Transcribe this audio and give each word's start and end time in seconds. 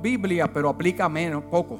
Biblia, 0.00 0.52
pero 0.52 0.68
aplica 0.68 1.08
menos, 1.08 1.44
poco. 1.44 1.78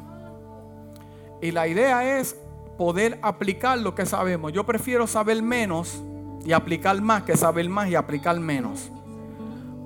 Y 1.41 1.51
la 1.51 1.69
idea 1.69 2.19
es 2.19 2.37
poder 2.77 3.19
aplicar 3.23 3.79
lo 3.79 3.95
que 3.95 4.07
sabemos. 4.07 4.53
Yo 4.53 4.65
prefiero 4.65 5.07
saber 5.07 5.43
menos 5.43 6.03
y 6.45 6.53
aplicar 6.53 7.01
más 7.01 7.23
que 7.23 7.37
saber 7.37 7.69
más 7.69 7.89
y 7.89 7.95
aplicar 7.95 8.39
menos. 8.41 8.91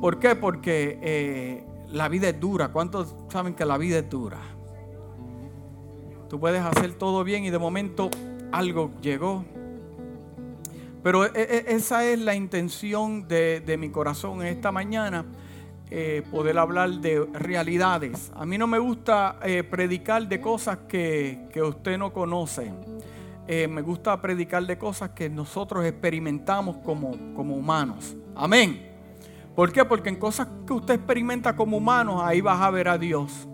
¿Por 0.01 0.19
qué? 0.19 0.35
Porque 0.35 0.99
eh, 1.03 1.65
la 1.91 2.09
vida 2.09 2.29
es 2.29 2.41
dura. 2.41 2.69
¿Cuántos 2.69 3.15
saben 3.29 3.55
que 3.55 3.65
la 3.65 3.77
vida 3.77 3.99
es 3.99 4.09
dura? 4.09 4.39
Tú 6.29 6.39
puedes 6.39 6.63
hacer 6.63 6.95
todo 6.95 7.25
bien 7.25 7.45
y 7.45 7.51
de 7.51 7.59
momento 7.59 8.11
algo 8.53 8.91
llegó. 9.01 9.45
Pero 11.03 11.25
e, 11.25 11.31
e, 11.35 11.65
esa 11.75 12.05
es 12.05 12.19
la 12.19 12.35
intención 12.35 13.27
de, 13.29 13.61
de 13.61 13.77
mi 13.77 13.91
corazón 13.91 14.43
esta 14.43 14.73
mañana 14.73 15.25
eh, 15.91 16.23
poder 16.31 16.59
hablar 16.59 16.91
de 16.91 17.25
realidades. 17.33 18.31
A 18.35 18.45
mí 18.45 18.59
no 18.59 18.67
me 18.67 18.79
gusta 18.79 19.39
eh, 19.43 19.63
predicar 19.63 20.29
de 20.29 20.39
cosas 20.39 20.81
que, 20.87 21.49
usted 21.67 21.97
no 21.97 22.13
conoce. 22.13 22.73
Eh, 23.47 23.67
me 23.67 23.81
gusta 23.81 24.21
predicar 24.21 24.67
de 24.67 24.77
cosas 24.77 25.11
que 25.11 25.31
nosotros 25.31 25.87
experimentamos 25.87 26.77
como, 26.79 27.13
como 27.35 27.57
humanos. 27.57 28.15
Amén. 28.37 28.87
¿Por 29.55 29.73
qué? 29.73 29.83
Porque 29.85 30.11
en 30.11 30.17
cosas 30.17 30.47
que 30.67 30.75
usted 30.75 30.95
experimenta 30.95 31.57
como 31.57 31.79
humanos, 31.79 32.21
ahí 32.23 32.43
vas 32.43 32.61
a 32.61 32.71
ver 32.71 32.89
a 32.89 32.99
Dios. 32.99 33.49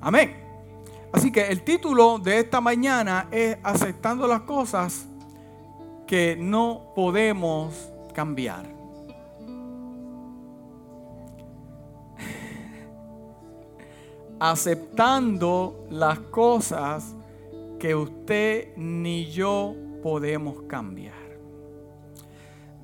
Amén. 0.00 0.36
Así 1.12 1.32
que 1.32 1.48
el 1.48 1.62
título 1.62 2.18
de 2.18 2.40
esta 2.40 2.60
mañana 2.60 3.28
es 3.30 3.56
aceptando 3.62 4.26
las 4.26 4.42
cosas 4.42 5.06
que 6.06 6.36
no 6.38 6.92
podemos 6.94 7.90
cambiar. 8.12 8.81
Aceptando 14.44 15.86
las 15.88 16.18
cosas 16.18 17.14
que 17.78 17.94
usted 17.94 18.76
ni 18.76 19.30
yo 19.30 19.72
podemos 20.02 20.62
cambiar. 20.62 21.14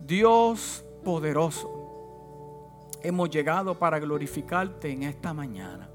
Dios 0.06 0.84
poderoso, 1.04 2.94
hemos 3.02 3.28
llegado 3.30 3.76
para 3.76 3.98
glorificarte 3.98 4.92
en 4.92 5.02
esta 5.02 5.34
mañana. 5.34 5.88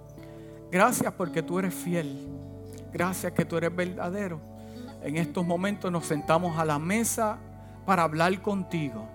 Gracias 0.70 1.14
porque 1.14 1.42
tú 1.42 1.60
eres 1.60 1.74
fiel. 1.74 2.28
Gracias 2.92 3.32
que 3.32 3.46
tú 3.46 3.56
eres 3.56 3.74
verdadero. 3.74 4.42
En 5.02 5.16
estos 5.16 5.46
momentos 5.46 5.90
nos 5.90 6.06
sentamos 6.06 6.60
a 6.60 6.66
la 6.66 6.78
mesa 6.78 7.38
para 7.86 8.04
hablar 8.04 8.42
contigo. 8.42 9.08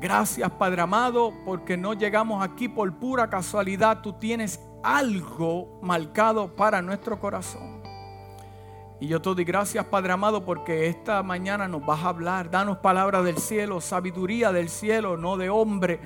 Gracias 0.00 0.48
Padre 0.52 0.82
amado 0.82 1.32
porque 1.44 1.76
no 1.76 1.92
llegamos 1.92 2.40
aquí 2.44 2.68
por 2.68 2.92
pura 3.00 3.28
casualidad. 3.28 4.00
Tú 4.00 4.12
tienes 4.12 4.60
algo 4.84 5.80
marcado 5.82 6.54
para 6.54 6.80
nuestro 6.80 7.18
corazón. 7.18 7.82
Y 9.00 9.08
yo 9.08 9.20
te 9.20 9.34
doy 9.34 9.44
gracias 9.44 9.84
Padre 9.86 10.12
amado 10.12 10.44
porque 10.44 10.86
esta 10.86 11.20
mañana 11.24 11.66
nos 11.66 11.84
vas 11.84 12.04
a 12.04 12.10
hablar. 12.10 12.48
Danos 12.48 12.78
palabras 12.78 13.24
del 13.24 13.38
cielo, 13.38 13.80
sabiduría 13.80 14.52
del 14.52 14.68
cielo, 14.68 15.16
no 15.16 15.36
de 15.36 15.50
hombre. 15.50 15.98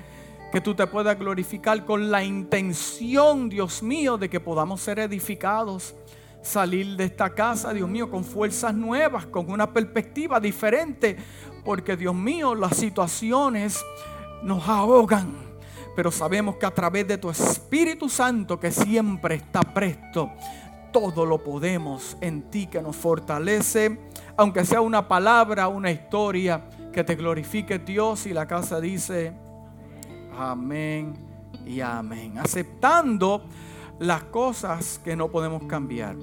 Que 0.51 0.59
tú 0.59 0.73
te 0.73 0.87
puedas 0.87 1.17
glorificar 1.17 1.85
con 1.85 2.09
la 2.09 2.23
intención, 2.23 3.47
Dios 3.47 3.83
mío, 3.83 4.17
de 4.17 4.27
que 4.27 4.39
podamos 4.39 4.81
ser 4.81 4.97
edificados 4.97 5.95
salir 6.43 6.97
de 6.97 7.05
esta 7.05 7.29
casa, 7.29 7.73
Dios 7.73 7.89
mío, 7.89 8.09
con 8.11 8.23
fuerzas 8.23 8.73
nuevas, 8.73 9.25
con 9.25 9.49
una 9.49 9.71
perspectiva 9.71 10.39
diferente, 10.39 11.17
porque 11.63 11.95
Dios 11.95 12.15
mío, 12.15 12.55
las 12.55 12.77
situaciones 12.77 13.83
nos 14.43 14.67
ahogan. 14.67 15.33
Pero 15.95 16.11
sabemos 16.11 16.55
que 16.55 16.65
a 16.65 16.71
través 16.71 17.07
de 17.07 17.17
tu 17.17 17.29
Espíritu 17.29 18.09
Santo, 18.09 18.59
que 18.59 18.71
siempre 18.71 19.35
está 19.35 19.61
presto, 19.61 20.31
todo 20.91 21.25
lo 21.25 21.43
podemos 21.43 22.17
en 22.21 22.49
ti 22.49 22.67
que 22.67 22.81
nos 22.81 22.95
fortalece, 22.95 23.99
aunque 24.37 24.65
sea 24.65 24.81
una 24.81 25.07
palabra, 25.07 25.67
una 25.67 25.91
historia, 25.91 26.69
que 26.91 27.03
te 27.03 27.15
glorifique 27.15 27.79
Dios 27.79 28.25
y 28.25 28.33
la 28.33 28.47
casa 28.47 28.79
dice, 28.79 29.33
amén 30.37 31.13
y 31.65 31.81
amén. 31.81 32.37
Aceptando 32.37 33.45
las 33.99 34.23
cosas 34.25 34.99
que 35.03 35.15
no 35.15 35.29
podemos 35.29 35.63
cambiar. 35.63 36.15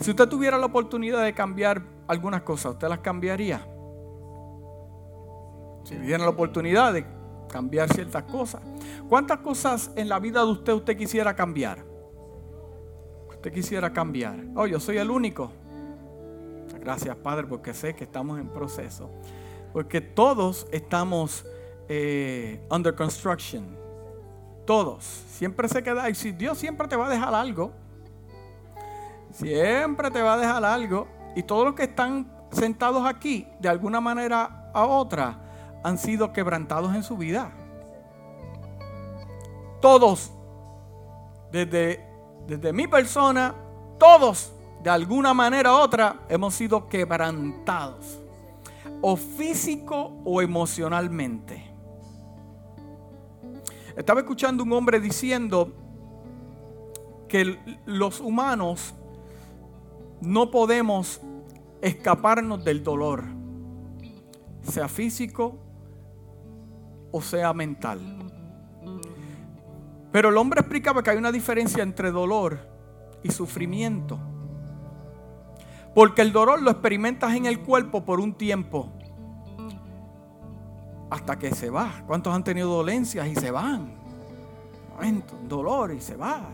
Si 0.00 0.10
usted 0.10 0.28
tuviera 0.28 0.58
la 0.58 0.66
oportunidad 0.66 1.24
de 1.24 1.34
cambiar 1.34 1.82
algunas 2.06 2.42
cosas, 2.42 2.72
¿usted 2.72 2.88
las 2.88 3.00
cambiaría? 3.00 3.66
Si 5.88 5.94
tuviera 5.94 6.22
la 6.22 6.28
oportunidad 6.28 6.92
de 6.92 7.06
cambiar 7.50 7.90
ciertas 7.94 8.24
cosas. 8.24 8.60
¿Cuántas 9.08 9.38
cosas 9.38 9.90
en 9.96 10.10
la 10.10 10.18
vida 10.18 10.40
de 10.44 10.50
usted 10.50 10.74
usted 10.74 10.98
quisiera 10.98 11.34
cambiar? 11.34 11.82
Usted 13.30 13.50
quisiera 13.50 13.90
cambiar. 13.90 14.36
Oh, 14.54 14.66
yo 14.66 14.78
soy 14.80 14.98
el 14.98 15.10
único. 15.10 15.50
Gracias, 16.78 17.16
Padre, 17.16 17.46
porque 17.46 17.72
sé 17.72 17.94
que 17.94 18.04
estamos 18.04 18.38
en 18.38 18.48
proceso. 18.48 19.08
Porque 19.72 20.02
todos 20.02 20.66
estamos 20.72 21.46
eh, 21.88 22.60
under 22.70 22.94
construction. 22.94 23.74
Todos. 24.66 25.04
Siempre 25.04 25.68
se 25.68 25.82
queda. 25.82 26.10
Y 26.10 26.14
si 26.14 26.32
Dios 26.32 26.58
siempre 26.58 26.86
te 26.86 26.96
va 26.96 27.06
a 27.06 27.10
dejar 27.10 27.34
algo. 27.34 27.72
Siempre 29.32 30.10
te 30.10 30.20
va 30.20 30.34
a 30.34 30.36
dejar 30.36 30.66
algo. 30.66 31.08
Y 31.34 31.44
todos 31.44 31.64
los 31.64 31.74
que 31.74 31.84
están 31.84 32.30
sentados 32.52 33.06
aquí, 33.06 33.48
de 33.58 33.70
alguna 33.70 34.02
manera 34.02 34.70
a 34.74 34.84
otra, 34.84 35.47
han 35.82 35.98
sido 35.98 36.32
quebrantados 36.32 36.94
en 36.94 37.02
su 37.02 37.16
vida. 37.16 37.52
Todos, 39.80 40.32
desde, 41.52 42.04
desde 42.46 42.72
mi 42.72 42.86
persona, 42.88 43.54
todos, 43.98 44.52
de 44.82 44.90
alguna 44.90 45.34
manera 45.34 45.72
u 45.72 45.76
otra, 45.76 46.20
hemos 46.28 46.54
sido 46.54 46.88
quebrantados, 46.88 48.18
o 49.00 49.16
físico 49.16 50.20
o 50.24 50.42
emocionalmente. 50.42 51.64
Estaba 53.96 54.20
escuchando 54.20 54.62
un 54.62 54.72
hombre 54.72 55.00
diciendo 55.00 55.72
que 57.28 57.58
los 57.84 58.20
humanos 58.20 58.94
no 60.20 60.50
podemos 60.50 61.20
escaparnos 61.80 62.64
del 62.64 62.82
dolor, 62.82 63.24
sea 64.62 64.88
físico 64.88 65.67
o 67.10 67.20
sea 67.20 67.52
mental. 67.52 68.00
Pero 70.12 70.30
el 70.30 70.36
hombre 70.36 70.60
explicaba 70.60 71.02
que 71.02 71.10
hay 71.10 71.18
una 71.18 71.32
diferencia 71.32 71.82
entre 71.82 72.10
dolor 72.10 72.58
y 73.22 73.30
sufrimiento. 73.30 74.18
Porque 75.94 76.22
el 76.22 76.32
dolor 76.32 76.62
lo 76.62 76.70
experimentas 76.70 77.34
en 77.34 77.46
el 77.46 77.60
cuerpo 77.60 78.04
por 78.04 78.20
un 78.20 78.34
tiempo. 78.34 78.90
Hasta 81.10 81.38
que 81.38 81.54
se 81.54 81.70
va. 81.70 82.02
¿Cuántos 82.06 82.34
han 82.34 82.44
tenido 82.44 82.68
dolencias 82.68 83.26
y 83.26 83.34
se 83.34 83.50
van? 83.50 83.96
dolor 85.48 85.92
y 85.92 86.00
se 86.00 86.16
va. 86.16 86.48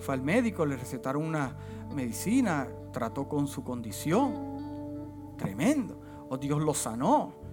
Fue 0.00 0.14
al 0.14 0.22
médico, 0.22 0.66
le 0.66 0.76
recetaron 0.76 1.24
una 1.24 1.56
medicina, 1.94 2.68
trató 2.92 3.28
con 3.28 3.46
su 3.46 3.64
condición. 3.64 5.34
Tremendo. 5.36 6.00
O 6.28 6.36
Dios 6.36 6.62
lo 6.62 6.74
sanó. 6.74 7.45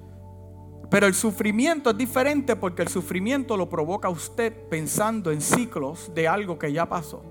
Pero 0.89 1.07
el 1.07 1.13
sufrimiento 1.13 1.89
es 1.89 1.97
diferente 1.97 2.55
porque 2.55 2.83
el 2.83 2.87
sufrimiento 2.87 3.57
lo 3.57 3.69
provoca 3.69 4.09
usted 4.09 4.53
pensando 4.69 5.31
en 5.31 5.41
ciclos 5.41 6.11
de 6.13 6.27
algo 6.27 6.59
que 6.59 6.71
ya 6.71 6.87
pasó. 6.87 7.23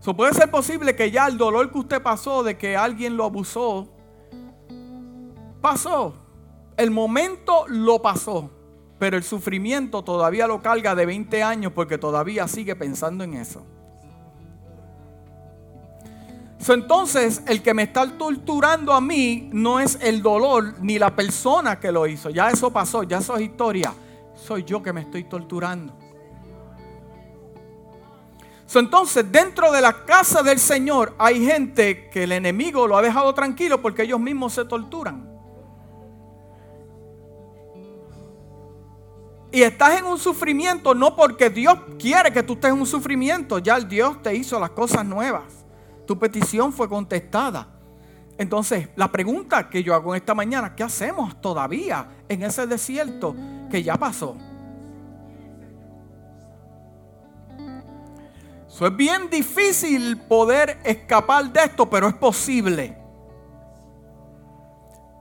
So, 0.00 0.14
puede 0.14 0.32
ser 0.34 0.50
posible 0.50 0.94
que 0.94 1.10
ya 1.10 1.26
el 1.26 1.36
dolor 1.36 1.70
que 1.72 1.78
usted 1.78 2.02
pasó 2.02 2.42
de 2.42 2.56
que 2.56 2.76
alguien 2.76 3.16
lo 3.16 3.24
abusó, 3.24 3.88
pasó. 5.60 6.14
El 6.76 6.90
momento 6.90 7.66
lo 7.68 8.00
pasó. 8.00 8.50
Pero 8.98 9.16
el 9.16 9.22
sufrimiento 9.22 10.02
todavía 10.02 10.48
lo 10.48 10.60
carga 10.60 10.96
de 10.96 11.06
20 11.06 11.42
años 11.42 11.72
porque 11.72 11.98
todavía 11.98 12.48
sigue 12.48 12.74
pensando 12.74 13.22
en 13.22 13.34
eso 13.34 13.64
entonces, 16.66 17.42
el 17.46 17.62
que 17.62 17.72
me 17.72 17.84
está 17.84 18.06
torturando 18.18 18.92
a 18.92 19.00
mí 19.00 19.48
no 19.52 19.80
es 19.80 19.98
el 20.02 20.20
dolor 20.20 20.74
ni 20.80 20.98
la 20.98 21.14
persona 21.14 21.78
que 21.78 21.92
lo 21.92 22.06
hizo. 22.06 22.30
Ya 22.30 22.50
eso 22.50 22.70
pasó, 22.70 23.04
ya 23.04 23.18
eso 23.18 23.36
es 23.36 23.42
historia. 23.42 23.94
Soy 24.34 24.64
yo 24.64 24.82
que 24.82 24.92
me 24.92 25.02
estoy 25.02 25.24
torturando. 25.24 25.94
entonces, 28.74 29.24
dentro 29.32 29.72
de 29.72 29.80
la 29.80 30.04
casa 30.04 30.42
del 30.42 30.58
Señor 30.58 31.14
hay 31.18 31.44
gente 31.44 32.10
que 32.10 32.24
el 32.24 32.32
enemigo 32.32 32.86
lo 32.86 32.98
ha 32.98 33.02
dejado 33.02 33.32
tranquilo 33.32 33.80
porque 33.80 34.02
ellos 34.02 34.20
mismos 34.20 34.52
se 34.52 34.64
torturan. 34.64 35.26
Y 39.50 39.62
estás 39.62 39.98
en 39.98 40.04
un 40.04 40.18
sufrimiento 40.18 40.94
no 40.94 41.16
porque 41.16 41.48
Dios 41.48 41.78
quiere 41.98 42.30
que 42.30 42.42
tú 42.42 42.52
estés 42.52 42.70
en 42.70 42.78
un 42.78 42.86
sufrimiento. 42.86 43.58
Ya 43.58 43.76
el 43.76 43.88
Dios 43.88 44.22
te 44.22 44.34
hizo 44.34 44.60
las 44.60 44.70
cosas 44.70 45.06
nuevas 45.06 45.57
tu 46.08 46.18
petición 46.18 46.72
fue 46.72 46.88
contestada. 46.88 47.68
Entonces, 48.38 48.88
la 48.96 49.12
pregunta 49.12 49.68
que 49.68 49.82
yo 49.82 49.94
hago 49.94 50.14
esta 50.14 50.34
mañana, 50.34 50.74
¿qué 50.74 50.82
hacemos 50.82 51.38
todavía 51.38 52.08
en 52.30 52.42
ese 52.42 52.66
desierto 52.66 53.36
que 53.70 53.82
ya 53.82 53.98
pasó? 53.98 54.34
Eso 58.66 58.86
es 58.86 58.96
bien 58.96 59.28
difícil 59.28 60.16
poder 60.16 60.78
escapar 60.82 61.52
de 61.52 61.64
esto, 61.64 61.90
pero 61.90 62.08
es 62.08 62.14
posible. 62.14 62.96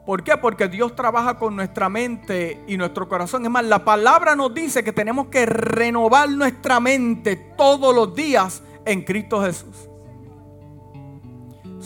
¿Por 0.06 0.24
qué? 0.24 0.38
Porque 0.38 0.70
Dios 0.70 0.96
trabaja 0.96 1.38
con 1.38 1.54
nuestra 1.54 1.90
mente 1.90 2.64
y 2.66 2.78
nuestro 2.78 3.10
corazón. 3.10 3.44
Es 3.44 3.52
más, 3.52 3.66
la 3.66 3.84
palabra 3.84 4.38
nos 4.38 4.54
dice 4.54 4.86
que 4.86 4.94
tenemos 4.94 5.28
que 5.28 5.46
renovar 5.46 6.30
nuestra 6.30 6.80
mente 6.80 7.36
todos 7.36 7.94
los 7.94 8.16
días 8.16 8.64
en 8.86 9.04
Cristo 9.04 9.44
Jesús. 9.44 9.87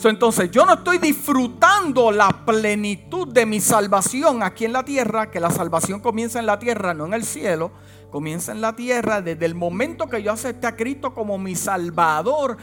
Entonces, 0.08 0.50
yo 0.50 0.64
no 0.64 0.74
estoy 0.74 0.98
disfrutando 0.98 2.10
la 2.10 2.44
plenitud 2.44 3.28
de 3.28 3.46
mi 3.46 3.60
salvación 3.60 4.42
aquí 4.42 4.64
en 4.64 4.72
la 4.72 4.84
tierra, 4.84 5.30
que 5.30 5.40
la 5.40 5.50
salvación 5.50 6.00
comienza 6.00 6.38
en 6.38 6.46
la 6.46 6.58
tierra, 6.58 6.94
no 6.94 7.06
en 7.06 7.14
el 7.14 7.24
cielo 7.24 7.72
comienza 8.12 8.52
en 8.52 8.60
la 8.60 8.76
tierra, 8.76 9.22
desde 9.22 9.46
el 9.46 9.54
momento 9.54 10.06
que 10.06 10.22
yo 10.22 10.32
acepté 10.32 10.68
a 10.68 10.76
Cristo 10.76 11.14
como 11.14 11.38
mi 11.38 11.56
Salvador, 11.56 12.58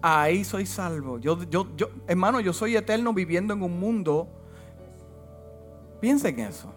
ahí 0.00 0.44
soy 0.44 0.64
salvo. 0.64 1.18
Yo, 1.18 1.42
yo, 1.50 1.66
yo, 1.76 1.90
hermano, 2.06 2.40
yo 2.40 2.52
soy 2.52 2.76
eterno 2.76 3.12
viviendo 3.12 3.52
en 3.52 3.62
un 3.62 3.78
mundo. 3.78 4.28
Piensen 6.00 6.38
en 6.38 6.46
eso. 6.46 6.72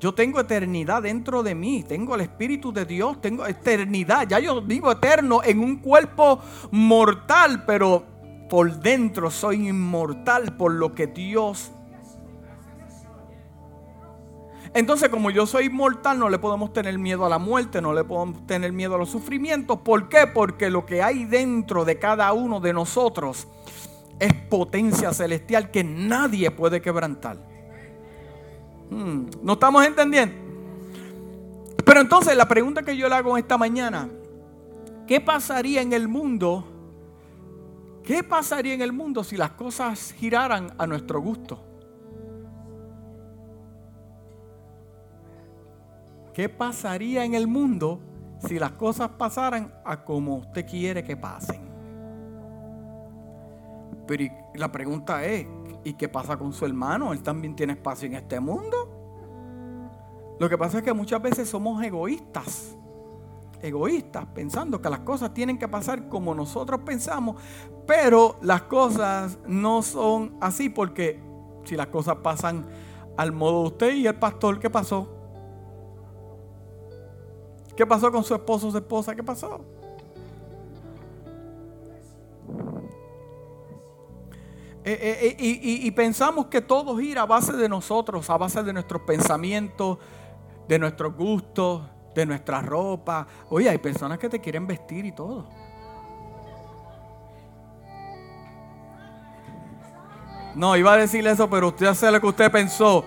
Yo 0.00 0.14
tengo 0.14 0.40
eternidad 0.40 1.02
dentro 1.02 1.42
de 1.42 1.54
mí, 1.54 1.84
tengo 1.86 2.14
el 2.14 2.20
Espíritu 2.20 2.72
de 2.72 2.84
Dios, 2.84 3.20
tengo 3.20 3.46
eternidad. 3.46 4.28
Ya 4.28 4.38
yo 4.38 4.62
vivo 4.62 4.92
eterno 4.92 5.40
en 5.42 5.60
un 5.60 5.76
cuerpo 5.76 6.40
mortal, 6.70 7.64
pero 7.64 8.04
por 8.48 8.80
dentro 8.80 9.30
soy 9.30 9.68
inmortal 9.68 10.56
por 10.56 10.72
lo 10.72 10.94
que 10.94 11.06
Dios 11.06 11.72
entonces, 14.74 15.08
como 15.08 15.30
yo 15.30 15.46
soy 15.46 15.70
mortal, 15.70 16.18
no 16.18 16.28
le 16.28 16.38
podemos 16.38 16.72
tener 16.72 16.98
miedo 16.98 17.24
a 17.24 17.28
la 17.28 17.38
muerte, 17.38 17.80
no 17.80 17.92
le 17.92 18.04
podemos 18.04 18.46
tener 18.46 18.72
miedo 18.72 18.94
a 18.94 18.98
los 18.98 19.10
sufrimientos. 19.10 19.78
¿Por 19.78 20.08
qué? 20.08 20.26
Porque 20.26 20.70
lo 20.70 20.84
que 20.84 21.02
hay 21.02 21.24
dentro 21.24 21.84
de 21.84 21.98
cada 21.98 22.32
uno 22.32 22.60
de 22.60 22.72
nosotros 22.72 23.48
es 24.18 24.32
potencia 24.34 25.12
celestial 25.12 25.70
que 25.70 25.84
nadie 25.84 26.50
puede 26.50 26.82
quebrantar. 26.82 27.38
Hmm, 28.90 29.26
¿No 29.42 29.54
estamos 29.54 29.86
entendiendo? 29.86 30.34
Pero 31.84 32.00
entonces 32.00 32.36
la 32.36 32.46
pregunta 32.46 32.82
que 32.82 32.96
yo 32.96 33.08
le 33.08 33.14
hago 33.14 33.38
esta 33.38 33.56
mañana, 33.56 34.08
¿qué 35.06 35.20
pasaría 35.20 35.80
en 35.80 35.94
el 35.94 36.08
mundo? 36.08 36.77
¿Qué 38.08 38.24
pasaría 38.24 38.72
en 38.72 38.80
el 38.80 38.90
mundo 38.90 39.22
si 39.22 39.36
las 39.36 39.50
cosas 39.50 40.12
giraran 40.12 40.72
a 40.78 40.86
nuestro 40.86 41.20
gusto? 41.20 41.62
¿Qué 46.32 46.48
pasaría 46.48 47.26
en 47.26 47.34
el 47.34 47.46
mundo 47.46 48.00
si 48.38 48.58
las 48.58 48.72
cosas 48.72 49.10
pasaran 49.10 49.74
a 49.84 50.06
como 50.06 50.36
usted 50.36 50.64
quiere 50.64 51.04
que 51.04 51.18
pasen? 51.18 51.60
Pero 54.06 54.24
la 54.54 54.72
pregunta 54.72 55.22
es, 55.26 55.46
¿y 55.84 55.92
qué 55.92 56.08
pasa 56.08 56.38
con 56.38 56.54
su 56.54 56.64
hermano? 56.64 57.12
¿Él 57.12 57.22
también 57.22 57.54
tiene 57.54 57.74
espacio 57.74 58.06
en 58.06 58.14
este 58.14 58.40
mundo? 58.40 60.36
Lo 60.40 60.48
que 60.48 60.56
pasa 60.56 60.78
es 60.78 60.84
que 60.84 60.94
muchas 60.94 61.20
veces 61.20 61.46
somos 61.46 61.84
egoístas. 61.84 62.77
Egoístas, 63.60 64.26
pensando 64.34 64.80
que 64.80 64.88
las 64.88 65.00
cosas 65.00 65.34
tienen 65.34 65.58
que 65.58 65.68
pasar 65.68 66.08
como 66.08 66.34
nosotros 66.34 66.80
pensamos, 66.84 67.36
pero 67.86 68.36
las 68.42 68.62
cosas 68.62 69.38
no 69.46 69.82
son 69.82 70.36
así 70.40 70.68
porque 70.68 71.20
si 71.64 71.76
las 71.76 71.88
cosas 71.88 72.16
pasan 72.16 72.66
al 73.16 73.32
modo 73.32 73.62
de 73.62 73.68
usted 73.68 73.94
y 73.94 74.06
el 74.06 74.14
pastor, 74.14 74.60
¿qué 74.60 74.70
pasó? 74.70 75.08
¿Qué 77.76 77.86
pasó 77.86 78.10
con 78.10 78.24
su 78.24 78.34
esposo 78.34 78.68
o 78.68 78.70
su 78.70 78.78
esposa? 78.78 79.14
¿Qué 79.14 79.22
pasó? 79.22 79.64
Eh, 84.84 84.98
eh, 85.02 85.36
eh, 85.38 85.60
y, 85.84 85.90
pensamos 85.90 86.46
que 86.46 86.62
todo 86.62 86.96
gira 86.96 87.22
a 87.22 87.26
base 87.26 87.52
de 87.52 87.68
nosotros, 87.68 88.30
a 88.30 88.38
base 88.38 88.62
de 88.62 88.72
nuestros 88.72 89.02
pensamientos, 89.02 89.98
de 90.66 90.78
nuestros 90.78 91.14
gustos, 91.14 91.82
de 92.18 92.26
nuestra 92.26 92.60
ropa. 92.60 93.26
Oye, 93.48 93.68
hay 93.68 93.78
personas 93.78 94.18
que 94.18 94.28
te 94.28 94.40
quieren 94.40 94.66
vestir 94.66 95.04
y 95.04 95.12
todo. 95.12 95.46
No, 100.54 100.76
iba 100.76 100.92
a 100.92 100.96
decirle 100.96 101.30
eso, 101.30 101.48
pero 101.48 101.68
usted 101.68 101.86
hace 101.86 102.10
lo 102.10 102.20
que 102.20 102.26
usted 102.26 102.50
pensó. 102.50 103.04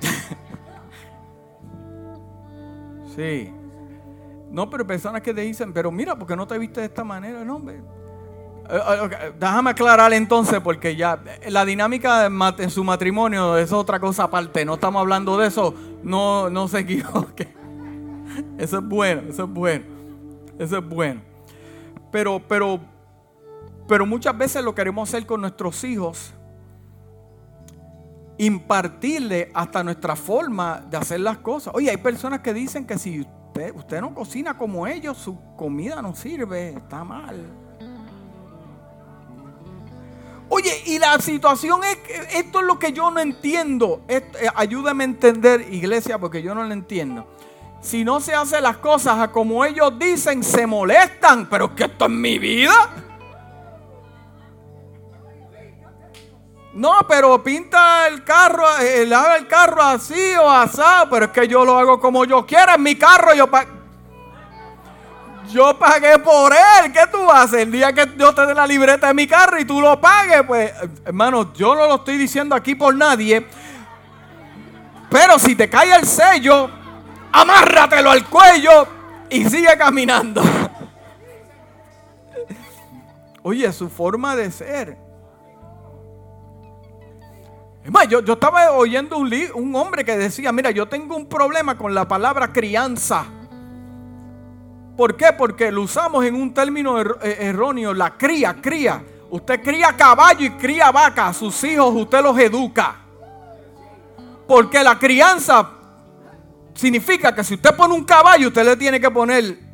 Sí. 3.16 3.50
No, 4.50 4.68
pero 4.68 4.86
personas 4.86 5.22
que 5.22 5.32
te 5.32 5.40
dicen, 5.40 5.72
pero 5.72 5.90
mira, 5.90 6.14
¿por 6.16 6.28
qué 6.28 6.36
no 6.36 6.46
te 6.46 6.58
viste 6.58 6.80
de 6.80 6.86
esta 6.86 7.02
manera? 7.02 7.46
No, 7.46 7.56
hombre. 7.56 7.80
Eh, 8.68 9.08
eh, 9.20 9.32
déjame 9.38 9.70
aclarar 9.70 10.12
entonces, 10.12 10.60
porque 10.60 10.96
ya 10.96 11.20
la 11.48 11.64
dinámica 11.64 12.26
en 12.26 12.70
su 12.70 12.82
matrimonio 12.84 13.56
es 13.56 13.72
otra 13.72 14.00
cosa 14.00 14.24
aparte. 14.24 14.64
No 14.64 14.74
estamos 14.74 15.00
hablando 15.00 15.38
de 15.38 15.48
eso. 15.48 15.74
No, 16.02 16.50
no 16.50 16.68
se 16.68 16.78
equivoque. 16.80 17.54
Eso 18.58 18.78
es 18.78 18.84
bueno, 18.84 19.22
eso 19.28 19.44
es 19.44 19.50
bueno. 19.50 19.84
Eso 20.58 20.78
es 20.78 20.88
bueno. 20.88 21.22
Pero, 22.10 22.42
pero, 22.48 22.80
pero 23.86 24.06
muchas 24.06 24.36
veces 24.36 24.62
lo 24.64 24.74
queremos 24.74 25.08
hacer 25.08 25.26
con 25.26 25.40
nuestros 25.40 25.84
hijos 25.84 26.32
impartirle 28.38 29.50
hasta 29.54 29.82
nuestra 29.82 30.14
forma 30.14 30.84
de 30.90 30.96
hacer 30.96 31.20
las 31.20 31.38
cosas. 31.38 31.74
Oye, 31.74 31.90
hay 31.90 31.96
personas 31.96 32.40
que 32.40 32.52
dicen 32.52 32.86
que 32.86 32.98
si 32.98 33.20
usted, 33.20 33.74
usted 33.74 34.00
no 34.00 34.14
cocina 34.14 34.58
como 34.58 34.86
ellos, 34.86 35.16
su 35.16 35.38
comida 35.56 36.02
no 36.02 36.14
sirve, 36.14 36.70
está 36.70 37.02
mal. 37.02 37.65
Oye, 40.48 40.82
y 40.86 40.98
la 40.98 41.18
situación 41.20 41.82
es 41.82 41.96
que 41.96 42.38
esto 42.38 42.60
es 42.60 42.66
lo 42.66 42.78
que 42.78 42.92
yo 42.92 43.10
no 43.10 43.20
entiendo. 43.20 44.02
Eh, 44.08 44.22
ayúdame 44.54 45.04
a 45.04 45.06
entender, 45.06 45.60
iglesia, 45.72 46.18
porque 46.18 46.42
yo 46.42 46.54
no 46.54 46.62
lo 46.62 46.72
entiendo. 46.72 47.26
Si 47.80 48.04
no 48.04 48.20
se 48.20 48.34
hacen 48.34 48.62
las 48.62 48.76
cosas 48.78 49.18
a 49.18 49.32
como 49.32 49.64
ellos 49.64 49.98
dicen, 49.98 50.42
se 50.42 50.66
molestan, 50.66 51.48
pero 51.48 51.66
es 51.66 51.70
que 51.72 51.84
esto 51.84 52.04
es 52.04 52.10
mi 52.10 52.38
vida. 52.38 52.72
No, 56.74 56.92
pero 57.08 57.42
pinta 57.42 58.06
el 58.06 58.22
carro, 58.22 58.64
eh, 58.80 59.08
haga 59.12 59.36
el 59.36 59.46
carro 59.46 59.82
así 59.82 60.34
o 60.38 60.50
asado, 60.50 61.08
pero 61.10 61.26
es 61.26 61.32
que 61.32 61.48
yo 61.48 61.64
lo 61.64 61.78
hago 61.78 61.98
como 61.98 62.24
yo 62.24 62.44
quiera. 62.44 62.74
En 62.74 62.82
mi 62.82 62.96
carro 62.96 63.34
yo 63.34 63.48
Yo 65.50 65.78
pagué 65.78 66.18
por 66.18 66.52
él. 66.52 66.92
¿Qué 66.92 67.06
tú 67.10 67.30
haces? 67.30 67.62
El 67.62 67.72
día 67.72 67.92
que 67.92 68.06
yo 68.16 68.34
te 68.34 68.46
dé 68.46 68.54
la 68.54 68.66
libreta 68.66 69.08
de 69.08 69.14
mi 69.14 69.26
carro 69.26 69.58
y 69.58 69.64
tú 69.64 69.80
lo 69.80 70.00
pagues, 70.00 70.42
pues, 70.46 70.72
hermano, 71.04 71.52
yo 71.54 71.74
no 71.74 71.86
lo 71.86 71.94
estoy 71.96 72.16
diciendo 72.16 72.54
aquí 72.54 72.74
por 72.74 72.94
nadie. 72.94 73.46
Pero 75.10 75.38
si 75.38 75.54
te 75.54 75.70
cae 75.70 75.94
el 75.94 76.06
sello, 76.06 76.68
amárratelo 77.32 78.10
al 78.10 78.28
cuello 78.28 78.88
y 79.30 79.48
sigue 79.48 79.76
caminando. 79.78 80.42
Oye, 83.42 83.72
su 83.72 83.88
forma 83.88 84.34
de 84.34 84.50
ser 84.50 85.06
yo, 88.08 88.32
estaba 88.32 88.72
oyendo 88.72 89.16
un, 89.16 89.32
un 89.54 89.76
hombre 89.76 90.04
que 90.04 90.16
decía, 90.16 90.52
mira, 90.52 90.70
yo 90.70 90.86
tengo 90.86 91.16
un 91.16 91.26
problema 91.26 91.76
con 91.76 91.94
la 91.94 92.06
palabra 92.06 92.52
crianza. 92.52 93.26
¿Por 94.96 95.16
qué? 95.16 95.26
Porque 95.36 95.70
lo 95.70 95.82
usamos 95.82 96.24
en 96.24 96.34
un 96.34 96.54
término 96.54 97.00
eh, 97.00 97.36
erróneo, 97.40 97.92
la 97.92 98.16
cría, 98.16 98.56
cría. 98.60 99.02
Usted 99.28 99.62
cría 99.62 99.94
caballo 99.96 100.44
y 100.44 100.50
cría 100.50 100.90
vaca, 100.90 101.32
sus 101.32 101.62
hijos 101.64 101.94
usted 101.94 102.22
los 102.22 102.38
educa. 102.38 102.96
Porque 104.46 104.82
la 104.82 104.98
crianza 104.98 105.70
significa 106.74 107.34
que 107.34 107.44
si 107.44 107.54
usted 107.54 107.74
pone 107.76 107.94
un 107.94 108.04
caballo, 108.04 108.48
usted 108.48 108.64
le 108.64 108.76
tiene 108.76 109.00
que 109.00 109.10
poner 109.10 109.66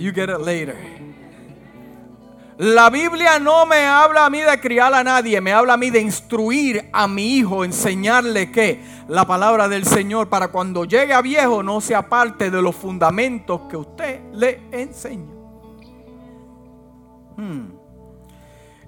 You 0.00 0.12
get 0.12 0.30
it 0.30 0.40
later. 0.40 0.78
La 2.60 2.90
Biblia 2.90 3.38
no 3.38 3.64
me 3.64 3.86
habla 3.86 4.26
a 4.26 4.28
mí 4.28 4.40
de 4.40 4.60
criar 4.60 4.92
a 4.92 5.02
nadie, 5.02 5.40
me 5.40 5.50
habla 5.50 5.72
a 5.72 5.76
mí 5.78 5.88
de 5.88 6.02
instruir 6.02 6.90
a 6.92 7.08
mi 7.08 7.38
hijo, 7.38 7.64
enseñarle 7.64 8.52
que 8.52 8.82
la 9.08 9.26
palabra 9.26 9.66
del 9.66 9.86
Señor 9.86 10.28
para 10.28 10.48
cuando 10.48 10.84
llegue 10.84 11.14
a 11.14 11.22
viejo 11.22 11.62
no 11.62 11.80
sea 11.80 12.06
parte 12.06 12.50
de 12.50 12.60
los 12.60 12.76
fundamentos 12.76 13.62
que 13.62 13.78
usted 13.78 14.20
le 14.34 14.60
enseña. 14.72 15.32
Hmm. 17.38 17.68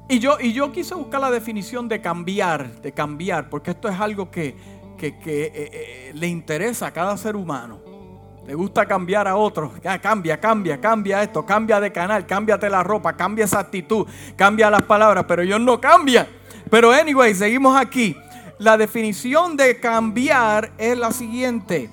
Y, 0.07 0.19
yo, 0.19 0.37
y 0.39 0.53
yo 0.53 0.71
quise 0.71 0.95
buscar 0.95 1.23
la 1.23 1.31
definición 1.31 1.89
de 1.89 2.03
cambiar, 2.03 2.83
de 2.83 2.93
cambiar, 2.93 3.49
porque 3.49 3.71
esto 3.71 3.89
es 3.89 3.99
algo 3.99 4.31
que, 4.31 4.55
que, 4.99 5.09
eh, 5.09 5.53
eh, 5.55 6.13
le 6.15 6.27
interesa 6.27 6.89
a 6.89 6.91
cada 6.91 7.17
ser 7.17 7.37
humano. 7.37 7.81
Le 8.47 8.55
gusta 8.55 8.87
cambiar 8.87 9.29
a 9.29 9.37
otros. 9.37 9.73
cambia, 10.03 10.41
cambia, 10.41 10.81
cambia 10.81 11.23
esto, 11.23 11.47
cambia 11.47 11.79
de 11.81 11.93
canal, 11.93 12.27
cámbiate 12.27 12.69
la 12.69 12.83
ropa, 12.83 13.17
cambia 13.17 13.45
esa 13.45 13.61
actitud, 13.61 14.07
cambia 14.37 14.69
las 14.69 14.83
palabras, 14.83 15.25
pero 15.29 15.43
ellos 15.43 15.61
no 15.61 15.81
cambian. 15.81 16.27
Pero 16.71 16.91
anyway, 16.91 17.35
seguimos 17.35 17.77
aquí. 17.77 18.17
La 18.59 18.77
definición 18.77 19.57
de 19.57 19.79
cambiar 19.79 20.73
es 20.79 20.99
la 20.99 21.13
siguiente. 21.13 21.91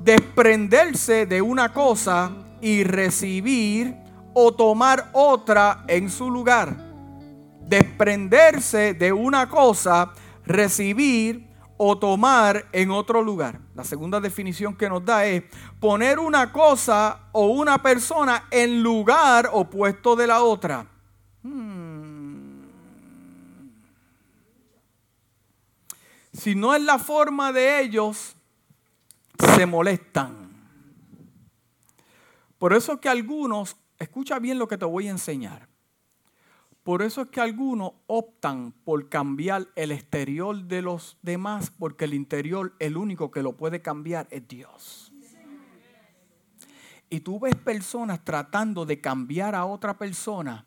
Desprenderse 0.00 1.26
de 1.26 1.42
una 1.42 1.72
cosa 1.72 2.30
y 2.60 2.84
recibir 2.84 3.96
o 4.34 4.52
tomar 4.52 5.10
otra 5.12 5.84
en 5.88 6.10
su 6.10 6.30
lugar. 6.30 6.76
Desprenderse 7.60 8.94
de 8.94 9.12
una 9.12 9.48
cosa, 9.48 10.12
recibir 10.46 11.47
o 11.78 11.96
tomar 11.96 12.68
en 12.72 12.90
otro 12.90 13.22
lugar. 13.22 13.60
La 13.74 13.84
segunda 13.84 14.20
definición 14.20 14.76
que 14.76 14.88
nos 14.88 15.04
da 15.04 15.24
es 15.24 15.44
poner 15.80 16.18
una 16.18 16.52
cosa 16.52 17.28
o 17.32 17.46
una 17.46 17.80
persona 17.80 18.48
en 18.50 18.82
lugar 18.82 19.48
opuesto 19.52 20.16
de 20.16 20.26
la 20.26 20.42
otra. 20.42 20.86
Hmm. 21.42 22.18
Si 26.32 26.54
no 26.54 26.74
es 26.74 26.82
la 26.82 26.98
forma 26.98 27.52
de 27.52 27.80
ellos, 27.80 28.34
se 29.56 29.66
molestan. 29.66 30.48
Por 32.58 32.72
eso 32.72 32.94
es 32.94 32.98
que 32.98 33.08
algunos, 33.08 33.76
escucha 33.98 34.40
bien 34.40 34.58
lo 34.58 34.66
que 34.66 34.76
te 34.76 34.84
voy 34.84 35.06
a 35.06 35.12
enseñar. 35.12 35.67
Por 36.88 37.02
eso 37.02 37.20
es 37.20 37.28
que 37.28 37.42
algunos 37.42 37.92
optan 38.06 38.72
por 38.72 39.10
cambiar 39.10 39.68
el 39.76 39.92
exterior 39.92 40.56
de 40.64 40.80
los 40.80 41.18
demás, 41.20 41.70
porque 41.70 42.06
el 42.06 42.14
interior, 42.14 42.74
el 42.78 42.96
único 42.96 43.30
que 43.30 43.42
lo 43.42 43.58
puede 43.58 43.82
cambiar 43.82 44.26
es 44.30 44.48
Dios. 44.48 45.12
Y 47.10 47.20
tú 47.20 47.40
ves 47.40 47.54
personas 47.56 48.24
tratando 48.24 48.86
de 48.86 49.02
cambiar 49.02 49.54
a 49.54 49.66
otra 49.66 49.98
persona. 49.98 50.66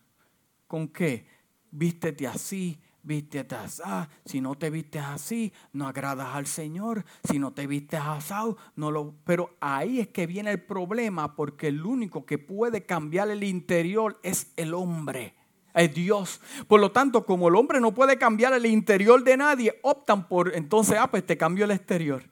¿Con 0.68 0.90
qué? 0.90 1.26
Vístete 1.72 2.28
así, 2.28 2.80
vístete 3.02 3.56
así. 3.56 3.82
Si 4.24 4.42
no 4.42 4.54
te 4.54 4.70
vistes 4.70 5.02
así, 5.02 5.52
no 5.74 5.88
agradas 5.88 6.36
al 6.36 6.46
Señor. 6.46 7.04
Si 7.24 7.40
no 7.40 7.52
te 7.52 7.66
vistes 7.66 8.00
así, 8.00 8.36
no 8.76 8.92
lo. 8.92 9.16
Pero 9.24 9.58
ahí 9.60 10.00
es 10.00 10.10
que 10.10 10.28
viene 10.28 10.52
el 10.52 10.62
problema, 10.62 11.36
porque 11.36 11.70
el 11.70 11.84
único 11.84 12.28
que 12.28 12.38
puede 12.38 12.86
cambiar 12.86 13.32
el 13.32 13.44
interior 13.44 14.20
es 14.22 14.54
el 14.56 14.76
hombre 14.76 15.41
es 15.74 15.94
Dios. 15.94 16.42
Por 16.68 16.80
lo 16.80 16.92
tanto, 16.92 17.26
como 17.26 17.48
el 17.48 17.56
hombre 17.56 17.80
no 17.80 17.94
puede 17.94 18.18
cambiar 18.18 18.54
el 18.54 18.66
interior 18.66 19.24
de 19.24 19.38
nadie, 19.38 19.80
optan 19.84 20.28
por 20.28 20.56
entonces, 20.56 20.98
ah, 21.00 21.10
pues 21.10 21.26
te 21.26 21.38
cambio 21.38 21.66
el 21.66 21.72
exterior. 21.72 22.24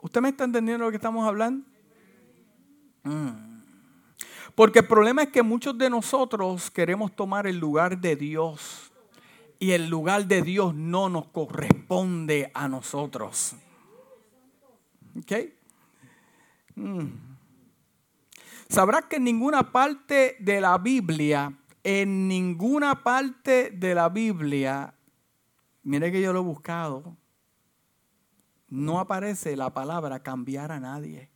¿Usted 0.00 0.20
me 0.20 0.28
está 0.28 0.44
entendiendo 0.44 0.84
lo 0.84 0.90
que 0.90 0.96
estamos 0.96 1.26
hablando? 1.26 1.66
Mm. 3.02 3.56
Porque 4.54 4.78
el 4.78 4.86
problema 4.86 5.24
es 5.24 5.28
que 5.30 5.42
muchos 5.42 5.76
de 5.76 5.90
nosotros 5.90 6.70
queremos 6.70 7.14
tomar 7.14 7.46
el 7.46 7.58
lugar 7.58 7.98
de 7.98 8.16
Dios 8.16 8.92
y 9.58 9.72
el 9.72 9.88
lugar 9.88 10.26
de 10.26 10.42
Dios 10.42 10.74
no 10.74 11.08
nos 11.08 11.26
corresponde 11.26 12.50
a 12.54 12.68
nosotros. 12.68 13.56
¿Ok? 15.18 15.32
Mm. 16.76 17.25
Sabrás 18.68 19.04
que 19.06 19.16
en 19.16 19.24
ninguna 19.24 19.72
parte 19.72 20.36
de 20.40 20.60
la 20.60 20.76
Biblia, 20.78 21.56
en 21.84 22.26
ninguna 22.26 23.02
parte 23.02 23.70
de 23.70 23.94
la 23.94 24.08
Biblia, 24.08 24.94
mire 25.84 26.10
que 26.10 26.20
yo 26.20 26.32
lo 26.32 26.40
he 26.40 26.42
buscado, 26.42 27.16
no 28.68 28.98
aparece 28.98 29.56
la 29.56 29.72
palabra 29.72 30.22
cambiar 30.22 30.72
a 30.72 30.80
nadie. 30.80 31.30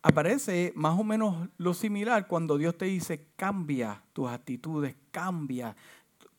Aparece 0.00 0.72
más 0.74 0.98
o 0.98 1.04
menos 1.04 1.48
lo 1.58 1.74
similar 1.74 2.26
cuando 2.26 2.56
Dios 2.56 2.78
te 2.78 2.86
dice 2.86 3.28
cambia 3.36 4.02
tus 4.12 4.30
actitudes, 4.30 4.96
cambia. 5.10 5.76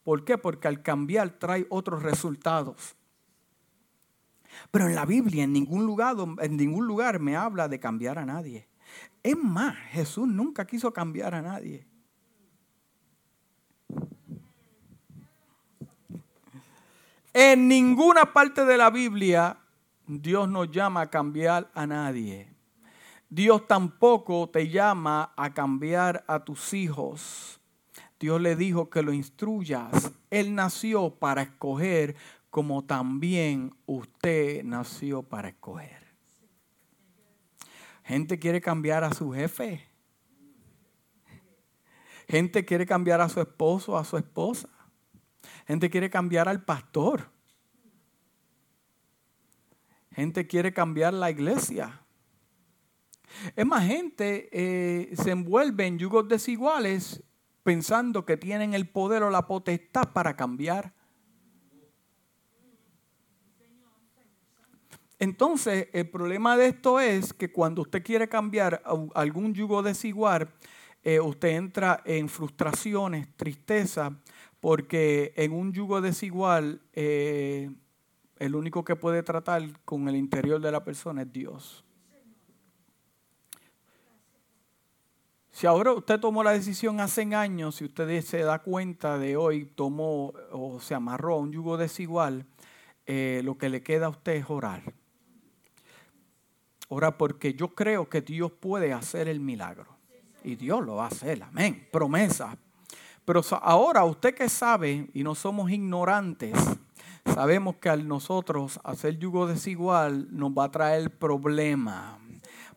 ¿Por 0.04 0.26
qué? 0.26 0.38
Porque 0.38 0.68
al 0.68 0.82
cambiar 0.82 1.38
trae 1.38 1.68
otros 1.70 2.02
resultados. 2.02 2.97
Pero 4.72 4.88
en 4.88 4.96
la 4.96 5.06
Biblia, 5.06 5.44
en 5.44 5.54
ningún 5.54 5.86
lugar, 5.86 6.16
en 6.40 6.58
ningún 6.58 6.88
lugar 6.88 7.20
me 7.20 7.36
habla 7.36 7.68
de 7.68 7.80
cambiar 7.80 8.20
a 8.20 8.26
nadie. 8.26 8.68
Es 9.24 9.38
más, 9.38 9.76
Jesús 9.92 10.28
nunca 10.28 10.66
quiso 10.66 10.94
cambiar 10.94 11.36
a 11.36 11.42
nadie. 11.42 11.86
En 17.34 17.68
ninguna 17.68 18.34
parte 18.34 18.66
de 18.66 18.78
la 18.78 18.90
Biblia 18.90 19.58
Dios 20.08 20.48
nos 20.48 20.72
llama 20.72 21.02
a 21.02 21.10
cambiar 21.10 21.70
a 21.74 21.86
nadie. 21.86 22.48
Dios 23.30 23.68
tampoco 23.68 24.50
te 24.50 24.70
llama 24.70 25.34
a 25.36 25.54
cambiar 25.54 26.24
a 26.28 26.46
tus 26.46 26.74
hijos. 26.74 27.60
Dios 28.18 28.40
le 28.40 28.56
dijo 28.56 28.90
que 28.90 29.04
lo 29.04 29.12
instruyas. 29.12 30.14
Él 30.30 30.56
nació 30.56 31.10
para 31.10 31.42
escoger 31.42 32.16
como 32.50 32.86
también 32.86 33.76
usted 33.86 34.64
nació 34.64 35.24
para 35.24 35.50
escoger. 35.50 36.08
Gente 38.04 38.40
quiere 38.40 38.62
cambiar 38.62 39.04
a 39.04 39.14
su 39.14 39.32
jefe. 39.32 39.86
Gente 42.28 42.66
quiere 42.66 42.86
cambiar 42.86 43.22
a 43.22 43.30
su 43.30 43.42
esposo, 43.42 43.98
a 43.98 44.06
su 44.06 44.18
esposa. 44.18 44.70
Gente 45.68 45.90
quiere 45.90 46.10
cambiar 46.10 46.48
al 46.48 46.64
pastor. 46.64 47.30
Gente 50.12 50.48
quiere 50.48 50.74
cambiar 50.74 51.14
la 51.14 51.30
iglesia. 51.30 52.02
Es 53.56 53.66
más, 53.66 53.86
gente 53.86 54.50
eh, 54.52 55.16
se 55.16 55.32
envuelve 55.32 55.86
en 55.86 56.00
yugos 56.00 56.28
desiguales 56.28 57.24
pensando 57.64 58.26
que 58.26 58.38
tienen 58.38 58.74
el 58.74 58.90
poder 58.90 59.24
o 59.24 59.30
la 59.30 59.48
potestad 59.48 60.14
para 60.14 60.36
cambiar 60.36 60.94
Entonces, 65.20 65.88
el 65.94 66.10
problema 66.10 66.58
de 66.58 66.68
esto 66.68 67.00
es 67.00 67.34
que 67.34 67.52
cuando 67.52 67.82
usted 67.82 68.04
quiere 68.04 68.30
cambiar 68.30 68.84
algún 69.16 69.54
yugo 69.54 69.82
desigual, 69.82 70.54
eh, 71.04 71.20
usted 71.20 71.50
entra 71.50 72.02
en 72.06 72.30
frustraciones, 72.30 73.28
tristeza, 73.36 74.16
porque 74.60 75.34
en 75.36 75.54
un 75.54 75.74
yugo 75.74 76.02
desigual, 76.02 76.82
eh, 76.94 77.72
el 78.38 78.56
único 78.56 78.84
que 78.84 78.96
puede 78.96 79.24
tratar 79.24 79.64
con 79.86 80.08
el 80.08 80.16
interior 80.16 80.62
de 80.62 80.72
la 80.72 80.84
persona 80.84 81.24
es 81.24 81.32
Dios. 81.32 81.84
Si 85.50 85.66
ahora 85.66 85.94
usted 85.94 86.20
tomó 86.20 86.44
la 86.44 86.52
decisión 86.52 87.00
hace 87.00 87.24
años, 87.34 87.78
si 87.78 87.86
usted 87.86 88.22
se 88.22 88.44
da 88.44 88.60
cuenta 88.60 89.18
de 89.18 89.38
hoy, 89.38 89.66
tomó 89.66 90.34
o 90.52 90.80
se 90.80 90.94
amarró 90.94 91.34
a 91.34 91.40
un 91.40 91.52
yugo 91.52 91.78
desigual, 91.78 92.46
eh, 93.08 93.42
lo 93.44 93.58
que 93.58 93.70
le 93.70 93.82
queda 93.82 94.06
a 94.06 94.10
usted 94.10 94.34
es 94.34 94.50
orar. 94.50 94.94
Ora 96.90 97.18
porque 97.18 97.54
yo 97.54 97.70
creo 97.70 98.08
que 98.08 98.22
Dios 98.22 98.52
puede 98.52 98.94
hacer 98.94 99.28
el 99.28 99.40
milagro. 99.40 99.98
Y 100.44 100.56
Dios 100.56 100.86
lo 100.86 100.96
va 100.96 101.06
a 101.06 101.08
hacer, 101.08 101.44
amén. 101.44 101.88
Promesa. 101.92 102.58
Pero 103.26 103.42
ahora 103.62 104.06
usted 104.06 104.34
que 104.34 104.48
sabe 104.48 105.10
y 105.14 105.22
no 105.22 105.36
somos 105.36 105.70
ignorantes, 105.70 106.54
sabemos 107.26 107.76
que 107.76 107.90
al 107.90 108.08
nosotros 108.08 108.80
hacer 108.86 109.20
yugo 109.20 109.48
desigual 109.48 110.30
nos 110.32 110.52
va 110.52 110.66
a 110.66 110.72
traer 110.72 111.12
problema. 111.12 112.20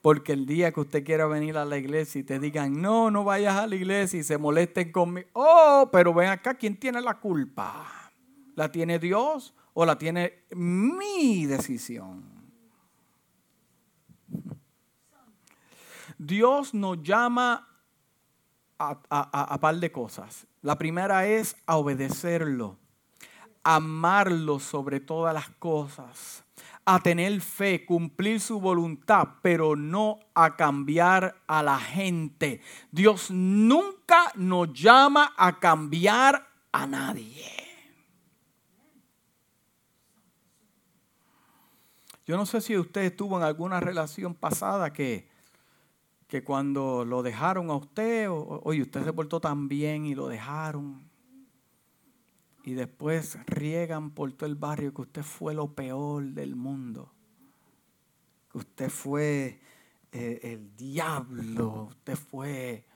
Porque 0.02 0.32
el 0.32 0.46
día 0.46 0.72
que 0.72 0.80
usted 0.80 1.04
quiera 1.04 1.26
venir 1.26 1.56
a 1.56 1.64
la 1.64 1.76
iglesia 1.76 2.20
y 2.20 2.24
te 2.24 2.40
digan, 2.40 2.82
no, 2.82 3.12
no 3.12 3.22
vayas 3.22 3.54
a 3.54 3.68
la 3.68 3.76
iglesia 3.76 4.18
y 4.18 4.24
se 4.24 4.38
molesten 4.38 4.90
conmigo. 4.90 5.28
Oh, 5.34 5.88
pero 5.92 6.12
ven 6.12 6.30
acá, 6.30 6.54
¿quién 6.54 6.76
tiene 6.76 7.00
la 7.00 7.20
culpa? 7.20 8.10
¿La 8.56 8.72
tiene 8.72 8.98
Dios 8.98 9.54
o 9.72 9.86
la 9.86 9.96
tiene 9.96 10.46
mi 10.50 11.46
decisión? 11.46 12.39
Dios 16.20 16.74
nos 16.74 17.02
llama 17.02 17.66
a, 18.78 19.58
par 19.58 19.76
de 19.76 19.90
cosas. 19.90 20.46
La 20.60 20.76
primera 20.76 21.26
es 21.26 21.56
a 21.64 21.78
obedecerlo, 21.78 22.76
amarlo 23.64 24.60
sobre 24.60 25.00
todas 25.00 25.32
las 25.32 25.48
cosas, 25.48 26.44
a 26.84 27.00
tener 27.00 27.40
fe, 27.40 27.86
cumplir 27.86 28.38
su 28.38 28.60
voluntad, 28.60 29.28
pero 29.40 29.76
no 29.76 30.18
a 30.34 30.56
cambiar 30.56 31.36
a 31.46 31.62
la 31.62 31.78
gente. 31.78 32.60
Dios 32.90 33.30
nunca 33.30 34.30
nos 34.34 34.74
llama 34.74 35.32
a 35.38 35.58
cambiar 35.58 36.46
a 36.70 36.86
nadie. 36.86 37.46
Yo 42.26 42.36
no 42.36 42.44
sé 42.44 42.60
si 42.60 42.76
usted 42.76 43.04
estuvo 43.04 43.38
en 43.38 43.42
alguna 43.42 43.80
relación 43.80 44.34
pasada 44.34 44.92
que 44.92 45.29
que 46.30 46.44
cuando 46.44 47.04
lo 47.04 47.24
dejaron 47.24 47.70
a 47.70 47.74
usted, 47.74 48.28
oye, 48.30 48.82
usted 48.82 49.04
se 49.04 49.12
portó 49.12 49.40
tan 49.40 49.66
bien 49.68 50.06
y 50.06 50.14
lo 50.14 50.28
dejaron. 50.28 51.10
Y 52.62 52.74
después 52.74 53.36
riegan 53.46 54.12
por 54.12 54.32
todo 54.32 54.48
el 54.48 54.54
barrio 54.54 54.94
que 54.94 55.02
usted 55.02 55.24
fue 55.24 55.54
lo 55.54 55.74
peor 55.74 56.22
del 56.26 56.54
mundo. 56.54 57.12
Que 58.52 58.58
usted 58.58 58.90
fue 58.90 59.60
eh, 60.12 60.40
el 60.44 60.76
diablo, 60.76 61.88
usted 61.90 62.14
fue... 62.14 62.86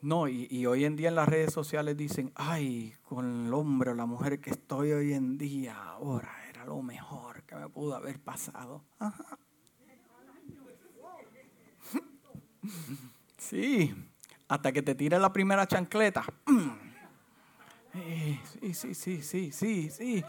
No, 0.00 0.26
y, 0.26 0.66
hoy 0.66 0.84
en 0.84 0.96
día 0.96 1.08
en 1.10 1.16
las 1.16 1.28
redes 1.28 1.52
sociales 1.52 1.96
dicen, 1.96 2.32
ay, 2.34 2.94
con 3.04 3.46
el 3.46 3.54
hombre 3.54 3.92
o 3.92 3.94
la 3.94 4.06
mujer 4.06 4.40
que 4.40 4.50
estoy 4.50 4.92
hoy 4.92 5.12
en 5.12 5.38
día, 5.38 5.80
ahora 5.80 6.32
era 6.48 6.64
lo 6.64 6.82
mejor 6.82 7.44
que 7.44 7.54
me 7.54 7.68
pudo 7.68 7.94
haber 7.94 8.20
pasado. 8.20 8.84
Sí, 13.36 13.94
hasta 14.48 14.72
que 14.72 14.82
te 14.82 14.94
tire 14.94 15.18
la 15.18 15.32
primera 15.32 15.66
chancleta. 15.66 16.24
Sí, 17.92 18.74
sí, 18.74 18.94
sí, 18.94 19.22
sí, 19.22 19.52
sí, 19.52 19.90
sí. 19.90 20.24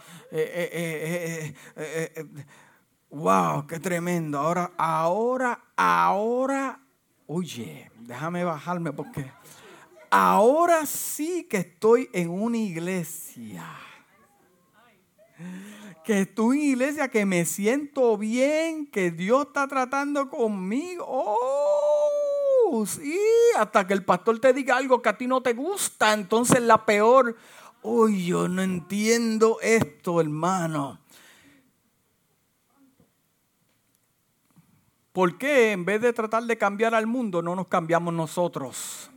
wow, 3.10 3.68
qué 3.68 3.80
tremendo. 3.80 4.40
Ahora, 4.40 4.72
ahora, 4.78 5.60
ahora, 5.76 6.80
oye, 7.28 7.92
déjame 8.00 8.44
bajarme 8.44 8.92
porque 8.94 9.32
ahora 10.10 10.86
sí 10.86 11.46
que 11.50 11.58
estoy 11.58 12.10
en 12.14 12.30
una 12.30 12.58
iglesia. 12.58 13.66
Que 16.04 16.22
estoy 16.22 16.60
en 16.60 16.66
iglesia, 16.70 17.08
que 17.10 17.26
me 17.26 17.46
siento 17.46 18.18
bien, 18.18 18.88
que 18.88 19.12
Dios 19.12 19.48
está 19.48 19.68
tratando 19.68 20.30
conmigo. 20.30 21.06
Oh, 21.08 22.09
sí, 22.86 23.18
hasta 23.58 23.86
que 23.86 23.94
el 23.94 24.04
pastor 24.04 24.40
te 24.40 24.54
diga 24.54 24.78
algo 24.78 25.02
que 25.02 25.10
a 25.10 25.18
ti 25.18 25.28
no 25.28 25.42
te 25.42 25.54
gusta, 25.54 26.14
entonces 26.14 26.62
la 26.62 26.86
peor. 26.86 27.36
Uy, 27.82 28.26
yo 28.26 28.48
no 28.48 28.62
entiendo 28.62 29.58
esto, 29.62 30.20
hermano. 30.20 31.00
¿Por 35.12 35.38
qué 35.38 35.72
en 35.72 35.86
vez 35.86 36.02
de 36.02 36.14
tratar 36.14 36.44
de 36.44 36.58
cambiar 36.58 36.94
al 36.94 37.08
mundo 37.08 37.42
no 37.42 37.56
nos 37.56 37.68
cambiamos 37.68 38.14
nosotros? 38.14 39.10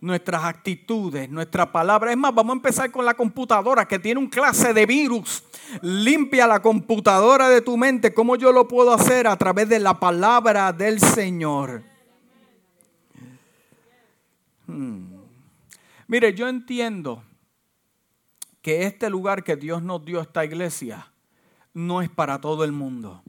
nuestras 0.00 0.44
actitudes, 0.44 1.28
nuestra 1.30 1.70
palabra. 1.72 2.10
Es 2.10 2.16
más, 2.16 2.34
vamos 2.34 2.54
a 2.54 2.56
empezar 2.56 2.90
con 2.90 3.04
la 3.04 3.14
computadora 3.14 3.86
que 3.86 3.98
tiene 3.98 4.20
un 4.20 4.28
clase 4.28 4.72
de 4.72 4.86
virus. 4.86 5.42
Limpia 5.82 6.46
la 6.46 6.60
computadora 6.60 7.48
de 7.48 7.60
tu 7.60 7.76
mente. 7.76 8.14
¿Cómo 8.14 8.36
yo 8.36 8.52
lo 8.52 8.68
puedo 8.68 8.92
hacer? 8.92 9.26
A 9.26 9.36
través 9.36 9.68
de 9.68 9.78
la 9.78 9.98
palabra 9.98 10.72
del 10.72 11.00
Señor. 11.00 11.95
Hmm. 14.66 15.14
Mire, 16.08 16.34
yo 16.34 16.48
entiendo 16.48 17.22
que 18.62 18.86
este 18.86 19.10
lugar 19.10 19.44
que 19.44 19.56
Dios 19.56 19.82
nos 19.82 20.04
dio, 20.04 20.20
esta 20.20 20.44
iglesia, 20.44 21.12
no 21.74 22.02
es 22.02 22.08
para 22.08 22.40
todo 22.40 22.64
el 22.64 22.72
mundo. 22.72 23.22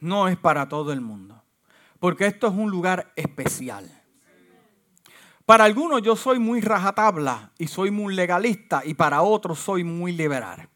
No 0.00 0.28
es 0.28 0.36
para 0.36 0.68
todo 0.68 0.92
el 0.92 1.00
mundo 1.00 1.42
porque 2.02 2.26
esto 2.26 2.48
es 2.48 2.52
un 2.52 2.68
lugar 2.68 3.12
especial. 3.14 3.88
Para 5.46 5.62
algunos 5.62 6.02
yo 6.02 6.16
soy 6.16 6.40
muy 6.40 6.60
rajatabla 6.60 7.52
y 7.58 7.68
soy 7.68 7.92
muy 7.92 8.12
legalista 8.12 8.82
y 8.84 8.94
para 8.94 9.22
otros 9.22 9.60
soy 9.60 9.84
muy 9.84 10.10
liberal. 10.10 10.68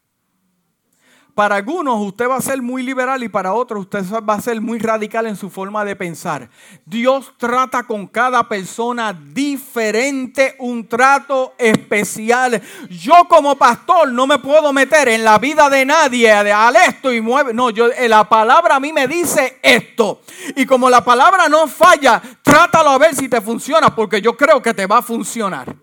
Para 1.37 1.57
algunos 1.57 2.01
usted 2.01 2.31
va 2.31 2.37
a 2.37 2.41
ser 2.41 2.63
muy 2.63 2.83
liberal 2.83 3.23
y 3.23 3.29
para 3.29 3.53
otros 3.53 3.83
usted 3.83 4.03
va 4.27 4.33
a 4.33 4.41
ser 4.41 4.59
muy 4.59 4.79
radical 4.79 5.27
en 5.27 5.37
su 5.37 5.51
forma 5.51 5.85
de 5.85 5.95
pensar. 5.95 6.49
Dios 6.87 7.31
trata 7.37 7.83
con 7.83 8.07
cada 8.07 8.49
persona 8.49 9.13
diferente, 9.13 10.57
un 10.61 10.89
trato 10.89 11.53
especial. 11.59 12.63
Yo 12.89 13.27
como 13.29 13.55
pastor 13.55 14.11
no 14.13 14.27
me 14.27 14.39
puedo 14.39 14.73
meter 14.73 15.09
en 15.09 15.25
la 15.25 15.37
vida 15.37 15.69
de 15.69 15.85
nadie 15.85 16.33
al 16.33 16.75
esto 16.75 17.13
y 17.13 17.21
mueve. 17.21 17.53
No, 17.53 17.69
yo, 17.69 17.89
eh, 17.89 18.09
la 18.09 18.27
palabra 18.27 18.77
a 18.77 18.81
mí 18.81 18.91
me 18.95 19.07
dice 19.07 19.59
esto. 19.63 20.23
Y 20.57 20.65
como 20.65 20.89
la 20.89 21.05
palabra 21.05 21.51
no 21.51 21.69
falla, 21.69 22.23
trátalo 22.43 22.89
a 22.89 22.99
ver 22.99 23.15
si 23.15 23.29
te 23.29 23.43
funciona 23.43 23.95
porque 23.95 24.23
yo 24.23 24.35
creo 24.39 24.63
que 24.63 24.73
te 24.73 24.87
va 24.87 25.01
a 25.01 25.03
funcionar. 25.03 25.77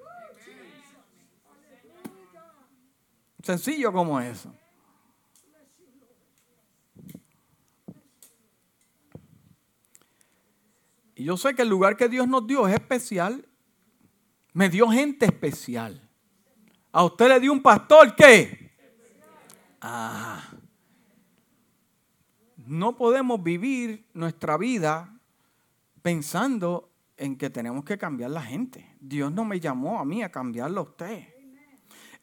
Sencillo 3.44 3.94
como 3.94 4.20
eso. 4.20 4.50
Yo 11.24 11.38
sé 11.38 11.56
que 11.56 11.62
el 11.62 11.70
lugar 11.70 11.96
que 11.96 12.10
Dios 12.10 12.28
nos 12.28 12.46
dio 12.46 12.68
es 12.68 12.74
especial. 12.74 13.48
Me 14.52 14.70
dio 14.70 14.90
gente 14.90 15.26
especial. 15.26 16.10
A 16.92 17.06
usted 17.06 17.30
le 17.30 17.40
dio 17.40 17.52
un 17.52 17.62
pastor 17.62 18.16
¿qué? 18.16 18.72
Ah. 19.82 20.44
No 22.58 22.96
podemos 22.98 23.42
vivir 23.42 24.06
nuestra 24.14 24.58
vida 24.58 25.18
pensando 26.02 26.92
en 27.18 27.38
que 27.38 27.50
tenemos 27.50 27.84
que 27.84 27.98
cambiar 27.98 28.32
la 28.32 28.42
gente. 28.42 28.96
Dios 29.00 29.32
no 29.32 29.46
me 29.46 29.60
llamó 29.60 30.00
a 30.00 30.06
mí 30.06 30.24
a 30.24 30.32
cambiarlo 30.32 30.82
a 30.82 30.84
usted. 30.84 31.28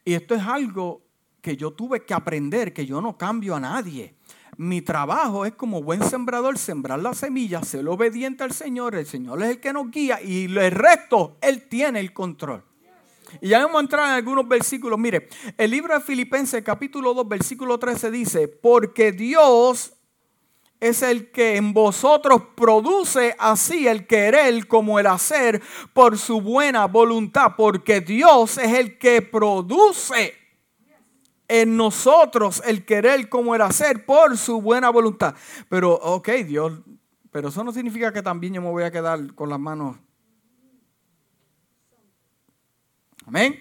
Y 0.05 0.13
esto 0.13 0.35
es 0.35 0.43
algo 0.43 1.03
que 1.41 1.57
yo 1.57 1.71
tuve 1.71 2.05
que 2.05 2.13
aprender, 2.13 2.73
que 2.73 2.85
yo 2.85 3.01
no 3.01 3.17
cambio 3.17 3.55
a 3.55 3.59
nadie. 3.59 4.15
Mi 4.61 4.83
trabajo 4.83 5.43
es 5.43 5.53
como 5.53 5.81
buen 5.81 6.07
sembrador 6.07 6.55
sembrar 6.55 6.99
la 6.99 7.15
semilla, 7.15 7.63
ser 7.63 7.87
obediente 7.87 8.43
al 8.43 8.51
Señor, 8.51 8.93
el 8.93 9.07
Señor 9.07 9.41
es 9.41 9.49
el 9.49 9.59
que 9.59 9.73
nos 9.73 9.89
guía 9.89 10.21
y 10.21 10.43
el 10.43 10.69
resto, 10.69 11.35
Él 11.41 11.67
tiene 11.67 11.99
el 11.99 12.13
control. 12.13 12.63
Y 13.41 13.47
ya 13.49 13.57
vamos 13.57 13.77
a 13.77 13.79
entrar 13.79 14.05
en 14.05 14.11
algunos 14.11 14.47
versículos. 14.47 14.99
Mire, 14.99 15.29
el 15.57 15.71
libro 15.71 15.95
de 15.95 16.01
Filipenses 16.01 16.61
capítulo 16.63 17.15
2 17.15 17.27
versículo 17.27 17.79
13 17.79 18.11
dice, 18.11 18.47
porque 18.49 19.11
Dios 19.11 19.93
es 20.79 21.01
el 21.01 21.31
que 21.31 21.55
en 21.55 21.73
vosotros 21.73 22.43
produce 22.55 23.35
así 23.39 23.87
el 23.87 24.05
querer 24.05 24.67
como 24.67 24.99
el 24.99 25.07
hacer 25.07 25.59
por 25.91 26.19
su 26.19 26.39
buena 26.39 26.85
voluntad, 26.85 27.53
porque 27.57 27.99
Dios 28.01 28.59
es 28.59 28.77
el 28.77 28.99
que 28.99 29.23
produce 29.23 30.40
en 31.51 31.75
nosotros 31.75 32.63
el 32.65 32.85
querer 32.85 33.27
como 33.27 33.53
el 33.53 33.61
hacer 33.61 34.05
por 34.05 34.37
su 34.37 34.61
buena 34.61 34.89
voluntad. 34.89 35.35
Pero, 35.67 35.93
ok, 35.93 36.29
Dios, 36.45 36.79
pero 37.29 37.49
eso 37.49 37.61
no 37.65 37.73
significa 37.73 38.13
que 38.13 38.21
también 38.21 38.53
yo 38.53 38.61
me 38.61 38.69
voy 38.69 38.83
a 38.83 38.91
quedar 38.91 39.35
con 39.35 39.49
las 39.49 39.59
manos. 39.59 39.97
Amén. 43.25 43.59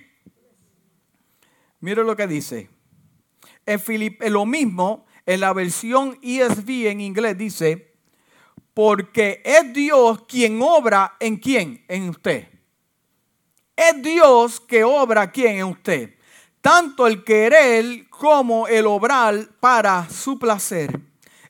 Mire 1.81 2.05
lo 2.05 2.15
que 2.15 2.29
dice. 2.29 2.71
En 3.67 3.81
Filipe, 3.81 4.31
lo 4.31 4.47
mismo, 4.47 5.05
en 5.27 5.41
la 5.41 5.53
versión 5.53 6.17
ESV 6.23 6.87
en 6.87 7.01
inglés 7.01 7.37
dice, 7.37 7.97
porque 8.73 9.43
es 9.45 9.73
Dios 9.73 10.27
quien 10.29 10.63
obra 10.63 11.17
en 11.19 11.39
quién, 11.39 11.85
en 11.89 12.09
usted. 12.11 12.49
Es 13.75 14.01
Dios 14.01 14.61
que 14.61 14.85
obra 14.85 15.33
quién 15.33 15.57
en 15.57 15.65
usted 15.65 16.20
tanto 16.61 17.07
el 17.07 17.25
querer 17.25 18.09
como 18.09 18.69
el 18.69 18.87
obrar 18.87 19.49
para 19.61 20.09
su 20.09 20.39
placer. 20.39 21.01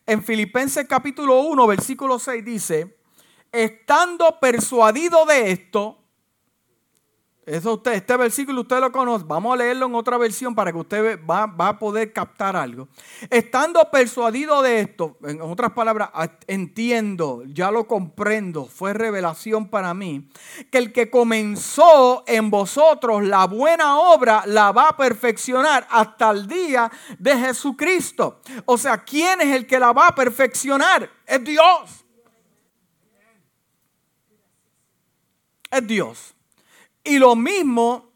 En 0.07 0.23
Filipenses 0.23 0.87
capítulo 0.89 1.41
1, 1.41 1.67
versículo 1.67 2.19
6 2.19 2.45
dice, 2.45 2.97
estando 3.53 4.39
persuadido 4.41 5.25
de 5.27 5.53
esto, 5.53 6.00
eso 7.51 7.75
usted, 7.75 7.95
este 7.95 8.17
versículo 8.17 8.61
usted 8.61 8.79
lo 8.79 8.93
conoce. 8.93 9.25
Vamos 9.27 9.53
a 9.53 9.57
leerlo 9.57 9.87
en 9.87 9.97
otra 9.97 10.17
versión 10.19 10.55
para 10.55 10.71
que 10.71 10.79
usted 10.79 11.19
va, 11.29 11.47
va, 11.47 11.69
a 11.69 11.79
poder 11.81 12.13
captar 12.13 12.55
algo. 12.55 12.89
Estando 13.29 13.83
persuadido 13.91 14.63
de 14.63 14.81
esto, 14.81 15.17
en 15.25 15.41
otras 15.41 15.73
palabras, 15.73 16.11
entiendo, 16.47 17.43
ya 17.47 17.73
lo 17.73 17.89
comprendo, 17.89 18.67
fue 18.67 18.93
revelación 18.93 19.69
para 19.69 19.95
mí, 19.95 20.31
que 20.71 20.79
el 20.79 20.93
que 20.93 21.11
comenzó 21.11 22.23
en 22.29 22.51
vosotros 22.51 23.25
la 23.25 23.47
buena 23.47 23.99
obra 23.99 24.45
la 24.47 24.71
va 24.71 24.91
a 24.91 24.97
perfeccionar 24.97 25.89
hasta 25.91 26.31
el 26.31 26.47
día 26.47 26.89
de 27.19 27.37
Jesucristo. 27.37 28.41
O 28.65 28.79
sea, 28.79 28.99
¿quién 28.99 29.41
es 29.41 29.49
el 29.49 29.67
que 29.67 29.81
la 29.81 29.93
va 29.93 30.07
a 30.07 30.15
perfeccionar? 30.15 31.11
Es 31.27 31.43
Dios. 31.43 32.05
Es 35.69 35.85
Dios. 35.85 36.35
Y 37.03 37.19
lo 37.19 37.35
mismo, 37.35 38.13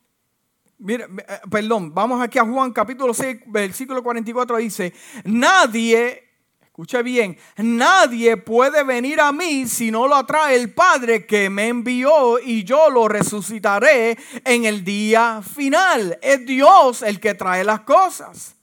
mire, 0.79 1.05
eh, 1.05 1.41
perdón, 1.51 1.95
vamos 1.95 2.21
aquí 2.21 2.39
a 2.39 2.45
Juan 2.45 2.73
capítulo 2.73 3.15
6, 3.15 3.43
versículo 3.47 4.03
44, 4.03 4.59
dice, 4.59 4.93
nadie, 5.25 6.23
escuche 6.61 7.03
bien, 7.03 7.39
nadie 7.57 8.37
puede 8.37 8.85
venir 8.85 9.21
a 9.21 9.33
mí 9.33 9.67
si 9.67 9.91
no 9.91 10.07
lo 10.07 10.17
atrae 10.17 10.57
el 10.57 10.75
Padre 10.75 11.25
que 11.25 11.49
me 11.49 11.69
envió 11.69 12.39
y 12.39 12.65
yo 12.65 12.91
lo 12.91 13.09
resucitaré 13.09 14.19
en 14.45 14.65
el 14.65 14.85
día 14.85 15.41
final. 15.43 16.19
Es 16.21 16.45
Dios 16.45 17.03
el 17.03 17.21
que 17.21 17.35
trae 17.35 17.65
las 17.65 17.81
cosas. 17.81 18.57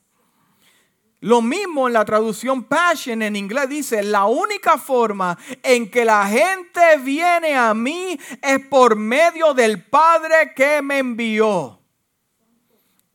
Lo 1.22 1.44
mismo 1.44 1.88
en 1.88 1.94
la 1.94 2.04
traducción 2.04 2.64
Passion 2.64 3.22
en 3.22 3.36
inglés 3.36 3.70
dice, 3.70 4.02
la 4.02 4.26
única 4.26 4.80
forma 4.80 5.38
en 5.62 5.90
que 5.90 6.04
la 6.04 6.26
gente 6.26 6.98
viene 7.04 7.54
a 7.56 7.76
mí 7.76 8.20
es 8.42 8.60
por 8.68 8.96
medio 8.96 9.54
del 9.54 9.84
Padre 9.84 10.54
que 10.56 10.82
me 10.82 10.98
envió. 10.98 11.80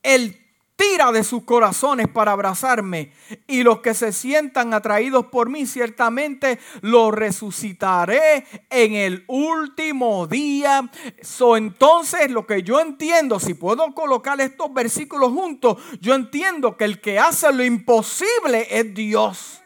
El 0.04 0.45
tira 0.76 1.10
de 1.10 1.24
sus 1.24 1.42
corazones 1.44 2.06
para 2.06 2.32
abrazarme, 2.32 3.12
y 3.46 3.62
los 3.62 3.80
que 3.80 3.94
se 3.94 4.12
sientan 4.12 4.74
atraídos 4.74 5.26
por 5.26 5.48
mí, 5.48 5.66
ciertamente 5.66 6.58
los 6.82 7.12
resucitaré 7.12 8.46
en 8.70 8.94
el 8.94 9.24
último 9.26 10.26
día. 10.26 10.88
So, 11.22 11.56
entonces, 11.56 12.30
lo 12.30 12.46
que 12.46 12.62
yo 12.62 12.80
entiendo, 12.80 13.40
si 13.40 13.54
puedo 13.54 13.92
colocar 13.94 14.40
estos 14.40 14.72
versículos 14.72 15.32
juntos, 15.32 15.78
yo 16.00 16.14
entiendo 16.14 16.76
que 16.76 16.84
el 16.84 17.00
que 17.00 17.18
hace 17.18 17.52
lo 17.52 17.64
imposible 17.64 18.68
es 18.70 18.94
Dios. 18.94 19.62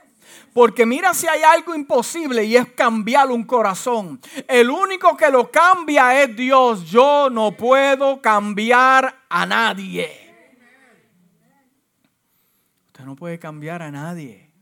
Porque 0.52 0.84
mira 0.84 1.14
si 1.14 1.28
hay 1.28 1.42
algo 1.42 1.76
imposible 1.76 2.44
y 2.44 2.56
es 2.56 2.66
cambiar 2.72 3.30
un 3.30 3.44
corazón. 3.44 4.20
El 4.48 4.68
único 4.68 5.16
que 5.16 5.30
lo 5.30 5.48
cambia 5.48 6.22
es 6.22 6.34
Dios. 6.34 6.90
Yo 6.90 7.30
no 7.30 7.52
puedo 7.52 8.20
cambiar 8.20 9.16
a 9.28 9.46
nadie. 9.46 10.29
Usted 13.00 13.08
no 13.08 13.16
puede 13.16 13.38
cambiar 13.38 13.80
a 13.80 13.90
nadie. 13.90 14.52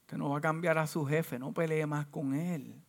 Usted 0.00 0.16
no 0.16 0.30
va 0.30 0.38
a 0.38 0.40
cambiar 0.40 0.76
a 0.76 0.88
su 0.88 1.06
jefe, 1.06 1.38
no 1.38 1.52
pelee 1.52 1.86
más 1.86 2.08
con 2.08 2.34
él. 2.34 2.82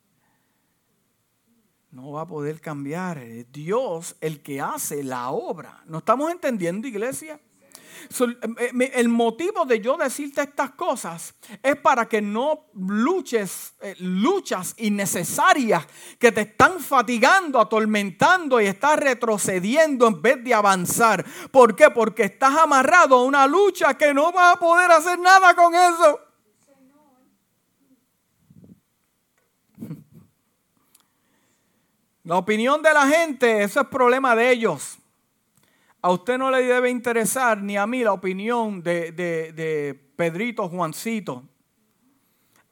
No 1.91 2.13
va 2.13 2.21
a 2.21 2.25
poder 2.27 2.59
cambiar. 2.59 3.21
Dios 3.51 4.15
el 4.21 4.41
que 4.41 4.59
hace 4.59 5.03
la 5.03 5.29
obra. 5.29 5.83
¿No 5.85 5.99
estamos 5.99 6.31
entendiendo, 6.31 6.87
iglesia? 6.87 7.39
Eh, 8.09 8.91
el 8.95 9.09
motivo 9.09 9.65
de 9.65 9.79
yo 9.79 9.97
decirte 9.97 10.41
estas 10.41 10.71
cosas 10.71 11.33
es 11.61 11.75
para 11.77 12.07
que 12.07 12.21
no 12.21 12.65
luches 12.73 13.73
eh, 13.81 13.95
luchas 13.99 14.73
innecesarias 14.77 15.85
que 16.19 16.31
te 16.31 16.41
están 16.41 16.79
fatigando, 16.79 17.59
atormentando 17.59 18.59
y 18.61 18.67
estás 18.67 18.97
retrocediendo 18.99 20.07
en 20.07 20.21
vez 20.21 20.43
de 20.43 20.53
avanzar. 20.53 21.25
¿Por 21.51 21.75
qué? 21.75 21.89
Porque 21.89 22.23
estás 22.23 22.55
amarrado 22.57 23.15
a 23.15 23.23
una 23.23 23.47
lucha 23.47 23.95
que 23.95 24.13
no 24.13 24.31
vas 24.31 24.55
a 24.55 24.59
poder 24.59 24.91
hacer 24.91 25.19
nada 25.19 25.55
con 25.55 25.73
eso. 25.73 26.19
La 32.23 32.37
opinión 32.37 32.81
de 32.81 32.93
la 32.93 33.05
gente, 33.05 33.63
eso 33.63 33.81
es 33.81 33.87
problema 33.87 34.33
de 34.33 34.51
ellos. 34.51 34.97
A 36.05 36.11
usted 36.11 36.37
no 36.37 36.51
le 36.51 36.63
debe 36.63 36.89
interesar 36.89 37.61
ni 37.61 37.77
a 37.77 37.87
mí 37.87 38.03
la 38.03 38.11
opinión 38.11 38.83
de, 38.83 40.11
Pedrito 40.17 40.67
Juancito. 40.67 41.43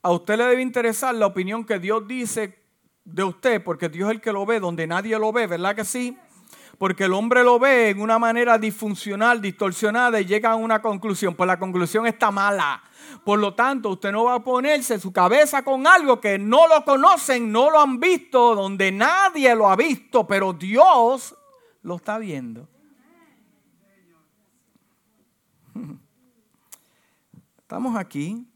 A 0.02 0.12
usted 0.12 0.38
le 0.38 0.44
debe 0.48 0.62
interesar 0.62 1.15
la 1.15 1.28
opinión 1.28 1.63
que 1.63 1.80
Dios 1.80 2.06
dice 2.06 2.62
de 3.06 3.24
usted, 3.24 3.63
porque 3.63 3.88
Dios 3.88 4.10
es 4.10 4.15
el 4.15 4.22
que 4.22 4.34
lo 4.34 4.46
ve 4.46 4.60
donde 4.60 4.86
nadie 4.86 5.17
lo 5.17 5.32
ve, 5.32 5.48
¿verdad 5.48 5.78
que 5.78 5.86
sí? 5.86 6.17
Porque 6.78 7.06
el 7.06 7.13
hombre 7.13 7.41
lo 7.41 7.58
ve 7.58 7.91
en 7.91 8.02
una 8.02 8.20
manera 8.20 8.58
disfuncional, 8.58 9.41
distorsionada 9.41 10.20
y 10.20 10.26
llega 10.26 10.52
a 10.52 10.56
una 10.56 10.82
conclusión. 10.82 11.34
Pues 11.34 11.48
la 11.48 11.58
conclusión 11.58 12.06
está 12.08 12.32
mala. 12.32 12.84
Por 13.24 13.39
lo 13.39 13.54
tanto, 13.54 13.91
usted 13.91 14.12
no 14.12 14.26
va 14.26 14.36
a 14.36 14.44
ponerse 14.44 15.00
su 15.00 15.13
cabeza 15.13 15.63
con 15.63 15.88
algo 15.88 16.20
que 16.20 16.38
no 16.38 16.67
lo 16.67 16.84
conocen, 16.84 17.50
no 17.50 17.72
lo 17.72 17.80
han 17.80 17.98
visto, 17.98 18.56
donde 18.56 18.91
nadie 18.91 19.56
lo 19.56 19.70
ha 19.70 19.78
visto, 19.78 20.28
pero 20.28 20.52
Dios 20.52 21.34
lo 21.82 21.96
está 21.96 22.17
viendo. 22.17 22.67
Estamos 27.58 27.96
aquí. 27.96 28.48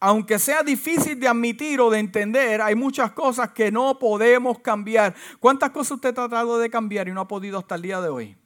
Aunque 0.00 0.38
sea 0.38 0.62
difícil 0.62 1.18
de 1.18 1.26
admitir 1.26 1.80
o 1.80 1.90
de 1.90 1.98
entender, 1.98 2.62
hay 2.62 2.76
muchas 2.76 3.10
cosas 3.12 3.50
que 3.50 3.72
no 3.72 3.98
podemos 3.98 4.60
cambiar. 4.60 5.14
¿Cuántas 5.40 5.70
cosas 5.70 5.92
usted 5.92 6.10
ha 6.10 6.14
tratado 6.14 6.58
de 6.58 6.70
cambiar 6.70 7.08
y 7.08 7.12
no 7.12 7.20
ha 7.20 7.28
podido 7.28 7.58
hasta 7.58 7.74
el 7.74 7.82
día 7.82 8.00
de 8.00 8.08
hoy? 8.08 8.36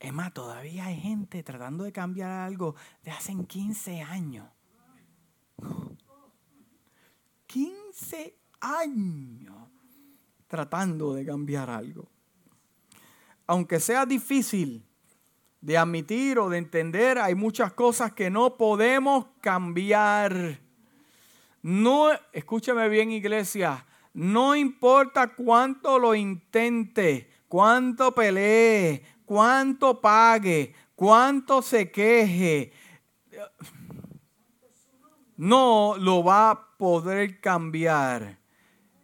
Es 0.00 0.12
más, 0.12 0.32
todavía 0.32 0.86
hay 0.86 0.98
gente 0.98 1.42
tratando 1.42 1.84
de 1.84 1.92
cambiar 1.92 2.30
algo 2.30 2.76
de 3.02 3.10
hace 3.10 3.34
15 3.46 4.00
años. 4.00 4.48
15 7.46 8.38
años 8.60 9.68
tratando 10.46 11.12
de 11.12 11.26
cambiar 11.26 11.68
algo. 11.68 12.08
Aunque 13.46 13.80
sea 13.80 14.06
difícil, 14.06 14.87
de 15.60 15.76
admitir 15.76 16.38
o 16.38 16.48
de 16.48 16.58
entender, 16.58 17.18
hay 17.18 17.34
muchas 17.34 17.72
cosas 17.72 18.12
que 18.12 18.30
no 18.30 18.56
podemos 18.56 19.26
cambiar. 19.40 20.60
No, 21.62 22.08
escúchame 22.32 22.88
bien 22.88 23.10
iglesia, 23.10 23.84
no 24.14 24.54
importa 24.54 25.34
cuánto 25.34 25.98
lo 25.98 26.14
intente, 26.14 27.30
cuánto 27.48 28.14
pelee, 28.14 29.02
cuánto 29.24 30.00
pague, 30.00 30.74
cuánto 30.94 31.62
se 31.62 31.90
queje, 31.90 32.72
no 35.36 35.94
lo 35.98 36.22
va 36.22 36.50
a 36.50 36.76
poder 36.76 37.40
cambiar. 37.40 38.38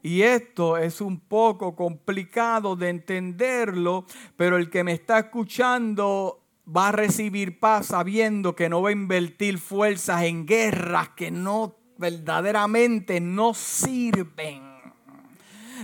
Y 0.03 0.23
esto 0.23 0.77
es 0.77 1.01
un 1.01 1.19
poco 1.19 1.75
complicado 1.75 2.77
de 2.77 2.91
entenderlo, 2.91 4.05
pero 4.37 4.59
el 4.59 4.69
que 4.69 4.85
me 4.85 4.93
está 4.93 5.19
escuchando 5.19 6.44
va 6.67 6.89
a 6.89 6.93
recibir 6.93 7.61
paz 7.61 7.87
sabiendo 7.87 8.57
que 8.57 8.69
no 8.69 8.83
va 8.83 8.89
a 8.89 8.93
invertir 8.93 9.59
fuerzas 9.59 10.23
en 10.23 10.47
guerras 10.47 11.11
que 11.11 11.31
no 11.31 11.77
verdaderamente 11.99 13.21
no 13.21 13.55
sirven. 13.55 14.75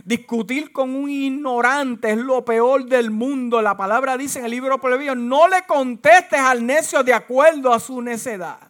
Discutir 0.05 0.73
con 0.73 0.95
un 0.95 1.11
ignorante 1.11 2.11
es 2.11 2.17
lo 2.17 2.45
peor 2.45 2.87
del 2.87 3.11
mundo. 3.11 3.61
La 3.61 3.77
palabra 3.77 4.17
dice 4.17 4.39
en 4.39 4.47
el 4.47 4.53
libro 4.53 4.81
Proverbios, 4.81 5.17
no 5.17 5.49
le 5.49 5.67
contestes 5.67 6.39
al 6.39 6.65
necio 6.65 7.03
de 7.03 7.13
acuerdo 7.13 7.73
a 7.73 7.81
su 7.81 8.01
necedad. 8.01 8.70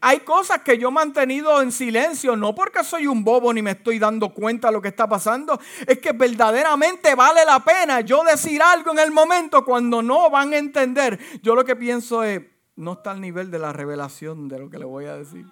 Hay 0.00 0.20
cosas 0.20 0.62
que 0.62 0.78
yo 0.78 0.88
he 0.88 0.92
mantenido 0.92 1.60
en 1.60 1.72
silencio, 1.72 2.36
no 2.36 2.54
porque 2.54 2.84
soy 2.84 3.06
un 3.06 3.24
bobo 3.24 3.52
ni 3.52 3.62
me 3.62 3.72
estoy 3.72 3.98
dando 3.98 4.30
cuenta 4.30 4.68
de 4.68 4.74
lo 4.74 4.82
que 4.82 4.88
está 4.88 5.08
pasando, 5.08 5.58
es 5.86 5.98
que 5.98 6.12
verdaderamente 6.12 7.14
vale 7.14 7.44
la 7.44 7.60
pena 7.60 8.00
yo 8.00 8.24
decir 8.24 8.62
algo 8.62 8.92
en 8.92 8.98
el 8.98 9.10
momento 9.10 9.64
cuando 9.64 10.02
no 10.02 10.30
van 10.30 10.52
a 10.52 10.58
entender. 10.58 11.18
Yo 11.42 11.54
lo 11.54 11.64
que 11.64 11.76
pienso 11.76 12.22
es, 12.22 12.42
no 12.76 12.94
está 12.94 13.10
al 13.12 13.20
nivel 13.20 13.50
de 13.50 13.58
la 13.58 13.72
revelación 13.72 14.48
de 14.48 14.58
lo 14.58 14.70
que 14.70 14.78
le 14.78 14.84
voy 14.84 15.06
a 15.06 15.16
decir. 15.16 15.46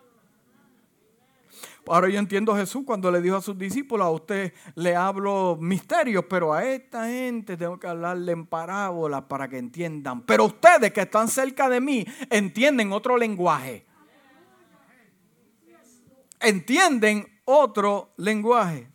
Ahora 1.89 2.09
yo 2.09 2.19
entiendo 2.19 2.53
a 2.53 2.59
Jesús 2.59 2.83
cuando 2.85 3.13
le 3.13 3.21
dijo 3.21 3.37
a 3.37 3.41
sus 3.41 3.57
discípulos, 3.57 4.07
a 4.07 4.11
usted 4.11 4.53
le 4.75 4.97
hablo 4.97 5.57
misterios, 5.61 6.25
pero 6.29 6.53
a 6.53 6.65
esta 6.65 7.07
gente 7.07 7.57
tengo 7.57 7.79
que 7.79 7.87
hablarle 7.87 8.33
en 8.33 8.47
parábolas 8.47 9.23
para 9.23 9.49
que 9.49 9.59
entiendan. 9.59 10.23
Pero 10.23 10.47
ustedes 10.47 10.93
que 10.93 11.03
están 11.03 11.29
cerca 11.29 11.69
de 11.69 11.81
mí 11.81 12.05
entienden 12.29 12.93
otro 12.93 13.17
lenguaje 13.17 13.87
entienden 16.41 17.41
otro 17.45 18.13
lenguaje. 18.17 18.89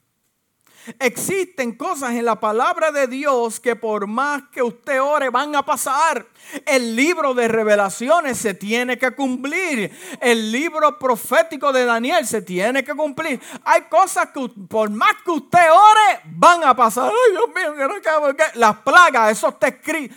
Existen 0.99 1.75
cosas 1.75 2.12
en 2.12 2.25
la 2.25 2.39
palabra 2.39 2.91
de 2.91 3.06
Dios 3.06 3.60
que 3.60 3.75
por 3.75 4.08
más 4.08 4.43
que 4.51 4.63
usted 4.63 5.01
ore 5.01 5.30
van 5.30 5.56
a 5.56 5.63
pasar. 5.63 6.25
El 6.65 6.95
libro 6.95 7.34
de 7.34 7.47
revelaciones 7.47 8.38
se 8.39 8.56
tiene 8.56 8.97
que 8.97 9.12
cumplir. 9.12 9.91
El 10.19 10.51
libro 10.51 10.97
profético 10.97 11.71
de 11.71 11.86
Daniel 11.86 12.25
se 12.25 12.41
tiene 12.41 12.84
que 12.84 12.95
cumplir. 12.95 13.39
Hay 13.63 13.84
cosas 13.84 14.30
que 14.30 14.49
por 14.67 14.89
más 14.89 15.13
que 15.23 15.32
usted 15.32 15.71
ore 15.71 16.21
van 16.25 16.63
a 16.63 16.75
pasar. 16.75 17.12
Ay, 17.12 17.32
Dios 17.32 17.47
mío, 17.56 17.75
que 17.75 17.88
no 17.88 18.36
Las 18.56 18.77
plagas, 18.77 19.32
eso 19.32 19.49
está 19.49 19.67
escrito. 19.67 20.15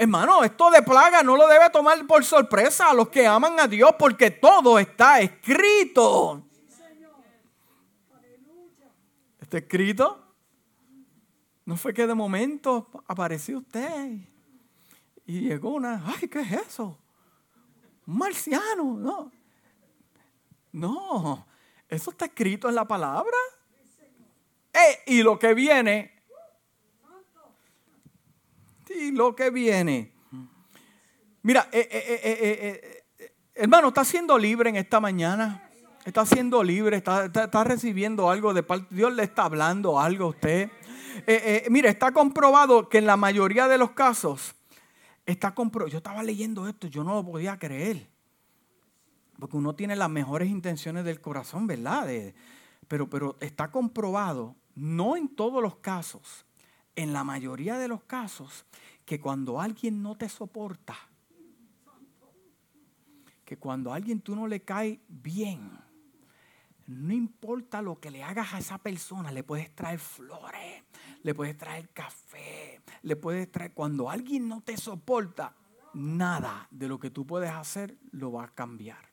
Hermano, 0.00 0.44
esto 0.44 0.70
de 0.70 0.80
plaga 0.80 1.24
no 1.24 1.36
lo 1.36 1.48
debe 1.48 1.68
tomar 1.70 2.06
por 2.06 2.24
sorpresa 2.24 2.88
a 2.88 2.94
los 2.94 3.08
que 3.08 3.26
aman 3.26 3.58
a 3.58 3.66
Dios 3.66 3.90
porque 3.98 4.30
todo 4.30 4.78
está 4.78 5.20
escrito. 5.20 6.46
Está 9.40 9.58
escrito. 9.58 10.24
No 11.64 11.76
fue 11.76 11.92
que 11.92 12.06
de 12.06 12.14
momento 12.14 12.88
apareció 13.08 13.58
usted 13.58 14.18
y 15.26 15.40
llegó 15.40 15.70
una, 15.70 16.00
ay, 16.06 16.28
¿qué 16.28 16.42
es 16.42 16.52
eso? 16.52 16.96
Un 18.06 18.18
marciano, 18.18 18.94
no. 18.96 19.32
No, 20.70 21.44
eso 21.88 22.12
está 22.12 22.26
escrito 22.26 22.68
en 22.68 22.76
la 22.76 22.86
palabra. 22.86 23.36
Eh, 24.72 25.02
y 25.06 25.22
lo 25.24 25.40
que 25.40 25.54
viene, 25.54 26.17
y 28.98 29.12
lo 29.12 29.34
que 29.34 29.50
viene. 29.50 30.12
Mira, 31.42 31.68
eh, 31.72 31.88
eh, 31.90 33.04
hermano, 33.54 33.88
está 33.88 34.04
siendo 34.04 34.36
libre 34.38 34.70
en 34.70 34.76
esta 34.76 35.00
mañana 35.00 35.68
está 36.08 36.24
siendo 36.24 36.64
libre, 36.64 36.96
está, 36.96 37.64
recibiendo 37.64 38.30
algo 38.30 38.54
de 38.54 38.62
parte, 38.62 38.86
Dios 38.94 39.12
le 39.12 39.24
está 39.24 39.44
hablando 39.44 40.00
algo 40.00 40.24
a 40.24 40.28
usted. 40.28 40.70
Eh, 41.26 41.64
eh, 41.66 41.66
mire, 41.70 41.88
está 41.88 42.12
comprobado 42.12 42.88
que 42.88 42.98
en 42.98 43.06
la 43.06 43.16
mayoría 43.16 43.68
de 43.68 43.78
los 43.78 43.90
casos, 43.90 44.54
está 45.26 45.54
comprobado, 45.54 45.90
yo 45.90 45.98
estaba 45.98 46.22
leyendo 46.22 46.66
esto, 46.66 46.86
yo 46.86 47.04
no 47.04 47.14
lo 47.14 47.24
podía 47.24 47.58
creer, 47.58 48.08
porque 49.38 49.56
uno 49.56 49.74
tiene 49.74 49.96
las 49.96 50.08
mejores 50.08 50.48
intenciones 50.48 51.04
del 51.04 51.20
corazón, 51.20 51.66
¿verdad? 51.66 52.08
pero, 52.88 53.10
pero 53.10 53.36
está 53.40 53.70
comprobado, 53.70 54.56
no 54.74 55.16
en 55.16 55.28
todos 55.28 55.62
los 55.62 55.76
casos, 55.76 56.46
en 56.98 57.12
la 57.12 57.22
mayoría 57.22 57.78
de 57.78 57.86
los 57.86 58.02
casos 58.02 58.66
que 59.04 59.20
cuando 59.20 59.60
alguien 59.60 60.02
no 60.02 60.16
te 60.16 60.28
soporta, 60.28 60.96
que 63.44 63.56
cuando 63.56 63.92
a 63.92 63.94
alguien 63.94 64.20
tú 64.20 64.34
no 64.34 64.48
le 64.48 64.62
cae 64.64 65.00
bien, 65.06 65.78
no 66.88 67.14
importa 67.14 67.82
lo 67.82 68.00
que 68.00 68.10
le 68.10 68.24
hagas 68.24 68.52
a 68.52 68.58
esa 68.58 68.78
persona, 68.78 69.30
le 69.30 69.44
puedes 69.44 69.72
traer 69.76 70.00
flores, 70.00 70.82
le 71.22 71.34
puedes 71.36 71.56
traer 71.56 71.88
café, 71.90 72.82
le 73.02 73.14
puedes 73.14 73.48
traer... 73.52 73.72
Cuando 73.74 74.10
alguien 74.10 74.48
no 74.48 74.60
te 74.62 74.76
soporta, 74.76 75.54
nada 75.94 76.66
de 76.72 76.88
lo 76.88 76.98
que 76.98 77.10
tú 77.10 77.24
puedes 77.24 77.52
hacer 77.52 77.96
lo 78.10 78.32
va 78.32 78.42
a 78.42 78.54
cambiar. 78.54 79.12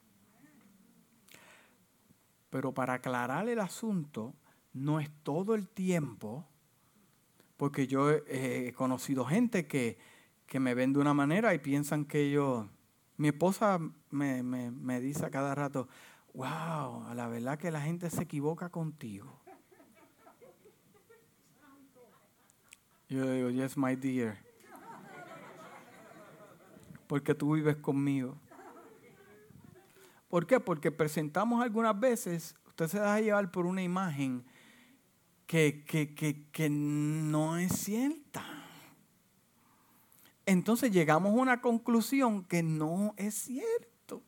Pero 2.49 2.73
para 2.73 2.95
aclarar 2.95 3.47
el 3.47 3.59
asunto, 3.59 4.33
no 4.73 4.99
es 4.99 5.11
todo 5.21 5.53
el 5.53 5.67
tiempo, 5.69 6.47
porque 7.57 7.87
yo 7.87 8.11
he 8.11 8.73
conocido 8.73 9.25
gente 9.25 9.67
que, 9.67 9.97
que 10.45 10.59
me 10.59 10.73
ven 10.73 10.93
de 10.93 10.99
una 10.99 11.13
manera 11.13 11.53
y 11.53 11.59
piensan 11.59 12.05
que 12.05 12.31
yo 12.31 12.69
mi 13.17 13.29
esposa 13.29 13.79
me, 14.09 14.43
me, 14.43 14.99
dice 14.99 15.25
a 15.25 15.29
cada 15.29 15.55
rato, 15.55 15.87
wow, 16.33 17.13
la 17.13 17.27
verdad 17.27 17.57
que 17.57 17.71
la 17.71 17.81
gente 17.81 18.09
se 18.09 18.23
equivoca 18.23 18.69
contigo. 18.69 19.41
Yo 23.07 23.31
digo, 23.31 23.49
yes, 23.51 23.77
my 23.77 23.95
dear. 23.95 24.37
Porque 27.07 27.35
tú 27.35 27.53
vives 27.53 27.77
conmigo. 27.77 28.35
¿Por 30.27 30.45
qué? 30.47 30.59
Porque 30.59 30.91
presentamos 30.91 31.63
algunas 31.63 31.97
veces, 31.97 32.55
usted 32.67 32.87
se 32.87 32.99
deja 32.99 33.21
llevar 33.21 33.51
por 33.51 33.65
una 33.65 33.83
imagen 33.83 34.43
que, 35.45 35.83
que, 35.85 36.13
que, 36.15 36.49
que 36.51 36.69
no 36.69 37.57
es 37.57 37.71
cierta 37.73 38.43
entonces 40.45 40.91
llegamos 40.91 41.31
a 41.31 41.41
una 41.41 41.61
conclusión 41.61 42.43
que 42.43 42.61
no 42.61 43.13
es 43.17 43.35
cierto. 43.35 44.21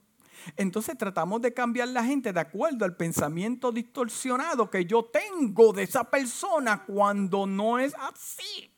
Entonces 0.55 0.97
tratamos 0.97 1.41
de 1.41 1.53
cambiar 1.53 1.89
la 1.89 2.03
gente 2.03 2.31
de 2.31 2.39
acuerdo 2.39 2.85
al 2.85 2.95
pensamiento 2.95 3.71
distorsionado 3.71 4.69
que 4.69 4.85
yo 4.85 5.03
tengo 5.03 5.73
de 5.73 5.83
esa 5.83 6.05
persona 6.05 6.85
cuando 6.85 7.45
no 7.45 7.79
es 7.79 7.93
así. 7.99 8.71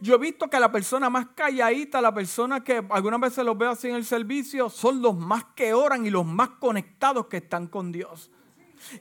Yo 0.00 0.16
he 0.16 0.18
visto 0.18 0.48
que 0.50 0.60
la 0.60 0.70
persona 0.70 1.08
más 1.08 1.28
calladita, 1.34 2.00
la 2.00 2.12
persona 2.12 2.62
que 2.62 2.84
algunas 2.90 3.20
veces 3.20 3.44
los 3.44 3.56
veo 3.56 3.70
así 3.70 3.88
en 3.88 3.94
el 3.94 4.04
servicio, 4.04 4.68
son 4.68 5.00
los 5.00 5.16
más 5.16 5.44
que 5.56 5.72
oran 5.72 6.04
y 6.04 6.10
los 6.10 6.26
más 6.26 6.50
conectados 6.60 7.26
que 7.26 7.38
están 7.38 7.68
con 7.68 7.90
Dios. 7.90 8.30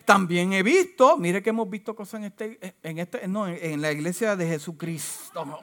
También 0.05 0.53
he 0.53 0.63
visto, 0.63 1.17
mire 1.17 1.41
que 1.41 1.49
hemos 1.49 1.69
visto 1.69 1.95
cosas 1.95 2.21
en 2.21 2.23
este, 2.25 2.75
en 2.83 2.99
este, 2.99 3.27
no, 3.27 3.47
en 3.47 3.81
la 3.81 3.91
iglesia 3.91 4.35
de 4.35 4.47
Jesucristo. 4.47 5.59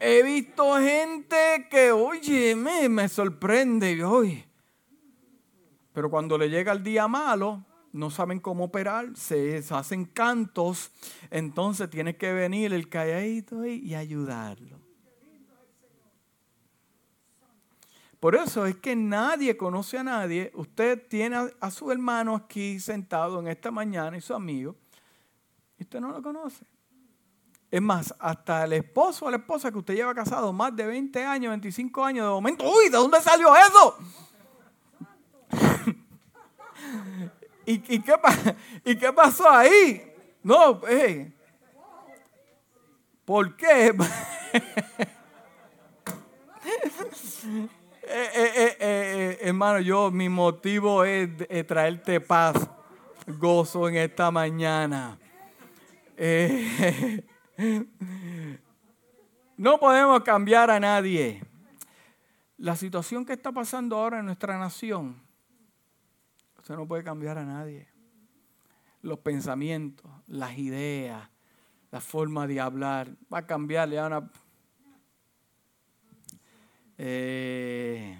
He 0.00 0.22
visto 0.22 0.76
gente 0.78 1.66
que, 1.70 1.92
oye, 1.92 2.54
me, 2.56 2.88
me 2.88 3.08
sorprende. 3.08 3.96
Pero 5.92 6.10
cuando 6.10 6.38
le 6.38 6.48
llega 6.48 6.72
el 6.72 6.82
día 6.82 7.08
malo, 7.08 7.64
no 7.92 8.10
saben 8.10 8.40
cómo 8.40 8.64
operar, 8.64 9.10
se 9.14 9.62
hacen 9.70 10.06
cantos, 10.06 10.90
entonces 11.30 11.90
tiene 11.90 12.16
que 12.16 12.32
venir 12.32 12.72
el 12.72 12.88
calladito 12.88 13.66
y 13.66 13.94
ayudarlo. 13.94 14.81
Por 18.22 18.36
eso 18.36 18.66
es 18.66 18.76
que 18.76 18.94
nadie 18.94 19.56
conoce 19.56 19.98
a 19.98 20.04
nadie. 20.04 20.52
Usted 20.54 21.08
tiene 21.08 21.50
a, 21.60 21.70
su 21.72 21.90
hermano 21.90 22.36
aquí 22.36 22.78
sentado 22.78 23.40
en 23.40 23.48
esta 23.48 23.72
mañana 23.72 24.16
y 24.16 24.20
su 24.20 24.32
amigo, 24.32 24.76
y 25.76 25.82
usted 25.82 25.98
no 25.98 26.12
lo 26.12 26.22
conoce. 26.22 26.64
Es 27.68 27.82
más, 27.82 28.14
hasta 28.20 28.62
el 28.62 28.74
esposo 28.74 29.26
o 29.26 29.30
la 29.30 29.38
esposa 29.38 29.72
que 29.72 29.78
usted 29.78 29.96
lleva 29.96 30.14
casado 30.14 30.52
más 30.52 30.76
de 30.76 30.86
20 30.86 31.24
años, 31.24 31.50
25 31.50 32.04
años, 32.04 32.24
de 32.26 32.30
momento, 32.30 32.64
uy, 32.64 32.84
¿de 32.84 32.96
dónde 32.96 33.20
salió 33.20 33.52
eso? 33.56 33.98
¿Y, 37.66 37.80
qué, 37.80 38.00
¿Y, 38.84 38.96
qué, 38.98 39.12
pasó 39.12 39.50
ahí? 39.50 40.00
No, 40.44 40.80
hey. 40.86 41.34
¿por 43.24 43.56
qué? 43.56 43.92
Eh, 48.14 48.30
eh, 48.34 48.76
eh, 48.78 49.38
hermano, 49.40 49.80
yo 49.80 50.10
mi 50.10 50.28
motivo 50.28 51.02
es, 51.02 51.30
traerte 51.66 52.20
paz, 52.20 52.68
gozo 53.26 53.88
en 53.88 53.96
esta 53.96 54.30
mañana. 54.30 55.18
No 59.56 59.78
podemos 59.78 60.22
cambiar 60.22 60.70
a 60.70 60.80
nadie. 60.80 61.40
La 62.56 62.74
situación 62.74 63.24
que 63.24 63.34
está 63.34 63.52
pasando 63.52 63.96
ahora 63.96 64.18
en 64.18 64.26
nuestra 64.26 64.58
nación, 64.58 65.22
usted 66.58 66.74
no 66.74 66.88
puede 66.88 67.04
cambiar 67.04 67.38
a 67.38 67.44
nadie. 67.44 67.86
Los 69.02 69.20
pensamientos, 69.20 70.10
las 70.26 70.58
ideas, 70.58 71.30
la 71.92 72.00
forma 72.00 72.48
de 72.48 72.60
hablar, 72.60 73.10
va 73.32 73.38
a 73.38 73.46
cambiar 73.46 73.88
ya 73.90 74.06
una... 74.06 74.28
Eh, 77.04 78.16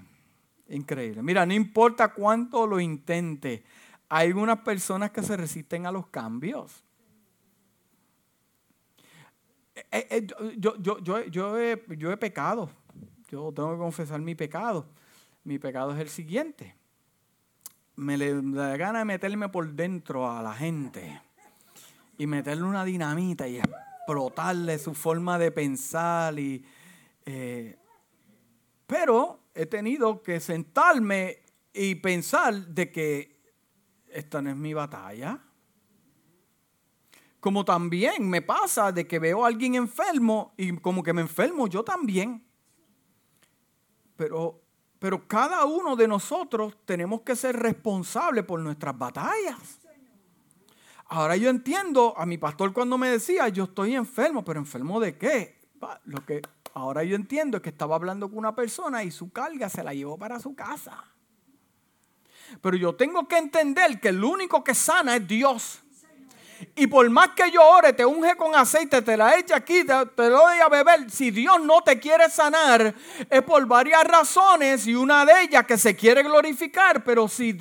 increíble. 0.71 1.23
Mira, 1.23 1.47
no 1.47 1.55
importa 1.55 2.12
cuánto 2.12 2.66
lo 2.66 2.81
intente, 2.81 3.62
hay 4.09 4.27
algunas 4.27 4.59
personas 4.59 5.12
que 5.12 5.23
se 5.23 5.37
resisten 5.37 5.87
a 5.87 5.92
los 5.92 6.09
cambios. 6.09 6.83
Eh, 9.77 9.85
eh, 10.11 10.27
yo, 10.59 10.77
yo, 10.79 10.99
yo, 10.99 11.25
yo, 11.27 11.61
he, 11.61 11.81
yo 11.97 12.11
he 12.11 12.16
pecado. 12.16 12.68
Yo 13.31 13.53
tengo 13.55 13.71
que 13.71 13.79
confesar 13.79 14.21
mi 14.21 14.35
pecado. 14.35 14.85
Mi 15.45 15.61
pecado 15.61 15.92
es 15.92 16.01
el 16.01 16.09
siguiente. 16.09 16.75
Me 17.95 18.18
da 18.18 18.77
gana 18.77 18.99
de 18.99 19.05
meterme 19.05 19.49
por 19.49 19.73
dentro 19.75 20.29
a 20.29 20.42
la 20.42 20.55
gente 20.55 21.21
y 22.18 22.27
meterle 22.27 22.64
una 22.64 22.85
dinamita 22.85 23.47
y 23.47 23.59
explotarle 23.59 24.77
su 24.81 24.92
forma 24.92 25.38
de 25.38 25.53
pensar. 25.53 26.37
Y, 26.37 26.64
pero 28.92 29.44
he 29.55 29.64
tenido 29.64 30.22
que 30.22 30.38
sentarme 30.38 31.38
y 31.72 31.94
pensar 31.94 32.52
de 32.52 32.92
que 32.92 33.40
esta 34.07 34.42
no 34.42 34.50
es 34.50 34.57
mi 34.57 34.74
batalla. 34.74 35.40
Como 37.40 37.64
también 37.64 38.28
me 38.28 38.42
pasa 38.42 38.92
de 38.92 39.07
que 39.07 39.18
veo 39.18 39.46
a 39.46 39.48
alguien 39.48 39.76
enfermo 39.76 40.52
y 40.59 40.76
como 40.76 41.02
que 41.02 41.14
me 41.14 41.22
enfermo 41.22 41.68
yo 41.68 41.83
también. 41.83 42.44
Pero, 44.14 44.61
pero 44.98 45.26
cada 45.26 45.64
uno 45.64 45.96
de 45.96 46.07
nosotros 46.07 46.76
tenemos 46.85 47.22
que 47.22 47.35
ser 47.35 47.59
responsables 47.59 48.44
por 48.44 48.61
nuestras 48.61 48.98
batallas. 48.98 49.81
Ahora 51.07 51.35
yo 51.37 51.48
entiendo 51.48 52.12
a 52.14 52.26
mi 52.26 52.37
pastor 52.37 52.74
cuando 52.74 52.98
me 52.98 53.09
decía, 53.09 53.48
yo 53.48 53.64
estoy 53.64 53.94
enfermo, 53.94 54.44
pero 54.44 54.61
enfermo 54.61 55.00
de 55.00 55.16
qué? 55.16 55.62
Lo 56.05 56.25
que 56.25 56.42
ahora 56.75 57.05
yo 57.05 57.16
entiendo 57.16 57.57
es 57.57 57.62
que 57.62 57.71
estaba 57.71 57.97
hablando 57.97 58.29
con 58.29 58.38
una 58.38 58.55
persona 58.55 59.03
y 59.03 59.11
su 59.11 59.33
carga 59.33 59.68
se 59.68 59.83
la 59.83 59.95
llevó 59.95 60.18
para 60.18 60.38
su 60.38 60.55
casa. 60.55 61.05
Pero 62.61 62.77
yo 62.77 62.95
tengo 62.95 63.27
que 63.27 63.38
entender 63.38 64.01
que 64.01 64.09
el 64.09 64.23
único 64.23 64.62
que 64.62 64.75
sana 64.75 65.16
es 65.16 65.27
Dios. 65.27 65.83
Y 66.77 66.87
por 66.87 67.09
más 67.11 67.31
que 67.31 67.51
yo 67.51 67.62
ore, 67.62 67.92
te 67.92 68.05
unge 68.05 68.37
con 68.37 68.55
aceite, 68.55 69.03
te 69.03 69.16
la 69.16 69.37
eche 69.37 69.53
aquí, 69.55 69.85
te, 69.85 70.29
lo 70.29 70.38
doy 70.38 70.59
a 70.59 70.68
beber. 70.68 71.11
Si 71.11 71.31
Dios 71.31 71.61
no 71.61 71.83
te 71.83 71.99
quiere 71.99 72.31
sanar, 72.31 72.95
es 73.29 73.42
por 73.42 73.66
varias 73.66 74.05
razones 74.05 74.87
y 74.87 74.95
una 74.95 75.25
de 75.25 75.42
ellas 75.42 75.66
que 75.66 75.77
se 75.77 75.97
quiere 75.97 76.23
glorificar. 76.23 77.03
Pero 77.03 77.27
si 77.27 77.53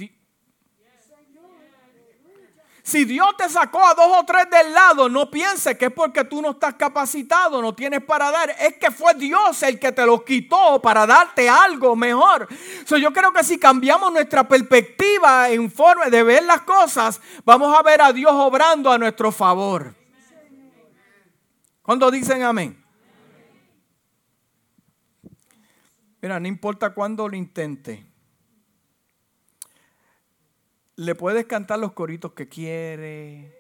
si 2.91 3.06
Dios 3.06 3.30
te 3.38 3.47
sacó 3.47 3.86
a 3.86 3.93
dos 3.93 4.19
o 4.19 4.25
tres 4.25 4.49
del 4.49 4.73
lado, 4.73 5.08
no 5.08 5.32
pienses 5.32 5.77
que 5.77 5.86
es 5.86 5.93
porque 5.93 6.25
tú 6.25 6.41
no 6.41 6.51
estás 6.51 6.73
capacitado, 6.73 7.62
no 7.62 7.73
tienes 7.73 8.04
para 8.04 8.30
dar. 8.32 8.49
Es 8.60 8.75
que 8.75 8.91
fue 8.91 9.13
Dios 9.13 9.63
el 9.63 9.80
que 9.80 9.93
te 9.93 10.06
lo 10.06 10.25
quitó 10.25 10.82
para 10.82 11.08
darte 11.08 11.47
algo 11.47 11.95
mejor. 11.95 12.49
yo 12.86 13.13
creo 13.13 13.32
que 13.32 13.45
si 13.45 13.58
cambiamos 13.58 14.12
nuestra 14.12 14.45
perspectiva 14.45 15.49
en 15.49 15.71
forma 15.71 16.10
de 16.10 16.21
ver 16.21 16.43
las 16.43 16.62
cosas, 16.63 17.21
vamos 17.45 17.73
a 17.73 17.82
ver 17.82 18.01
a 18.01 18.12
Dios 18.12 18.34
obrando 18.34 18.91
a 18.91 18.97
nuestro 18.97 19.32
favor. 19.32 19.95
¿Cuándo 21.82 22.12
dicen 22.12 22.43
amén? 22.43 22.84
Mira, 26.21 26.41
no 26.41 26.47
importa 26.47 26.93
cuándo 26.93 27.30
lo 27.30 27.38
intente 27.38 28.11
le 31.02 31.16
puedes 31.16 31.48
cantar 31.48 31.80
los 31.80 31.94
coritos 31.94 32.34
que 32.34 32.48
quiere. 32.48 33.60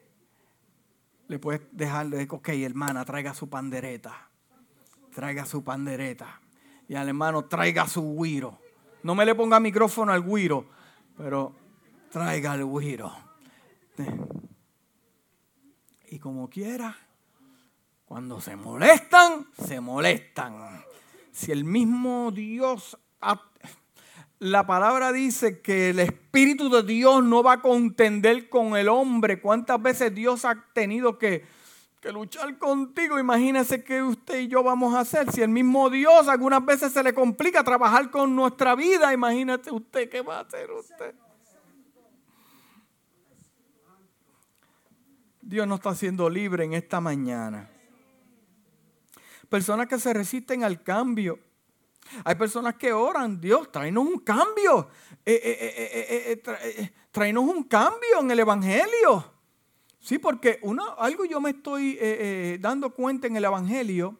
Le 1.27 1.39
puedes 1.39 1.61
dejarle, 1.71 2.27
ok, 2.29 2.49
hermana, 2.49 3.03
traiga 3.03 3.33
su 3.33 3.49
pandereta. 3.49 4.29
Traiga 5.15 5.45
su 5.45 5.63
pandereta. 5.63 6.39
Y 6.87 6.93
al 6.93 7.07
hermano, 7.07 7.45
traiga 7.45 7.87
su 7.87 8.15
guiro. 8.15 8.59
No 9.01 9.15
me 9.15 9.25
le 9.25 9.33
ponga 9.33 9.59
micrófono 9.59 10.11
al 10.11 10.23
guiro, 10.23 10.67
pero 11.17 11.55
traiga 12.11 12.53
el 12.53 12.65
guiro. 12.65 13.11
Y 16.09 16.19
como 16.19 16.49
quiera, 16.49 16.95
Cuando 18.05 18.41
se 18.41 18.57
molestan, 18.57 19.47
se 19.65 19.79
molestan. 19.79 20.83
Si 21.31 21.51
el 21.51 21.63
mismo 21.63 22.29
Dios... 22.31 22.97
La 24.41 24.65
palabra 24.65 25.11
dice 25.11 25.61
que 25.61 25.91
el 25.91 25.99
Espíritu 25.99 26.67
de 26.71 26.81
Dios 26.81 27.23
no 27.23 27.43
va 27.43 27.53
a 27.53 27.61
contender 27.61 28.49
con 28.49 28.75
el 28.75 28.89
hombre. 28.89 29.39
¿Cuántas 29.39 29.79
veces 29.79 30.15
Dios 30.15 30.45
ha 30.45 30.65
tenido 30.73 31.19
que, 31.19 31.45
luchar 32.11 32.57
contigo? 32.57 33.19
Imagínese 33.19 33.83
que 33.83 34.01
usted 34.01 34.39
y 34.39 34.47
yo 34.47 34.63
vamos 34.63 34.95
a 34.95 35.01
hacer. 35.01 35.31
Si 35.31 35.43
el 35.43 35.49
mismo 35.49 35.91
Dios 35.91 36.27
algunas 36.27 36.65
veces 36.65 36.91
se 36.91 37.03
le 37.03 37.13
complica 37.13 37.63
trabajar 37.63 38.09
con 38.09 38.35
nuestra 38.35 38.73
vida, 38.73 39.13
imagínate 39.13 39.69
usted 39.69 40.09
qué 40.09 40.21
va 40.21 40.39
a 40.39 40.41
hacer 40.41 40.71
usted. 40.71 41.13
Dios 45.39 45.67
nos 45.67 45.77
está 45.77 45.91
haciendo 45.91 46.27
libre 46.31 46.63
en 46.63 46.73
esta 46.73 46.99
mañana. 46.99 47.69
Personas 49.49 49.85
que 49.85 49.99
se 49.99 50.11
resisten 50.15 50.63
al 50.63 50.81
cambio. 50.81 51.50
Hay 52.23 52.35
personas 52.35 52.75
que 52.75 52.93
oran, 52.93 53.39
Dios, 53.39 53.71
tráenos 53.71 54.05
un 54.05 54.19
cambio. 54.19 54.89
Eh, 55.25 55.39
eh, 55.43 56.41
eh, 56.45 56.93
tráenos 57.11 57.43
un 57.43 57.63
cambio 57.63 58.19
en 58.19 58.31
el 58.31 58.39
Evangelio. 58.39 59.33
Sí, 59.99 60.17
porque 60.17 60.59
algo 60.97 61.25
yo 61.25 61.39
me 61.39 61.51
estoy 61.51 61.97
dando 62.59 62.93
cuenta 62.93 63.27
en 63.27 63.35
el 63.35 63.45
Evangelio. 63.45 64.17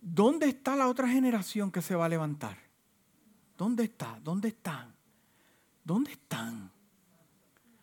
¿Dónde 0.00 0.48
está 0.48 0.74
la 0.74 0.88
otra 0.88 1.08
generación 1.08 1.70
que 1.70 1.82
se 1.82 1.94
va 1.94 2.06
a 2.06 2.08
levantar? 2.08 2.58
¿Dónde 3.56 3.84
está? 3.84 4.18
¿Dónde 4.22 4.48
están? 4.48 4.94
¿Dónde 5.84 6.12
están? 6.12 6.72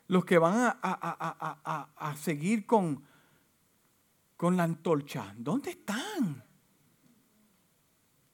los 0.10 0.26
que 0.26 0.38
van 0.40 0.76
a, 0.82 2.16
seguir 2.18 2.66
con, 2.66 3.04
con 4.36 4.58
la 4.58 4.64
antorcha, 4.64 5.34
¿dónde 5.38 5.70
están? 5.70 6.44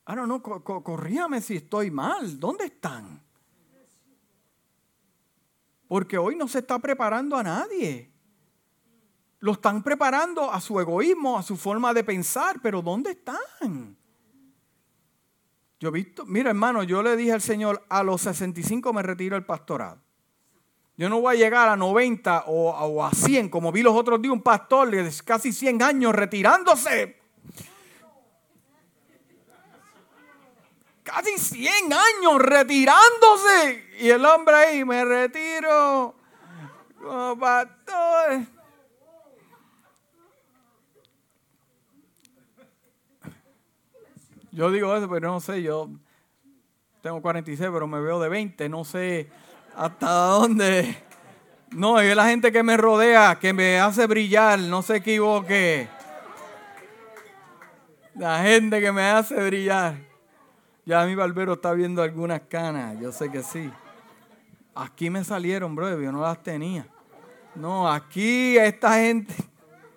Ahora 0.06 0.28
no, 0.28 0.42
corríame 0.42 1.42
si 1.42 1.56
estoy 1.56 1.90
mal, 1.90 2.40
¿dónde 2.40 2.66
están? 2.66 3.22
Porque 5.88 6.18
hoy 6.18 6.36
no 6.36 6.48
se 6.48 6.60
está 6.60 6.78
preparando 6.80 7.36
a 7.36 7.44
nadie. 7.44 8.12
Lo 9.40 9.54
están 9.54 9.84
preparando 9.84 10.52
a 10.52 10.62
su 10.62 10.80
egoísmo, 10.80 11.38
a 11.38 11.44
su 11.44 11.58
forma 11.58 11.94
de 11.94 12.04
pensar, 12.04 12.60
pero 12.62 12.82
¿dónde 12.82 13.12
están? 13.12 13.98
Yo 15.80 15.90
he 15.90 15.92
visto, 15.92 16.26
mira 16.26 16.50
hermano, 16.52 16.84
yo 16.84 17.04
le 17.04 17.16
dije 17.16 17.34
al 17.34 17.42
Señor, 17.42 17.84
a 17.90 18.04
los 18.04 18.22
65 18.22 18.94
me 18.94 19.04
retiro 19.04 19.36
el 19.36 19.46
pastorado. 19.46 20.02
Yo 20.98 21.10
no 21.10 21.20
voy 21.20 21.36
a 21.36 21.40
llegar 21.40 21.68
a 21.68 21.76
90 21.76 22.46
o, 22.48 23.04
a 23.04 23.12
100, 23.12 23.50
como 23.50 23.72
vi 23.72 23.82
los 23.82 23.94
otros 23.94 24.22
días 24.22 24.34
un 24.34 24.42
pastor 24.42 24.90
de 24.90 25.12
casi 25.26 25.52
100 25.52 25.82
años 25.82 26.16
retirándose. 26.16 27.25
Casi 31.16 31.38
100 31.38 31.94
años 31.94 32.42
retirándose. 32.42 33.86
Y 34.00 34.10
el 34.10 34.26
hombre 34.26 34.56
ahí, 34.56 34.84
me 34.84 35.06
retiro 35.06 36.14
como 37.02 37.40
pastor. 37.40 38.42
Yo 44.52 44.72
digo 44.72 44.94
eso, 44.96 45.10
pero 45.10 45.32
no 45.32 45.40
sé, 45.40 45.62
yo 45.62 45.90
tengo 47.02 47.22
46, 47.22 47.70
pero 47.72 47.88
me 47.88 48.02
veo 48.02 48.20
de 48.20 48.30
20, 48.30 48.70
no 48.70 48.84
sé 48.84 49.30
¿Hasta 49.76 50.08
dónde? 50.08 50.98
No, 51.72 52.00
es 52.00 52.16
la 52.16 52.28
gente 52.28 52.52
que 52.52 52.64
me 52.64 52.78
rodea, 52.78 53.38
que 53.40 53.54
me 53.54 53.80
hace 53.80 54.08
brillar, 54.08 54.60
no 54.60 54.82
se 54.82 54.98
equivoque. 54.98 55.90
La 58.16 58.42
gente 58.44 58.80
que 58.80 58.92
me 58.94 59.04
hace 59.04 59.36
brillar. 59.36 60.05
Ya 60.86 61.06
mi 61.06 61.16
barbero 61.16 61.54
está 61.54 61.74
viendo 61.74 62.02
algunas 62.02 62.42
canas, 62.42 63.00
yo 63.00 63.12
sé 63.12 63.32
que 63.32 63.42
sí. 63.42 63.72
Aquí 64.76 65.10
me 65.10 65.24
salieron, 65.24 65.76
bro, 65.76 66.00
yo 66.00 66.12
no 66.12 66.22
las 66.22 66.42
tenía. 66.44 66.88
No, 67.56 67.90
aquí 67.92 68.58
esta 68.58 68.96
gente 68.96 69.34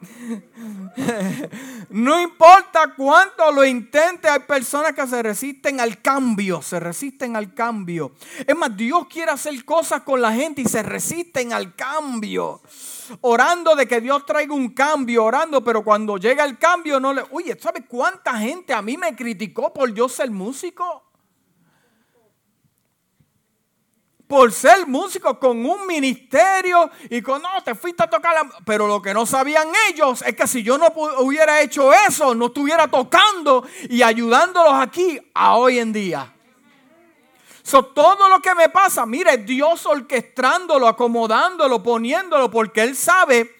no 1.90 2.20
importa 2.20 2.94
cuánto 2.96 3.50
lo 3.50 3.64
intente, 3.64 4.28
hay 4.28 4.40
personas 4.40 4.92
que 4.92 5.06
se 5.06 5.22
resisten 5.22 5.80
al 5.80 6.00
cambio, 6.00 6.62
se 6.62 6.78
resisten 6.78 7.36
al 7.36 7.54
cambio. 7.54 8.12
Es 8.46 8.56
más, 8.56 8.76
Dios 8.76 9.06
quiere 9.08 9.32
hacer 9.32 9.64
cosas 9.64 10.02
con 10.02 10.20
la 10.20 10.32
gente 10.32 10.62
y 10.62 10.66
se 10.66 10.82
resisten 10.82 11.52
al 11.52 11.74
cambio. 11.74 12.60
Orando 13.20 13.74
de 13.74 13.86
que 13.86 14.00
Dios 14.00 14.24
traiga 14.26 14.54
un 14.54 14.70
cambio, 14.70 15.24
orando, 15.24 15.62
pero 15.62 15.82
cuando 15.82 16.16
llega 16.16 16.44
el 16.44 16.58
cambio 16.58 17.00
no 17.00 17.12
le... 17.12 17.24
Oye, 17.30 17.58
¿sabe 17.58 17.86
cuánta 17.86 18.36
gente 18.38 18.72
a 18.72 18.82
mí 18.82 18.96
me 18.96 19.14
criticó 19.14 19.72
por 19.72 19.92
yo 19.92 20.08
ser 20.08 20.30
músico? 20.30 21.08
por 24.28 24.52
ser 24.52 24.86
músico 24.86 25.40
con 25.40 25.64
un 25.64 25.86
ministerio 25.86 26.90
y 27.08 27.22
con, 27.22 27.40
no, 27.40 27.48
te 27.64 27.74
fuiste 27.74 28.04
a 28.04 28.10
tocar 28.10 28.34
la... 28.34 28.50
Pero 28.64 28.86
lo 28.86 29.00
que 29.00 29.14
no 29.14 29.24
sabían 29.24 29.68
ellos 29.90 30.22
es 30.22 30.36
que 30.36 30.46
si 30.46 30.62
yo 30.62 30.76
no 30.76 30.88
hubiera 31.20 31.62
hecho 31.62 31.92
eso, 31.92 32.34
no 32.34 32.46
estuviera 32.46 32.86
tocando 32.88 33.66
y 33.88 34.02
ayudándolos 34.02 34.74
aquí 34.74 35.18
a 35.34 35.56
hoy 35.56 35.78
en 35.78 35.92
día. 35.92 36.34
So, 37.68 37.84
todo 37.84 38.30
lo 38.30 38.40
que 38.40 38.54
me 38.54 38.70
pasa, 38.70 39.04
mire, 39.04 39.36
Dios 39.36 39.84
orquestrándolo, 39.84 40.88
acomodándolo, 40.88 41.82
poniéndolo, 41.82 42.50
porque 42.50 42.82
Él 42.82 42.96
sabe 42.96 43.56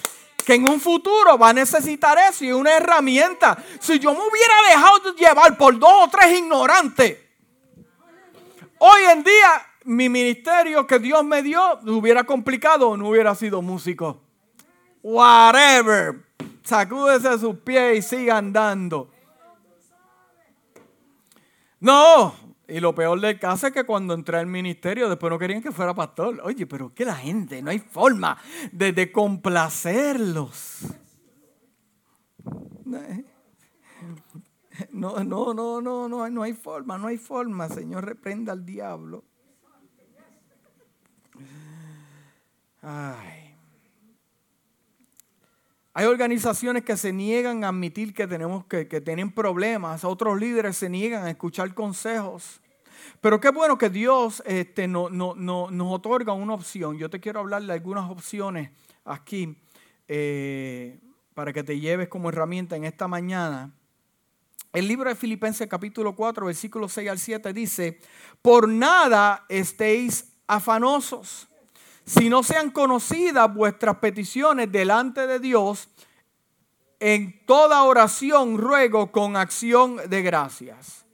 que 0.46 0.54
en 0.54 0.66
un 0.66 0.80
futuro 0.80 1.36
va 1.36 1.50
a 1.50 1.52
necesitar 1.52 2.16
eso 2.16 2.42
y 2.42 2.50
una 2.50 2.74
herramienta. 2.74 3.62
Si 3.78 3.98
yo 3.98 4.14
me 4.14 4.20
hubiera 4.20 4.54
dejado 4.70 5.14
llevar 5.14 5.58
por 5.58 5.78
dos 5.78 5.92
o 6.04 6.08
tres 6.08 6.38
ignorantes, 6.38 7.18
hoy 8.78 9.02
en 9.12 9.22
día 9.22 9.66
mi 9.84 10.08
ministerio 10.08 10.86
que 10.86 10.98
Dios 10.98 11.22
me 11.22 11.42
dio 11.42 11.78
hubiera 11.84 12.24
complicado 12.24 12.88
o 12.88 12.96
no 12.96 13.10
hubiera 13.10 13.34
sido 13.34 13.60
músico. 13.60 14.22
Whatever. 15.02 16.24
Sacúdese 16.62 17.38
sus 17.38 17.58
pies 17.58 17.98
y 17.98 18.00
siga 18.00 18.38
andando. 18.38 19.10
No. 21.78 22.47
Y 22.68 22.80
lo 22.80 22.94
peor 22.94 23.18
del 23.20 23.38
caso 23.38 23.66
es 23.66 23.72
que 23.72 23.84
cuando 23.84 24.12
entré 24.12 24.36
al 24.36 24.46
ministerio 24.46 25.08
después 25.08 25.30
no 25.30 25.38
querían 25.38 25.62
que 25.62 25.72
fuera 25.72 25.94
pastor. 25.94 26.38
Oye, 26.44 26.66
pero 26.66 26.92
que 26.94 27.06
la 27.06 27.16
gente, 27.16 27.62
no 27.62 27.70
hay 27.70 27.78
forma 27.78 28.36
de, 28.72 28.92
de 28.92 29.10
complacerlos. 29.10 30.80
No, 34.92 35.24
no, 35.24 35.54
no, 35.54 35.80
no, 35.80 36.08
no, 36.08 36.28
no 36.28 36.42
hay 36.42 36.52
forma, 36.52 36.98
no 36.98 37.06
hay 37.08 37.16
forma. 37.16 37.68
Señor, 37.68 38.04
reprenda 38.04 38.52
al 38.52 38.64
diablo. 38.66 39.24
Hay 45.98 46.06
organizaciones 46.06 46.84
que 46.84 46.96
se 46.96 47.12
niegan 47.12 47.64
a 47.64 47.70
admitir 47.70 48.14
que 48.14 48.28
tenemos 48.28 48.64
que, 48.66 48.84
tienen 48.84 49.32
problemas, 49.32 50.04
otros 50.04 50.38
líderes 50.38 50.76
se 50.76 50.88
niegan 50.88 51.24
a 51.24 51.30
escuchar 51.30 51.74
consejos. 51.74 52.60
Pero 53.20 53.40
qué 53.40 53.50
bueno 53.50 53.76
que 53.78 53.90
Dios 53.90 54.40
este, 54.46 54.86
no, 54.86 55.08
nos 55.10 55.92
otorga 55.92 56.34
una 56.34 56.54
opción. 56.54 56.98
Yo 56.98 57.10
te 57.10 57.18
quiero 57.18 57.40
hablar 57.40 57.64
de 57.64 57.72
algunas 57.72 58.08
opciones 58.08 58.70
aquí 59.04 59.58
eh, 60.06 61.00
para 61.34 61.52
que 61.52 61.64
te 61.64 61.80
lleves 61.80 62.06
como 62.06 62.28
herramienta 62.28 62.76
en 62.76 62.84
esta 62.84 63.08
mañana. 63.08 63.74
El 64.72 64.86
libro 64.86 65.10
de 65.10 65.16
Filipenses 65.16 65.66
capítulo 65.66 66.14
4, 66.14 66.46
versículos 66.46 66.92
6 66.92 67.10
al 67.10 67.18
7 67.18 67.52
dice, 67.52 68.00
por 68.40 68.68
nada 68.68 69.46
estéis 69.48 70.32
afanosos 70.46 71.47
si 72.08 72.30
no 72.30 72.42
sean 72.42 72.70
conocidas 72.70 73.52
vuestras 73.52 73.98
peticiones 73.98 74.72
delante 74.72 75.26
de 75.26 75.38
Dios, 75.38 75.90
en 77.00 77.44
toda 77.44 77.82
oración 77.82 78.56
ruego 78.56 79.12
con 79.12 79.36
acción 79.36 79.98
de 80.08 80.22
gracias. 80.22 81.04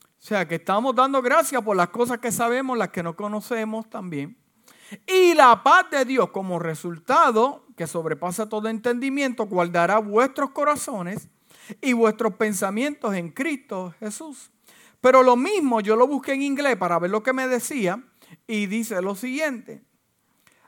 O 0.00 0.26
sea, 0.26 0.46
que 0.46 0.54
estamos 0.54 0.94
dando 0.94 1.20
gracias 1.20 1.60
por 1.62 1.76
las 1.76 1.88
cosas 1.88 2.18
que 2.18 2.30
sabemos, 2.30 2.78
las 2.78 2.90
que 2.90 3.02
no 3.02 3.16
conocemos 3.16 3.90
también. 3.90 4.38
Y 5.08 5.34
la 5.34 5.60
paz 5.64 5.90
de 5.90 6.04
Dios 6.04 6.30
como 6.30 6.60
resultado, 6.60 7.66
que 7.76 7.88
sobrepasa 7.88 8.48
todo 8.48 8.68
entendimiento, 8.68 9.46
guardará 9.46 9.98
vuestros 9.98 10.50
corazones 10.50 11.28
y 11.80 11.94
vuestros 11.94 12.34
pensamientos 12.34 13.12
en 13.14 13.30
Cristo 13.32 13.92
Jesús. 13.98 14.52
Pero 15.00 15.24
lo 15.24 15.34
mismo 15.34 15.80
yo 15.80 15.96
lo 15.96 16.06
busqué 16.06 16.34
en 16.34 16.42
inglés 16.42 16.76
para 16.76 17.00
ver 17.00 17.10
lo 17.10 17.24
que 17.24 17.32
me 17.32 17.48
decía 17.48 18.00
y 18.46 18.66
dice 18.66 19.00
lo 19.02 19.14
siguiente, 19.14 19.82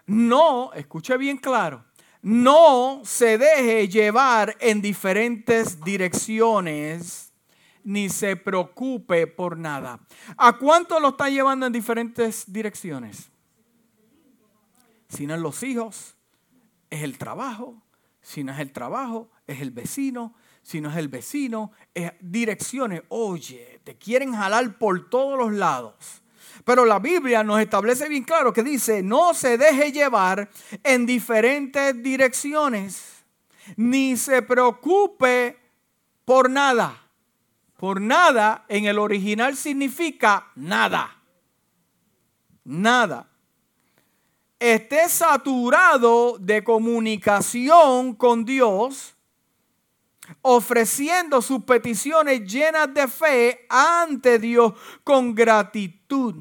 no, 0.07 0.73
escuche 0.75 1.17
bien 1.17 1.37
claro, 1.37 1.85
no 2.23 3.03
se 3.05 3.39
deje 3.39 3.89
llevar 3.89 4.57
en 4.61 4.83
diferentes 4.83 5.83
direcciones 5.85 7.33
ni 7.85 8.09
se 8.09 8.35
preocupe 8.35 9.29
por 9.29 9.57
nada. 9.57 10.01
¿A 10.37 10.59
cuánto 10.59 10.99
lo 10.99 11.11
está 11.11 11.31
llevando 11.31 11.67
en 11.67 11.73
diferentes 11.73 12.53
direcciones? 12.53 13.31
Si 15.09 15.25
no 15.25 15.37
es 15.37 15.41
los 15.41 15.63
hijos, 15.63 16.17
es 16.91 17.03
el 17.03 17.17
trabajo, 17.17 17.83
Si 18.21 18.43
no 18.43 18.53
es 18.53 18.59
el 18.59 18.73
trabajo, 18.73 19.31
es 19.47 19.61
el 19.61 19.71
vecino. 19.71 20.35
Si 20.63 20.81
no 20.81 20.91
es 20.91 20.97
el 20.97 21.07
vecino, 21.07 21.71
es 21.95 22.11
direcciones. 22.21 23.05
Oye, 23.09 23.81
te 23.85 23.95
quieren 23.95 24.33
jalar 24.33 24.79
por 24.79 25.09
todos 25.09 25.39
los 25.39 25.53
lados. 25.53 25.95
Pero 26.67 26.85
la 26.85 26.99
Biblia 26.99 27.45
nos 27.45 27.61
establece 27.61 28.09
bien 28.09 28.25
claro 28.25 28.53
que 28.53 28.65
dice, 28.65 29.01
no 29.01 29.35
se 29.35 29.57
deje 29.57 29.93
llevar 29.93 30.51
en 30.83 31.07
diferentes 31.07 32.03
direcciones, 32.03 33.25
ni 33.77 34.17
se 34.17 34.43
preocupe 34.43 35.61
por 36.25 36.51
nada. 36.51 37.09
Por 37.77 38.01
nada 38.01 38.65
en 38.67 38.87
el 38.87 38.99
original 38.99 39.57
significa 39.57 40.51
nada. 40.57 41.23
Nada. 42.65 43.31
Esté 44.59 45.09
saturado 45.09 46.37
de 46.41 46.65
comunicación 46.65 48.13
con 48.13 48.45
Dios, 48.45 49.15
ofreciendo 50.43 51.41
sus 51.43 51.63
peticiones 51.63 52.43
llenas 52.45 52.93
de 52.93 53.07
fe 53.07 53.67
ante 53.69 54.41
Dios 54.41 54.73
con 55.05 55.33
gratitud. 55.33 56.35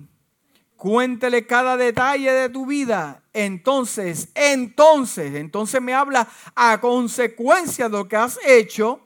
Cuéntele 0.78 1.46
cada 1.46 1.78
detalle 1.78 2.32
de 2.32 2.50
tu 2.50 2.66
vida. 2.66 3.24
Entonces, 3.34 4.30
entonces, 4.36 5.36
entonces 5.36 5.82
me 5.82 5.94
habla 5.94 6.28
a 6.56 6.80
consecuencia 6.80 7.86
de 7.90 7.98
lo 7.98 8.08
que 8.08 8.16
has 8.16 8.40
hecho 8.46 9.02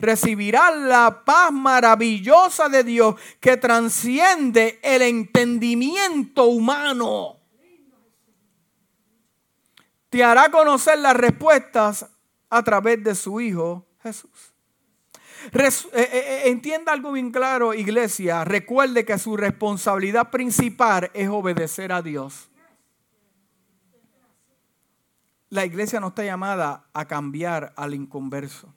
recibirás 0.00 0.76
la 0.76 1.22
paz 1.24 1.52
maravillosa 1.52 2.68
de 2.68 2.82
Dios 2.82 3.14
que 3.38 3.56
transciende 3.56 4.80
el 4.82 5.02
entendimiento 5.02 6.46
humano. 6.46 7.36
Te 10.08 10.24
hará 10.24 10.50
conocer 10.50 10.98
las 10.98 11.14
respuestas 11.14 12.06
a 12.48 12.62
través 12.64 13.04
de 13.04 13.14
su 13.14 13.40
Hijo 13.40 13.86
Jesús. 14.02 14.49
Eh, 15.52 15.68
eh, 15.92 16.08
eh, 16.12 16.42
entienda 16.46 16.92
algo 16.92 17.12
bien 17.12 17.30
claro, 17.30 17.74
iglesia. 17.74 18.44
Recuerde 18.44 19.04
que 19.04 19.18
su 19.18 19.36
responsabilidad 19.36 20.30
principal 20.30 21.10
es 21.14 21.28
obedecer 21.28 21.92
a 21.92 22.02
Dios. 22.02 22.50
La 25.48 25.64
iglesia 25.64 25.98
no 26.00 26.08
está 26.08 26.24
llamada 26.24 26.88
a 26.92 27.06
cambiar 27.06 27.72
al 27.76 27.94
inconverso 27.94 28.72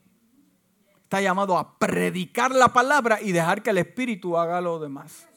está 1.14 1.22
llamado 1.22 1.60
a 1.60 1.78
predicar 1.78 2.56
la 2.56 2.70
palabra 2.70 3.22
y 3.22 3.32
dejar 3.34 3.62
que 3.62 3.70
el 3.70 3.78
Espíritu 3.78 4.36
haga 4.36 4.60
lo 4.60 4.80
demás. 4.80 5.28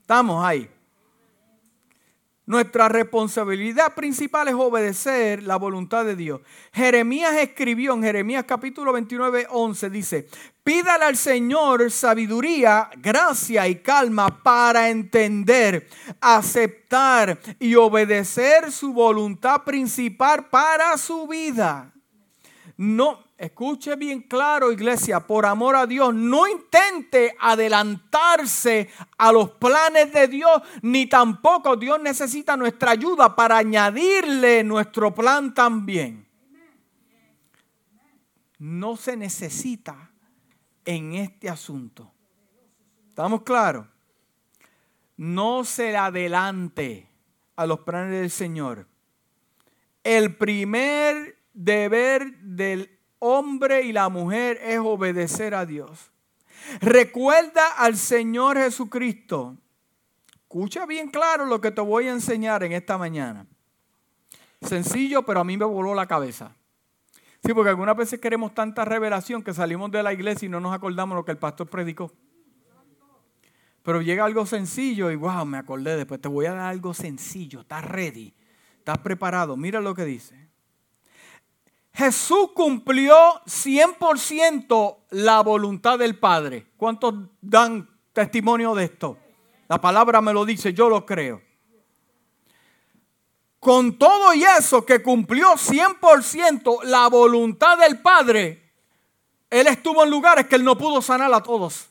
Estamos 0.00 0.44
ahí. 0.44 0.68
Nuestra 2.46 2.88
responsabilidad 2.88 3.92
principal 3.94 4.46
es 4.46 4.54
obedecer 4.54 5.42
la 5.42 5.56
voluntad 5.56 6.04
de 6.04 6.14
Dios. 6.14 6.42
Jeremías 6.72 7.34
escribió 7.38 7.94
en 7.94 8.04
Jeremías 8.04 8.44
capítulo 8.46 8.92
29, 8.92 9.48
11, 9.50 9.90
dice, 9.90 10.28
pídale 10.62 11.06
al 11.06 11.16
Señor 11.16 11.90
sabiduría, 11.90 12.88
gracia 12.98 13.66
y 13.66 13.82
calma 13.82 14.44
para 14.44 14.90
entender, 14.90 15.88
aceptar 16.20 17.36
y 17.58 17.74
obedecer 17.74 18.70
su 18.70 18.92
voluntad 18.92 19.64
principal 19.64 20.46
para 20.48 20.96
su 20.98 21.26
vida. 21.26 21.92
No, 22.76 23.25
escuche 23.38 23.96
bien 23.96 24.22
claro, 24.22 24.72
iglesia, 24.72 25.20
por 25.20 25.44
amor 25.46 25.76
a 25.76 25.86
Dios, 25.86 26.14
no 26.14 26.46
intente 26.46 27.36
adelantarse 27.38 28.88
a 29.18 29.32
los 29.32 29.50
planes 29.52 30.12
de 30.12 30.28
Dios, 30.28 30.62
ni 30.82 31.06
tampoco 31.06 31.76
Dios 31.76 32.00
necesita 32.00 32.56
nuestra 32.56 32.92
ayuda 32.92 33.36
para 33.36 33.58
añadirle 33.58 34.64
nuestro 34.64 35.14
plan 35.14 35.52
también. 35.52 36.26
No 38.58 38.96
se 38.96 39.16
necesita 39.16 40.10
en 40.84 41.14
este 41.14 41.50
asunto. 41.50 42.10
¿Estamos 43.08 43.42
claros? 43.42 43.86
No 45.18 45.64
se 45.64 45.96
adelante 45.96 47.08
a 47.56 47.66
los 47.66 47.80
planes 47.80 48.12
del 48.12 48.30
Señor. 48.30 48.86
El 50.04 50.36
primer 50.36 51.38
deber 51.52 52.38
del 52.38 52.95
hombre 53.18 53.82
y 53.82 53.92
la 53.92 54.08
mujer 54.08 54.58
es 54.62 54.78
obedecer 54.78 55.54
a 55.54 55.66
Dios. 55.66 56.10
Recuerda 56.80 57.74
al 57.76 57.96
Señor 57.96 58.56
Jesucristo. 58.56 59.56
Escucha 60.34 60.86
bien 60.86 61.08
claro 61.08 61.44
lo 61.44 61.60
que 61.60 61.70
te 61.70 61.80
voy 61.80 62.08
a 62.08 62.12
enseñar 62.12 62.62
en 62.62 62.72
esta 62.72 62.98
mañana. 62.98 63.46
Sencillo, 64.62 65.22
pero 65.24 65.40
a 65.40 65.44
mí 65.44 65.56
me 65.56 65.64
voló 65.64 65.94
la 65.94 66.06
cabeza. 66.06 66.54
Sí, 67.44 67.52
porque 67.54 67.70
algunas 67.70 67.96
veces 67.96 68.20
queremos 68.20 68.54
tanta 68.54 68.84
revelación 68.84 69.42
que 69.42 69.52
salimos 69.52 69.90
de 69.90 70.02
la 70.02 70.12
iglesia 70.12 70.46
y 70.46 70.48
no 70.48 70.60
nos 70.60 70.74
acordamos 70.74 71.16
lo 71.16 71.24
que 71.24 71.32
el 71.32 71.38
pastor 71.38 71.68
predicó. 71.68 72.12
Pero 73.82 74.02
llega 74.02 74.24
algo 74.24 74.46
sencillo 74.46 75.12
y 75.12 75.16
wow, 75.16 75.44
me 75.44 75.58
acordé 75.58 75.96
después. 75.96 76.20
Te 76.20 76.28
voy 76.28 76.46
a 76.46 76.54
dar 76.54 76.66
algo 76.66 76.92
sencillo. 76.92 77.60
Estás 77.60 77.84
ready. 77.84 78.34
Estás 78.78 78.98
preparado. 78.98 79.56
Mira 79.56 79.80
lo 79.80 79.94
que 79.94 80.04
dice. 80.04 80.45
Jesús 81.96 82.50
cumplió 82.54 83.14
100% 83.46 84.98
la 85.12 85.40
voluntad 85.40 85.98
del 85.98 86.18
Padre. 86.18 86.66
¿Cuántos 86.76 87.14
dan 87.40 87.88
testimonio 88.12 88.74
de 88.74 88.84
esto? 88.84 89.16
La 89.66 89.80
palabra 89.80 90.20
me 90.20 90.34
lo 90.34 90.44
dice, 90.44 90.74
yo 90.74 90.90
lo 90.90 91.06
creo. 91.06 91.40
Con 93.58 93.96
todo 93.96 94.34
y 94.34 94.44
eso 94.44 94.84
que 94.84 95.02
cumplió 95.02 95.54
100% 95.54 96.82
la 96.84 97.08
voluntad 97.08 97.78
del 97.78 97.98
Padre, 98.02 98.74
Él 99.48 99.66
estuvo 99.66 100.04
en 100.04 100.10
lugares 100.10 100.46
que 100.48 100.56
Él 100.56 100.64
no 100.64 100.76
pudo 100.76 101.00
sanar 101.00 101.32
a 101.32 101.42
todos. 101.42 101.88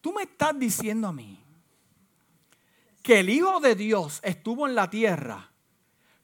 Tú 0.00 0.12
me 0.12 0.24
estás 0.24 0.58
diciendo 0.58 1.06
a 1.06 1.12
mí 1.12 1.40
que 3.04 3.20
el 3.20 3.30
Hijo 3.30 3.60
de 3.60 3.76
Dios 3.76 4.18
estuvo 4.24 4.66
en 4.66 4.74
la 4.74 4.90
tierra 4.90 5.51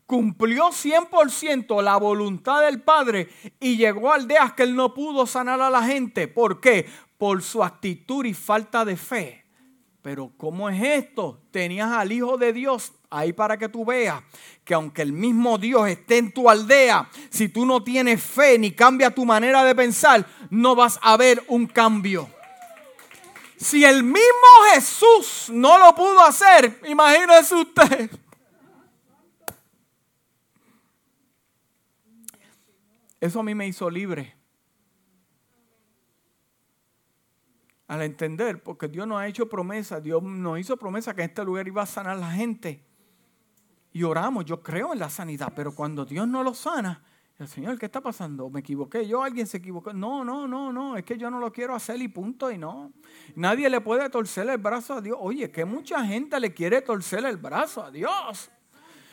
cumplió 0.09 0.71
100% 0.71 1.83
la 1.83 1.99
voluntad 1.99 2.63
del 2.63 2.81
Padre 2.81 3.29
y 3.61 3.77
llegó 3.77 4.11
a 4.11 4.15
aldeas 4.15 4.55
que 4.55 4.63
él 4.63 4.75
no 4.75 4.95
pudo 4.95 5.27
sanar 5.27 5.61
a 5.61 5.69
la 5.69 5.83
gente. 5.83 6.27
¿Por 6.27 6.63
qué? 6.63 6.89
Por 7.19 7.43
su 7.43 7.63
actitud 7.63 8.25
y 8.25 8.33
falta 8.33 8.87
de 8.87 8.97
fe. 8.97 9.45
Pero 10.01 10.33
¿cómo 10.39 10.71
es 10.71 10.83
esto? 10.83 11.43
Tenías 11.51 11.93
al 11.93 12.11
Hijo 12.11 12.39
de 12.39 12.55
Dios 12.55 12.93
ahí 13.11 13.35
para 13.35 13.59
que 13.59 13.69
tú 13.69 13.85
veas 13.85 14.23
que 14.65 14.73
aunque 14.73 15.03
el 15.03 15.13
mismo 15.13 15.59
Dios 15.59 15.87
esté 15.87 16.17
en 16.17 16.33
tu 16.33 16.49
aldea, 16.49 17.11
si 17.29 17.51
tú 17.51 17.67
no 17.67 17.85
tienes 17.85 18.23
fe 18.23 18.59
ni 18.59 18.71
cambia 18.71 19.15
tu 19.15 19.27
manera 19.27 19.63
de 19.63 19.75
pensar, 19.75 20.27
no 20.49 20.75
vas 20.75 20.99
a 21.03 21.19
ver 21.19 21.45
un 21.49 21.67
cambio. 21.67 22.31
Si 23.59 23.85
el 23.85 24.03
mismo 24.03 24.49
Jesús 24.73 25.51
no 25.51 25.77
lo 25.77 25.95
pudo 25.95 26.25
hacer, 26.25 26.81
imagínese 26.87 27.57
usted. 27.57 28.11
Eso 33.21 33.41
a 33.41 33.43
mí 33.43 33.55
me 33.55 33.67
hizo 33.67 33.91
libre. 33.91 34.37
Al 37.87 38.03
entender, 38.03 38.63
porque 38.63 38.87
Dios 38.89 39.07
nos 39.07 39.19
ha 39.19 39.27
hecho 39.27 39.49
promesa, 39.49 40.01
Dios 40.01 40.23
nos 40.23 40.59
hizo 40.59 40.77
promesa 40.77 41.15
que 41.15 41.23
en 41.23 41.31
este 41.31 41.45
lugar 41.45 41.67
iba 41.67 41.83
a 41.83 41.87
sanar 41.87 42.19
la 42.19 42.31
gente. 42.31 42.85
Y 43.93 44.03
oramos, 44.03 44.45
yo 44.45 44.63
creo 44.63 44.93
en 44.93 44.99
la 44.99 45.09
sanidad, 45.09 45.53
pero 45.57 45.75
cuando 45.75 46.05
Dios 46.05 46.29
no 46.29 46.43
lo 46.43 46.55
sana, 46.55 47.03
el 47.39 47.47
Señor, 47.47 47.79
¿qué 47.79 47.87
está 47.87 48.01
pasando? 48.01 48.51
¿Me 48.51 48.61
equivoqué? 48.61 49.07
¿Yo 49.07 49.23
alguien 49.23 49.47
se 49.47 49.59
equivocó? 49.59 49.93
No, 49.93 50.25
no, 50.25 50.49
no, 50.49 50.73
no, 50.73 50.97
es 50.97 51.05
que 51.05 51.17
yo 51.17 51.31
no 51.31 51.39
lo 51.39 51.53
quiero 51.53 51.75
hacer 51.75 52.03
y 52.03 52.09
punto 52.09 52.51
y 52.51 52.59
no. 52.59 52.93
Nadie 53.37 53.71
le 53.71 53.81
puede 53.81 54.11
torcer 54.11 54.49
el 54.51 54.59
brazo 54.59 54.95
a 54.95 55.01
Dios. 55.01 55.17
Oye, 55.21 55.49
que 55.51 55.65
mucha 55.65 56.05
gente 56.05 56.39
le 56.41 56.53
quiere 56.53 56.83
torcer 56.83 57.25
el 57.25 57.37
brazo 57.37 57.85
a 57.85 57.93
Dios. 57.93 58.51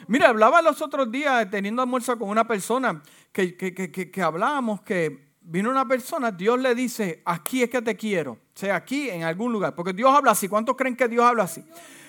Mira, 0.07 0.29
hablaba 0.29 0.61
los 0.61 0.81
otros 0.81 1.11
días 1.11 1.49
teniendo 1.49 1.81
almuerzo 1.81 2.17
con 2.17 2.29
una 2.29 2.45
persona 2.47 3.01
que, 3.31 3.55
que, 3.57 4.21
hablábamos 4.21 4.81
que 4.81 5.33
vino 5.41 5.69
una 5.69 5.87
persona, 5.87 6.31
Dios 6.31 6.59
le 6.59 6.75
dice, 6.75 7.21
aquí 7.25 7.63
es 7.63 7.69
que 7.69 7.81
te 7.81 7.95
quiero, 7.95 8.33
o 8.33 8.39
sea, 8.53 8.75
aquí 8.75 9.09
en 9.09 9.23
algún 9.23 9.51
lugar, 9.51 9.75
porque 9.75 9.93
Dios 9.93 10.11
habla 10.13 10.31
así, 10.31 10.47
¿cuántos 10.47 10.75
creen 10.75 10.95
que 10.95 11.07
Dios 11.07 11.23
habla 11.23 11.43
así? 11.43 11.63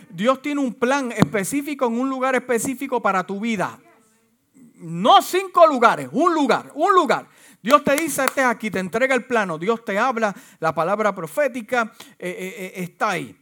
Dios 0.08 0.40
tiene 0.40 0.60
un 0.60 0.74
plan 0.74 1.12
específico 1.12 1.86
en 1.86 1.98
un 1.98 2.08
lugar 2.08 2.34
específico 2.34 3.02
para 3.02 3.24
tu 3.26 3.40
vida. 3.40 3.78
No 4.76 5.22
cinco 5.22 5.66
lugares, 5.66 6.08
un 6.12 6.34
lugar, 6.34 6.70
un 6.74 6.94
lugar. 6.94 7.26
Dios 7.62 7.82
te 7.82 7.96
dice, 7.96 8.24
este 8.24 8.44
aquí, 8.44 8.70
te 8.70 8.78
entrega 8.78 9.14
el 9.14 9.24
plano, 9.24 9.58
Dios 9.58 9.84
te 9.84 9.98
habla, 9.98 10.34
la 10.60 10.74
palabra 10.74 11.14
profética 11.14 11.92
eh, 12.18 12.28
eh, 12.28 12.54
eh, 12.58 12.72
está 12.76 13.10
ahí. 13.10 13.36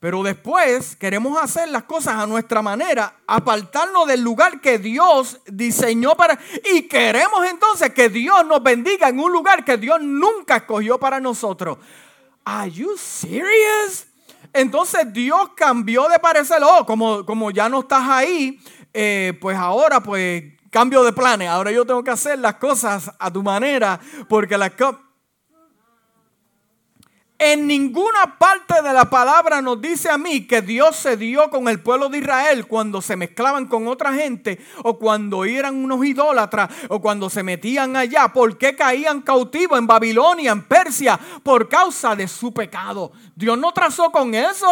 Pero 0.00 0.22
después 0.22 0.96
queremos 0.96 1.38
hacer 1.38 1.68
las 1.68 1.82
cosas 1.82 2.16
a 2.16 2.26
nuestra 2.26 2.62
manera, 2.62 3.16
apartarnos 3.26 4.08
del 4.08 4.22
lugar 4.22 4.58
que 4.62 4.78
Dios 4.78 5.38
diseñó 5.46 6.16
para... 6.16 6.38
Y 6.72 6.88
queremos 6.88 7.46
entonces 7.46 7.90
que 7.90 8.08
Dios 8.08 8.46
nos 8.46 8.62
bendiga 8.62 9.10
en 9.10 9.20
un 9.20 9.30
lugar 9.30 9.62
que 9.62 9.76
Dios 9.76 10.00
nunca 10.00 10.56
escogió 10.56 10.98
para 10.98 11.20
nosotros. 11.20 11.76
¿Are 12.46 12.70
you 12.70 12.96
serious? 12.96 14.06
Entonces 14.54 15.12
Dios 15.12 15.50
cambió 15.54 16.08
de 16.08 16.18
parecer, 16.18 16.62
oh, 16.64 16.86
como, 16.86 17.26
como 17.26 17.50
ya 17.50 17.68
no 17.68 17.80
estás 17.80 18.08
ahí, 18.08 18.58
eh, 18.94 19.36
pues 19.38 19.56
ahora 19.56 20.02
pues 20.02 20.44
cambio 20.70 21.04
de 21.04 21.12
planes, 21.12 21.48
ahora 21.48 21.72
yo 21.72 21.84
tengo 21.84 22.02
que 22.02 22.10
hacer 22.10 22.38
las 22.38 22.54
cosas 22.54 23.10
a 23.18 23.30
tu 23.30 23.42
manera, 23.42 24.00
porque 24.28 24.56
las 24.56 24.72
en 27.42 27.66
ninguna 27.66 28.36
parte 28.38 28.82
de 28.82 28.92
la 28.92 29.08
palabra 29.08 29.62
nos 29.62 29.80
dice 29.80 30.10
a 30.10 30.18
mí 30.18 30.46
que 30.46 30.60
Dios 30.60 30.94
se 30.94 31.16
dio 31.16 31.48
con 31.48 31.68
el 31.68 31.80
pueblo 31.80 32.10
de 32.10 32.18
Israel 32.18 32.66
cuando 32.66 33.00
se 33.00 33.16
mezclaban 33.16 33.64
con 33.64 33.88
otra 33.88 34.12
gente 34.12 34.60
o 34.84 34.98
cuando 34.98 35.46
eran 35.46 35.74
unos 35.82 36.04
idólatras 36.04 36.68
o 36.90 37.00
cuando 37.00 37.30
se 37.30 37.42
metían 37.42 37.96
allá. 37.96 38.28
¿Por 38.28 38.58
qué 38.58 38.76
caían 38.76 39.22
cautivos 39.22 39.78
en 39.78 39.86
Babilonia, 39.86 40.52
en 40.52 40.62
Persia? 40.64 41.18
Por 41.42 41.66
causa 41.66 42.14
de 42.14 42.28
su 42.28 42.52
pecado. 42.52 43.10
Dios 43.34 43.56
no 43.56 43.72
trazó 43.72 44.12
con 44.12 44.34
eso. 44.34 44.68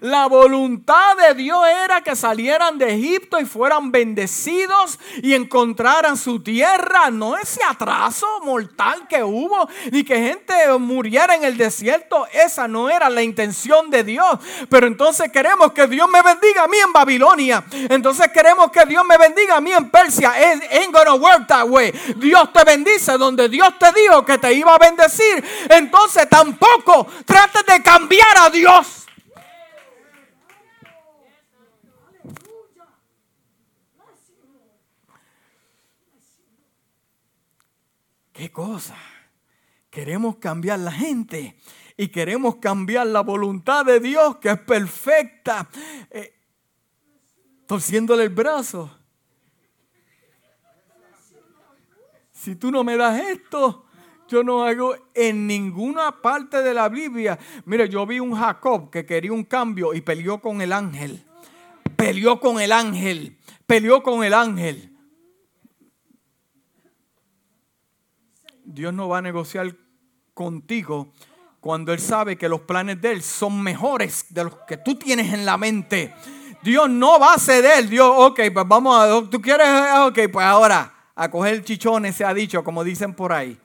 La 0.00 0.26
voluntad 0.26 1.16
de 1.16 1.34
Dios 1.34 1.64
era 1.84 2.02
que 2.02 2.16
salieran 2.16 2.78
de 2.78 2.94
Egipto 2.94 3.40
y 3.40 3.44
fueran 3.44 3.90
bendecidos 3.90 4.98
y 5.22 5.34
encontraran 5.34 6.16
su 6.16 6.42
tierra. 6.42 7.10
No 7.10 7.36
ese 7.36 7.60
atraso 7.64 8.26
mortal 8.42 9.06
que 9.08 9.22
hubo, 9.22 9.68
ni 9.90 10.04
que 10.04 10.16
gente 10.16 10.54
muriera 10.78 11.34
en 11.34 11.44
el 11.44 11.56
desierto. 11.56 12.26
Esa 12.32 12.68
no 12.68 12.90
era 12.90 13.08
la 13.08 13.22
intención 13.22 13.90
de 13.90 14.04
Dios. 14.04 14.38
Pero 14.68 14.86
entonces 14.86 15.30
queremos 15.32 15.72
que 15.72 15.86
Dios 15.86 16.08
me 16.08 16.22
bendiga 16.22 16.64
a 16.64 16.68
mí 16.68 16.78
en 16.78 16.92
Babilonia. 16.92 17.64
Entonces 17.88 18.28
queremos 18.32 18.70
que 18.70 18.84
Dios 18.86 19.04
me 19.04 19.16
bendiga 19.16 19.56
a 19.56 19.60
mí 19.60 19.72
en 19.72 19.90
Persia. 19.90 20.32
It 20.38 20.62
ain't 20.72 20.92
gonna 20.92 21.14
work 21.14 21.46
that 21.48 21.66
way. 21.66 21.92
Dios 22.16 22.52
te 22.52 22.64
bendice 22.64 23.16
donde 23.18 23.48
Dios 23.48 23.78
te 23.78 23.92
dijo 23.92 24.24
que 24.24 24.38
te 24.38 24.52
iba 24.52 24.74
a 24.74 24.78
bendecir. 24.78 25.44
Entonces 25.70 26.28
tampoco 26.28 27.06
trates 27.24 27.64
de 27.66 27.82
cambiar 27.82 28.38
a 28.38 28.50
Dios. 28.50 29.05
¿Qué 38.36 38.52
cosa? 38.52 38.96
Queremos 39.88 40.36
cambiar 40.36 40.80
la 40.80 40.92
gente 40.92 41.56
y 41.96 42.08
queremos 42.08 42.56
cambiar 42.56 43.06
la 43.06 43.22
voluntad 43.22 43.86
de 43.86 43.98
Dios 43.98 44.36
que 44.36 44.50
es 44.50 44.60
perfecta, 44.60 45.66
eh, 46.10 46.34
torciéndole 47.66 48.24
el 48.24 48.28
brazo. 48.28 48.94
Si 52.30 52.56
tú 52.56 52.70
no 52.70 52.84
me 52.84 52.98
das 52.98 53.18
esto, 53.22 53.86
yo 54.28 54.42
no 54.42 54.64
hago 54.64 54.94
en 55.14 55.46
ninguna 55.46 56.20
parte 56.20 56.62
de 56.62 56.74
la 56.74 56.90
Biblia. 56.90 57.38
Mire, 57.64 57.88
yo 57.88 58.04
vi 58.04 58.20
un 58.20 58.34
Jacob 58.34 58.90
que 58.90 59.06
quería 59.06 59.32
un 59.32 59.44
cambio 59.44 59.94
y 59.94 60.02
peleó 60.02 60.42
con 60.42 60.60
el 60.60 60.74
ángel. 60.74 61.24
Peleó 61.96 62.38
con 62.38 62.60
el 62.60 62.72
ángel. 62.72 63.38
Peleó 63.66 64.02
con 64.02 64.22
el 64.24 64.34
ángel. 64.34 64.95
Dios 68.66 68.92
no 68.92 69.08
va 69.08 69.18
a 69.18 69.22
negociar 69.22 69.74
contigo 70.34 71.12
cuando 71.60 71.92
Él 71.92 72.00
sabe 72.00 72.36
que 72.36 72.48
los 72.48 72.60
planes 72.60 73.00
de 73.00 73.12
Él 73.12 73.22
son 73.22 73.62
mejores 73.62 74.26
de 74.30 74.44
los 74.44 74.54
que 74.66 74.76
tú 74.76 74.96
tienes 74.96 75.32
en 75.32 75.46
la 75.46 75.56
mente. 75.56 76.14
Dios 76.62 76.90
no 76.90 77.18
va 77.18 77.34
a 77.34 77.38
ceder. 77.38 77.88
Dios, 77.88 78.10
ok, 78.14 78.40
pues 78.52 78.68
vamos 78.68 78.98
a, 78.98 79.30
tú 79.30 79.40
quieres, 79.40 79.68
ok, 80.00 80.18
pues 80.32 80.44
ahora 80.44 80.92
a 81.14 81.30
coger 81.30 81.64
chichones 81.64 82.16
se 82.16 82.24
ha 82.24 82.34
dicho, 82.34 82.62
como 82.62 82.84
dicen 82.84 83.14
por 83.14 83.32
ahí. 83.32 83.58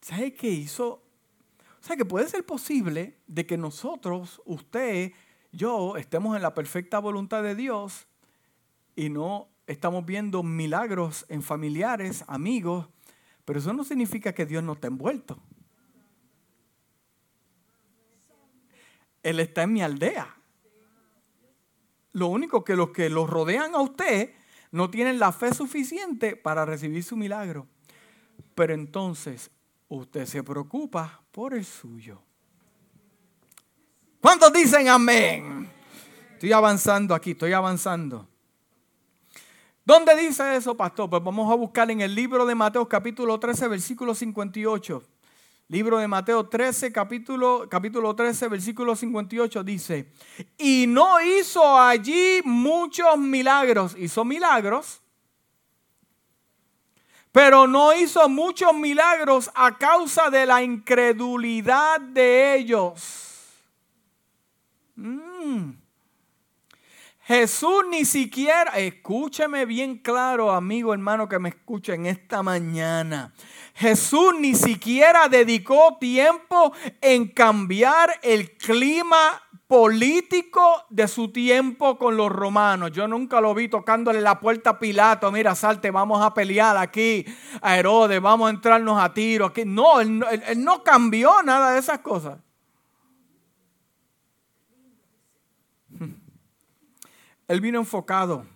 ¿Sabe 0.00 0.34
qué 0.34 0.48
hizo? 0.48 0.88
O 0.88 1.82
sea, 1.82 1.96
que 1.96 2.04
puede 2.04 2.28
ser 2.28 2.44
posible 2.44 3.16
de 3.26 3.46
que 3.46 3.56
nosotros, 3.56 4.42
usted, 4.44 5.12
yo, 5.52 5.96
estemos 5.96 6.36
en 6.36 6.42
la 6.42 6.52
perfecta 6.52 6.98
voluntad 6.98 7.42
de 7.42 7.54
Dios 7.54 8.06
y 8.96 9.08
no 9.08 9.49
estamos 9.70 10.04
viendo 10.04 10.42
milagros 10.42 11.24
en 11.28 11.42
familiares, 11.42 12.24
amigos, 12.26 12.88
pero 13.44 13.60
eso 13.60 13.72
no 13.72 13.84
significa 13.84 14.32
que 14.32 14.44
Dios 14.44 14.64
no 14.64 14.72
esté 14.72 14.88
envuelto. 14.88 15.40
Él 19.22 19.38
está 19.38 19.62
en 19.62 19.72
mi 19.72 19.80
aldea. 19.80 20.34
Lo 22.12 22.26
único 22.26 22.64
que 22.64 22.74
los 22.74 22.90
que 22.90 23.08
los 23.10 23.30
rodean 23.30 23.76
a 23.76 23.80
usted 23.80 24.34
no 24.72 24.90
tienen 24.90 25.20
la 25.20 25.30
fe 25.30 25.54
suficiente 25.54 26.34
para 26.34 26.64
recibir 26.64 27.04
su 27.04 27.16
milagro. 27.16 27.68
Pero 28.56 28.74
entonces 28.74 29.52
usted 29.88 30.26
se 30.26 30.42
preocupa 30.42 31.22
por 31.30 31.54
el 31.54 31.64
suyo. 31.64 32.20
¿Cuántos 34.20 34.52
dicen 34.52 34.88
amén? 34.88 35.70
Estoy 36.32 36.52
avanzando 36.52 37.14
aquí, 37.14 37.32
estoy 37.32 37.52
avanzando. 37.52 38.29
¿Dónde 39.84 40.14
dice 40.14 40.56
eso, 40.56 40.76
pastor? 40.76 41.08
Pues 41.08 41.22
vamos 41.22 41.50
a 41.50 41.54
buscar 41.54 41.90
en 41.90 42.02
el 42.02 42.14
libro 42.14 42.44
de 42.44 42.54
Mateo 42.54 42.86
capítulo 42.86 43.40
13, 43.40 43.68
versículo 43.68 44.14
58. 44.14 45.02
Libro 45.68 45.98
de 45.98 46.08
Mateo 46.08 46.46
13, 46.46 46.92
capítulo, 46.92 47.66
capítulo 47.68 48.14
13, 48.14 48.48
versículo 48.48 48.96
58 48.96 49.62
dice, 49.62 50.12
y 50.58 50.86
no 50.88 51.20
hizo 51.20 51.78
allí 51.80 52.40
muchos 52.44 53.16
milagros, 53.18 53.94
hizo 53.96 54.24
milagros, 54.24 55.00
pero 57.30 57.68
no 57.68 57.94
hizo 57.94 58.28
muchos 58.28 58.74
milagros 58.74 59.48
a 59.54 59.78
causa 59.78 60.28
de 60.28 60.44
la 60.44 60.60
incredulidad 60.60 62.00
de 62.00 62.56
ellos. 62.56 63.46
Mm. 64.96 65.79
Jesús 67.30 67.84
ni 67.88 68.04
siquiera, 68.04 68.72
escúcheme 68.76 69.64
bien 69.64 69.98
claro, 69.98 70.50
amigo 70.50 70.92
hermano 70.92 71.28
que 71.28 71.38
me 71.38 71.50
escucha 71.50 71.94
en 71.94 72.06
esta 72.06 72.42
mañana. 72.42 73.32
Jesús 73.76 74.34
ni 74.40 74.56
siquiera 74.56 75.28
dedicó 75.28 75.96
tiempo 76.00 76.72
en 77.00 77.28
cambiar 77.28 78.18
el 78.22 78.56
clima 78.56 79.40
político 79.68 80.60
de 80.90 81.06
su 81.06 81.30
tiempo 81.30 81.96
con 81.98 82.16
los 82.16 82.32
romanos. 82.32 82.90
Yo 82.90 83.06
nunca 83.06 83.40
lo 83.40 83.54
vi 83.54 83.68
tocándole 83.68 84.20
la 84.20 84.40
puerta 84.40 84.70
a 84.70 84.78
Pilato, 84.80 85.30
mira, 85.30 85.54
salte, 85.54 85.92
vamos 85.92 86.20
a 86.20 86.34
pelear 86.34 86.76
aquí 86.78 87.24
a 87.62 87.78
Herodes, 87.78 88.20
vamos 88.20 88.48
a 88.48 88.50
entrarnos 88.50 89.00
a 89.00 89.14
tiro 89.14 89.46
aquí. 89.46 89.62
No, 89.64 90.00
él 90.00 90.18
no 90.56 90.82
cambió 90.82 91.44
nada 91.44 91.74
de 91.74 91.78
esas 91.78 92.00
cosas. 92.00 92.38
Él 97.50 97.60
vino 97.60 97.80
enfocado 97.80 98.46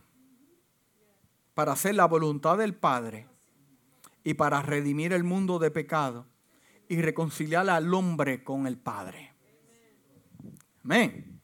para 1.53 1.73
hacer 1.73 1.97
la 1.97 2.05
voluntad 2.05 2.59
del 2.59 2.77
Padre 2.77 3.27
y 4.23 4.35
para 4.35 4.63
redimir 4.63 5.13
el 5.13 5.25
mundo 5.25 5.59
de 5.59 5.73
pecado 5.73 6.27
y 6.87 7.03
reconciliar 7.03 7.69
al 7.71 7.93
hombre 7.93 8.45
con 8.45 8.69
el 8.69 8.79
Padre. 8.79 9.33
Amén. 10.85 11.41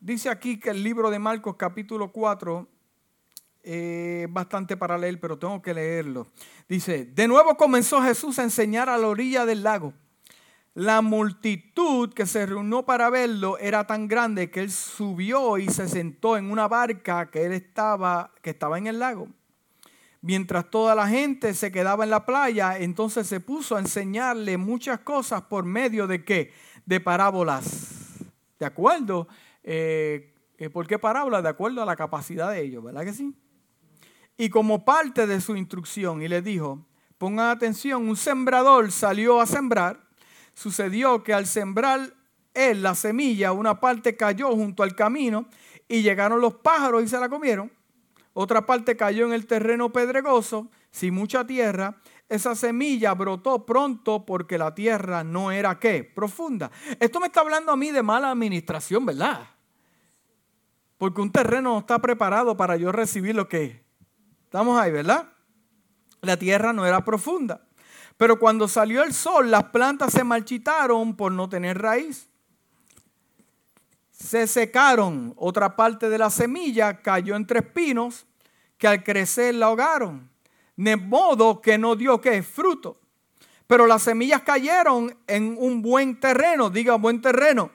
Dice 0.00 0.30
aquí 0.30 0.58
que 0.58 0.70
el 0.70 0.82
libro 0.82 1.10
de 1.10 1.18
Marcos 1.18 1.56
capítulo 1.56 2.10
4 2.10 2.66
es 3.62 4.32
bastante 4.32 4.78
para 4.78 4.96
leer, 4.96 5.20
pero 5.20 5.38
tengo 5.38 5.60
que 5.60 5.74
leerlo. 5.74 6.26
Dice, 6.66 7.04
de 7.04 7.28
nuevo 7.28 7.54
comenzó 7.58 8.00
Jesús 8.00 8.38
a 8.38 8.44
enseñar 8.44 8.88
a 8.88 8.96
la 8.96 9.08
orilla 9.08 9.44
del 9.44 9.62
lago 9.62 9.92
la 10.74 11.02
multitud 11.02 12.12
que 12.12 12.26
se 12.26 12.46
reunió 12.46 12.84
para 12.84 13.10
verlo 13.10 13.58
era 13.58 13.86
tan 13.86 14.06
grande 14.06 14.50
que 14.50 14.60
él 14.60 14.70
subió 14.70 15.58
y 15.58 15.68
se 15.68 15.88
sentó 15.88 16.36
en 16.36 16.50
una 16.50 16.68
barca 16.68 17.30
que 17.30 17.44
él 17.44 17.52
estaba, 17.52 18.32
que 18.40 18.50
estaba 18.50 18.78
en 18.78 18.86
el 18.86 19.00
lago. 19.00 19.28
Mientras 20.22 20.70
toda 20.70 20.94
la 20.94 21.08
gente 21.08 21.54
se 21.54 21.72
quedaba 21.72 22.04
en 22.04 22.10
la 22.10 22.24
playa, 22.26 22.78
entonces 22.78 23.26
se 23.26 23.40
puso 23.40 23.76
a 23.76 23.80
enseñarle 23.80 24.58
muchas 24.58 25.00
cosas 25.00 25.42
por 25.42 25.64
medio 25.64 26.06
de 26.06 26.24
qué? 26.24 26.52
De 26.84 27.00
parábolas. 27.00 28.18
¿De 28.58 28.66
acuerdo? 28.66 29.26
Eh, 29.64 30.34
eh, 30.58 30.68
¿Por 30.68 30.86
qué 30.86 30.98
parábolas? 30.98 31.42
De 31.42 31.48
acuerdo 31.48 31.82
a 31.82 31.86
la 31.86 31.96
capacidad 31.96 32.52
de 32.52 32.60
ellos, 32.60 32.84
¿verdad 32.84 33.04
que 33.04 33.14
sí? 33.14 33.34
Y 34.36 34.50
como 34.50 34.84
parte 34.84 35.26
de 35.26 35.40
su 35.40 35.56
instrucción, 35.56 36.22
y 36.22 36.28
le 36.28 36.42
dijo, 36.42 36.86
pongan 37.18 37.48
atención, 37.48 38.08
un 38.08 38.16
sembrador 38.16 38.92
salió 38.92 39.40
a 39.40 39.46
sembrar 39.46 40.09
sucedió 40.60 41.22
que 41.22 41.32
al 41.32 41.46
sembrar 41.46 42.12
él 42.52 42.82
la 42.82 42.94
semilla, 42.94 43.52
una 43.52 43.80
parte 43.80 44.14
cayó 44.14 44.50
junto 44.50 44.82
al 44.82 44.94
camino 44.94 45.46
y 45.88 46.02
llegaron 46.02 46.42
los 46.42 46.56
pájaros 46.56 47.02
y 47.02 47.08
se 47.08 47.18
la 47.18 47.30
comieron. 47.30 47.72
Otra 48.34 48.66
parte 48.66 48.94
cayó 48.94 49.24
en 49.24 49.32
el 49.32 49.46
terreno 49.46 49.90
pedregoso, 49.90 50.68
sin 50.90 51.14
mucha 51.14 51.46
tierra. 51.46 51.96
Esa 52.28 52.54
semilla 52.54 53.14
brotó 53.14 53.64
pronto 53.64 54.26
porque 54.26 54.58
la 54.58 54.74
tierra 54.74 55.24
no 55.24 55.50
era 55.50 55.78
qué? 55.78 56.04
Profunda. 56.04 56.70
Esto 56.98 57.20
me 57.20 57.28
está 57.28 57.40
hablando 57.40 57.72
a 57.72 57.76
mí 57.78 57.90
de 57.90 58.02
mala 58.02 58.30
administración, 58.30 59.06
¿verdad? 59.06 59.48
Porque 60.98 61.22
un 61.22 61.32
terreno 61.32 61.72
no 61.72 61.78
está 61.78 62.00
preparado 62.00 62.54
para 62.58 62.76
yo 62.76 62.92
recibir 62.92 63.34
lo 63.34 63.48
que 63.48 63.82
Estamos 64.44 64.78
ahí, 64.78 64.92
¿verdad? 64.92 65.32
La 66.20 66.36
tierra 66.36 66.74
no 66.74 66.84
era 66.84 67.02
profunda. 67.02 67.62
Pero 68.20 68.38
cuando 68.38 68.68
salió 68.68 69.02
el 69.02 69.14
sol, 69.14 69.50
las 69.50 69.64
plantas 69.70 70.12
se 70.12 70.24
marchitaron 70.24 71.16
por 71.16 71.32
no 71.32 71.48
tener 71.48 71.80
raíz. 71.80 72.28
se 74.12 74.46
secaron. 74.46 75.32
Otra 75.38 75.74
parte 75.74 76.10
de 76.10 76.18
la 76.18 76.28
semilla 76.28 77.00
cayó 77.00 77.34
entre 77.34 77.60
espinos 77.60 78.26
que 78.76 78.86
al 78.86 79.02
crecer 79.02 79.54
la 79.54 79.68
ahogaron. 79.68 80.30
De 80.76 80.96
modo 80.96 81.62
que 81.62 81.78
no 81.78 81.96
dio 81.96 82.20
que 82.20 82.42
fruto. 82.42 83.00
Pero 83.66 83.86
las 83.86 84.02
semillas 84.02 84.42
cayeron 84.42 85.16
en 85.26 85.56
un 85.58 85.80
buen 85.80 86.20
terreno. 86.20 86.68
Diga 86.68 86.96
buen 86.96 87.22
terreno. 87.22 87.70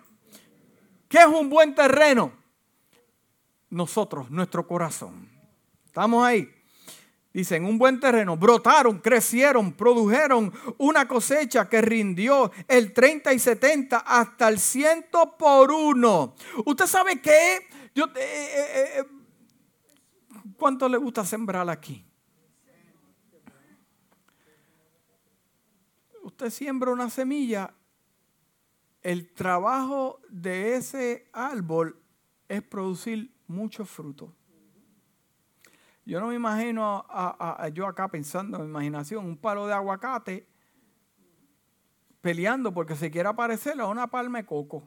¿Qué 1.07 1.17
es 1.17 1.25
un 1.25 1.49
buen 1.49 1.73
terreno? 1.73 2.31
Nosotros, 3.71 4.29
nuestro 4.29 4.67
corazón. 4.67 5.27
¿Estamos 5.87 6.23
ahí? 6.23 6.54
Dicen, 7.35 7.65
un 7.65 7.77
buen 7.77 7.99
terreno, 7.99 8.37
brotaron, 8.37 8.99
crecieron, 8.99 9.73
produjeron 9.73 10.53
una 10.77 11.05
cosecha 11.05 11.67
que 11.67 11.81
rindió 11.81 12.49
el 12.65 12.93
30 12.93 13.33
y 13.33 13.39
70 13.39 13.97
hasta 13.97 14.47
el 14.47 14.57
100 14.57 15.07
por 15.37 15.69
uno. 15.69 16.33
¿Usted 16.65 16.85
sabe 16.85 17.19
qué? 17.19 17.67
Yo, 17.93 18.05
eh, 18.05 18.11
eh, 18.15 18.99
eh, 18.99 19.03
¿Cuánto 20.57 20.87
le 20.87 20.97
gusta 20.97 21.25
sembrar 21.25 21.69
aquí? 21.69 22.05
Usted 26.23 26.49
siembra 26.49 26.93
una 26.93 27.09
semilla, 27.09 27.73
el 29.01 29.33
trabajo 29.33 30.21
de 30.29 30.77
ese 30.77 31.27
árbol 31.33 32.01
es 32.47 32.61
producir 32.61 33.29
mucho 33.45 33.83
fruto. 33.83 34.33
Yo 36.05 36.19
no 36.19 36.27
me 36.27 36.35
imagino 36.35 37.03
a, 37.09 37.67
yo 37.73 37.87
acá 37.87 38.07
pensando 38.07 38.57
en 38.57 38.65
imaginación, 38.69 39.25
un 39.25 39.37
palo 39.37 39.65
de 39.65 39.73
aguacate 39.73 40.47
peleando 42.21 42.71
porque 42.71 42.95
se 42.95 43.09
quiera 43.09 43.35
parecer 43.35 43.81
a 43.81 43.87
una 43.87 44.05
palma 44.05 44.37
de 44.37 44.45
coco. 44.45 44.83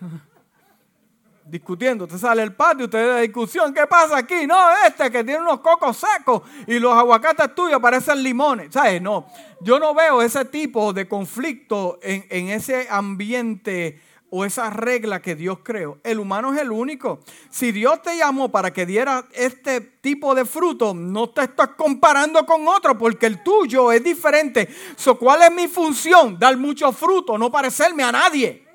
Discutiendo, 1.44 2.04
usted 2.04 2.16
sale 2.16 2.40
al 2.40 2.54
patio, 2.54 2.86
usted 2.86 3.16
de 3.16 3.22
discusión, 3.22 3.74
¿qué 3.74 3.86
pasa 3.86 4.16
aquí? 4.16 4.46
No, 4.46 4.56
este 4.86 5.10
que 5.10 5.22
tiene 5.22 5.42
unos 5.42 5.60
cocos 5.60 5.98
secos 5.98 6.40
y 6.66 6.78
los 6.78 6.96
aguacates 6.96 7.54
tuyos 7.54 7.78
parecen 7.78 8.22
limones. 8.22 8.72
¿Sabes? 8.72 9.02
No, 9.02 9.26
yo 9.60 9.78
no 9.78 9.92
veo 9.92 10.22
ese 10.22 10.46
tipo 10.46 10.94
de 10.94 11.06
conflicto 11.06 11.98
en 12.02 12.48
ese 12.48 12.86
ambiente 12.88 14.00
o 14.34 14.46
esa 14.46 14.70
regla 14.70 15.20
que 15.20 15.36
Dios 15.36 15.58
creó. 15.62 16.00
El 16.02 16.18
humano 16.18 16.54
es 16.54 16.60
el 16.62 16.72
único. 16.72 17.20
Si 17.50 17.70
Dios 17.70 18.00
te 18.00 18.16
llamó 18.16 18.50
para 18.50 18.72
que 18.72 18.86
diera 18.86 19.28
este 19.32 19.82
tipo 19.82 20.34
de 20.34 20.46
fruto, 20.46 20.94
no 20.94 21.28
te 21.28 21.42
estás 21.42 21.68
comparando 21.76 22.46
con 22.46 22.66
otro 22.66 22.96
porque 22.96 23.26
el 23.26 23.42
tuyo 23.42 23.92
es 23.92 24.02
diferente. 24.02 24.74
So, 24.96 25.18
¿Cuál 25.18 25.42
es 25.42 25.52
mi 25.52 25.68
función? 25.68 26.38
Dar 26.38 26.56
mucho 26.56 26.90
fruto, 26.92 27.36
no 27.36 27.52
parecerme 27.52 28.04
a 28.04 28.12
nadie. 28.12 28.66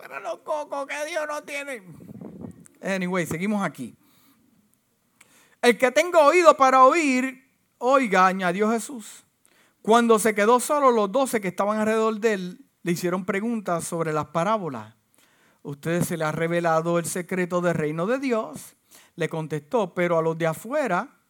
Pero 0.00 0.20
los 0.20 0.38
cocos 0.38 0.86
que 0.86 1.10
Dios 1.10 1.26
no 1.28 1.42
tiene. 1.42 1.82
Anyway, 2.80 3.26
seguimos 3.26 3.62
aquí. 3.62 3.94
El 5.60 5.76
que 5.76 5.90
tenga 5.90 6.20
oído 6.20 6.56
para 6.56 6.84
oír, 6.84 7.46
oiga, 7.76 8.26
añadió 8.26 8.70
Jesús. 8.70 9.26
Cuando 9.82 10.18
se 10.18 10.34
quedó 10.34 10.60
solo, 10.60 10.90
los 10.90 11.10
doce 11.10 11.40
que 11.40 11.48
estaban 11.48 11.78
alrededor 11.78 12.20
de 12.20 12.32
él 12.34 12.64
le 12.82 12.92
hicieron 12.92 13.24
preguntas 13.24 13.84
sobre 13.84 14.12
las 14.12 14.26
parábolas. 14.26 14.94
¿Ustedes 15.62 16.06
se 16.06 16.16
le 16.16 16.24
ha 16.24 16.32
revelado 16.32 16.98
el 16.98 17.04
secreto 17.04 17.60
del 17.60 17.74
reino 17.74 18.06
de 18.06 18.18
Dios? 18.18 18.76
Le 19.16 19.28
contestó, 19.28 19.94
pero 19.94 20.18
a 20.18 20.22
los 20.22 20.38
de 20.38 20.46
afuera 20.46 21.20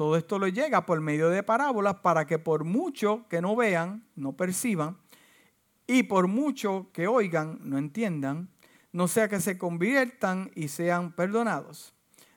todo 0.00 0.16
esto 0.16 0.38
le 0.38 0.50
llega 0.50 0.86
por 0.86 0.98
medio 1.02 1.28
de 1.28 1.42
parábolas 1.42 1.96
para 1.96 2.26
que 2.26 2.38
por 2.38 2.64
mucho 2.64 3.26
que 3.28 3.42
no 3.42 3.54
vean, 3.54 4.02
no 4.16 4.32
perciban, 4.32 4.96
y 5.86 6.04
por 6.04 6.26
mucho 6.26 6.88
que 6.94 7.06
oigan, 7.06 7.58
no 7.62 7.76
entiendan, 7.76 8.48
no 8.92 9.08
sea 9.08 9.28
que 9.28 9.40
se 9.40 9.58
conviertan 9.58 10.50
y 10.54 10.68
sean 10.68 11.12
perdonados. 11.12 11.92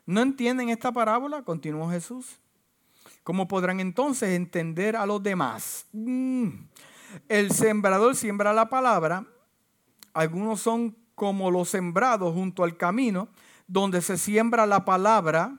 ¿No 0.05 0.21
entienden 0.21 0.67
esta 0.67 0.91
parábola? 0.91 1.43
Continuó 1.43 1.89
Jesús. 1.89 2.41
¿Cómo 3.23 3.47
podrán 3.47 3.79
entonces 3.79 4.29
entender 4.29 4.95
a 4.95 5.05
los 5.05 5.23
demás? 5.23 5.85
Mm. 5.93 6.49
El 7.29 7.51
sembrador 7.51 8.15
siembra 8.15 8.53
la 8.53 8.69
palabra. 8.69 9.25
Algunos 10.13 10.59
son 10.59 10.97
como 11.15 11.49
los 11.49 11.69
sembrados 11.69 12.33
junto 12.33 12.63
al 12.63 12.75
camino, 12.75 13.29
donde 13.67 14.01
se 14.01 14.17
siembra 14.17 14.65
la 14.65 14.83
palabra. 14.83 15.57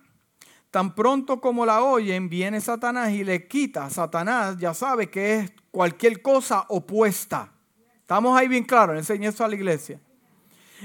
Tan 0.70 0.94
pronto 0.94 1.40
como 1.40 1.64
la 1.64 1.82
oyen, 1.82 2.28
viene 2.28 2.60
Satanás 2.60 3.12
y 3.12 3.24
le 3.24 3.48
quita. 3.48 3.88
Satanás 3.88 4.58
ya 4.58 4.74
sabe 4.74 5.08
que 5.08 5.38
es 5.38 5.52
cualquier 5.70 6.20
cosa 6.20 6.66
opuesta. 6.68 7.52
Estamos 8.00 8.38
ahí 8.38 8.48
bien 8.48 8.64
claros, 8.64 8.98
enseñé 8.98 9.28
eso 9.28 9.44
a 9.44 9.48
la 9.48 9.54
iglesia. 9.54 10.00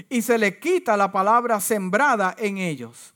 Y 0.07 0.21
se 0.21 0.37
le 0.37 0.59
quita 0.59 0.95
la 0.95 1.11
palabra 1.11 1.59
sembrada 1.59 2.33
en 2.37 2.57
ellos. 2.57 3.13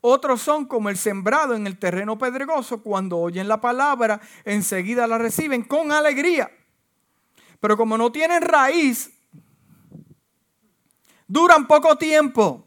Otros 0.00 0.40
son 0.40 0.66
como 0.66 0.88
el 0.88 0.96
sembrado 0.96 1.54
en 1.54 1.66
el 1.66 1.78
terreno 1.78 2.18
pedregoso, 2.18 2.82
cuando 2.82 3.18
oyen 3.18 3.48
la 3.48 3.60
palabra, 3.60 4.20
enseguida 4.44 5.06
la 5.06 5.18
reciben 5.18 5.62
con 5.62 5.90
alegría. 5.90 6.50
Pero 7.60 7.76
como 7.76 7.98
no 7.98 8.12
tienen 8.12 8.42
raíz, 8.42 9.10
duran 11.26 11.66
poco 11.66 11.96
tiempo. 11.96 12.64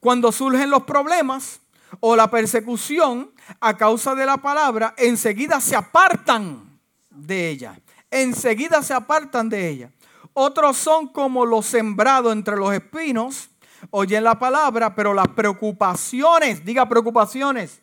Cuando 0.00 0.30
surgen 0.30 0.70
los 0.70 0.84
problemas 0.84 1.60
o 2.00 2.14
la 2.14 2.30
persecución 2.30 3.32
a 3.60 3.76
causa 3.76 4.14
de 4.14 4.26
la 4.26 4.36
palabra, 4.36 4.94
enseguida 4.98 5.60
se 5.60 5.74
apartan 5.74 6.78
de 7.10 7.48
ella. 7.48 7.80
Enseguida 8.10 8.82
se 8.82 8.94
apartan 8.94 9.48
de 9.48 9.68
ella. 9.68 9.90
Otros 10.34 10.76
son 10.76 11.08
como 11.08 11.46
los 11.46 11.66
sembrados 11.66 12.32
entre 12.32 12.56
los 12.56 12.72
espinos 12.72 13.50
oyen 13.90 14.24
la 14.24 14.38
palabra, 14.38 14.94
pero 14.94 15.14
las 15.14 15.28
preocupaciones, 15.28 16.64
diga 16.64 16.88
preocupaciones, 16.88 17.80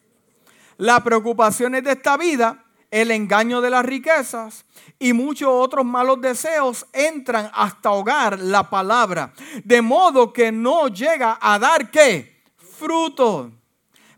las 0.78 1.02
preocupaciones 1.02 1.84
de 1.84 1.92
esta 1.92 2.18
vida, 2.18 2.66
el 2.92 3.12
engaño 3.12 3.62
de 3.62 3.70
las 3.70 3.86
riquezas 3.86 4.66
y 5.00 5.14
muchos 5.14 5.50
otros 5.52 5.86
malos 5.86 6.22
deseos 6.22 6.86
entran 6.94 7.50
hasta 7.54 7.90
ahogar 7.90 8.40
la 8.40 8.70
palabra, 8.70 9.34
de 9.64 9.82
modo 9.82 10.32
que 10.32 10.52
no 10.52 10.88
llega 10.88 11.38
a 11.42 11.60
dar 11.60 11.92
qué? 11.92 12.44
Fruto 12.58 13.52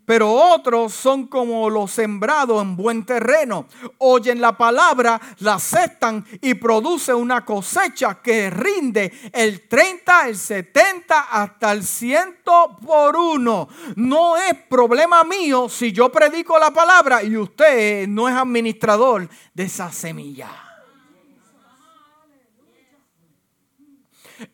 pero 0.08 0.32
otros 0.32 0.94
son 0.94 1.28
como 1.28 1.70
los 1.70 1.92
sembrados 1.92 2.62
en 2.62 2.78
buen 2.78 3.06
terreno. 3.06 3.66
Oyen 3.98 4.40
la 4.40 4.58
palabra, 4.58 5.20
la 5.40 5.56
aceptan 5.56 6.26
y 6.42 6.54
produce 6.54 7.14
una 7.14 7.44
cosecha 7.44 8.22
que 8.22 8.50
rinde 8.50 9.12
el 9.34 9.68
30, 9.68 10.30
el 10.30 10.38
70 10.38 11.20
hasta 11.30 11.74
el 11.74 11.84
100 11.84 12.38
por 12.86 13.18
uno. 13.18 13.68
No 13.98 14.38
es 14.38 14.54
problema 14.70 15.26
mío 15.26 15.68
si 15.68 15.92
yo 15.92 16.10
predico 16.10 16.58
la 16.58 16.72
palabra 16.72 17.22
y 17.22 17.36
usted 17.36 18.08
no 18.08 18.30
es 18.30 18.36
administrador 18.36 19.28
de 19.54 19.64
esa 19.64 19.92
semilla. 19.92 20.50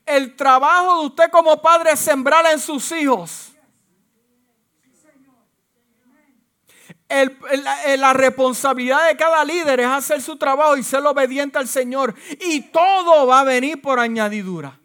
El 0.04 0.36
trabajo 0.36 1.02
de 1.02 1.06
usted 1.10 1.30
como 1.30 1.62
padre 1.62 1.92
es 1.92 2.00
sembrar 2.00 2.44
en 2.52 2.60
sus 2.60 2.92
hijos 2.92 3.53
la, 7.10 8.14
responsabilidad 8.14 9.08
de 9.08 9.18
cada 9.18 9.44
líder 9.46 9.82
es 9.82 9.88
hacer 9.88 10.22
su 10.22 10.38
trabajo 10.38 10.78
y 10.78 10.84
ser 10.84 11.06
obediente 11.06 11.58
al 11.58 11.68
Señor. 11.68 12.16
Y 12.40 12.62
todo 12.62 13.28
va 13.28 13.42
a 13.42 13.44
venir 13.44 13.82
por 13.82 14.00
añadidura. 14.00 14.80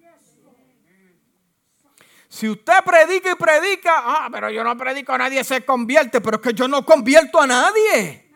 Si 2.29 2.49
usted 2.49 2.85
predica 2.85 3.33
y 3.33 3.35
predica, 3.35 3.95
ah, 3.97 4.29
pero 4.31 4.51
yo 4.51 4.63
no 4.63 4.77
predico 4.77 5.13
a 5.13 5.19
nadie, 5.19 5.43
se 5.43 5.65
convierte, 5.65 6.21
pero 6.21 6.37
es 6.37 6.43
que 6.43 6.53
yo 6.53 6.69
no 6.69 6.85
convierto 6.85 7.41
a 7.41 7.47
nadie. 7.47 8.31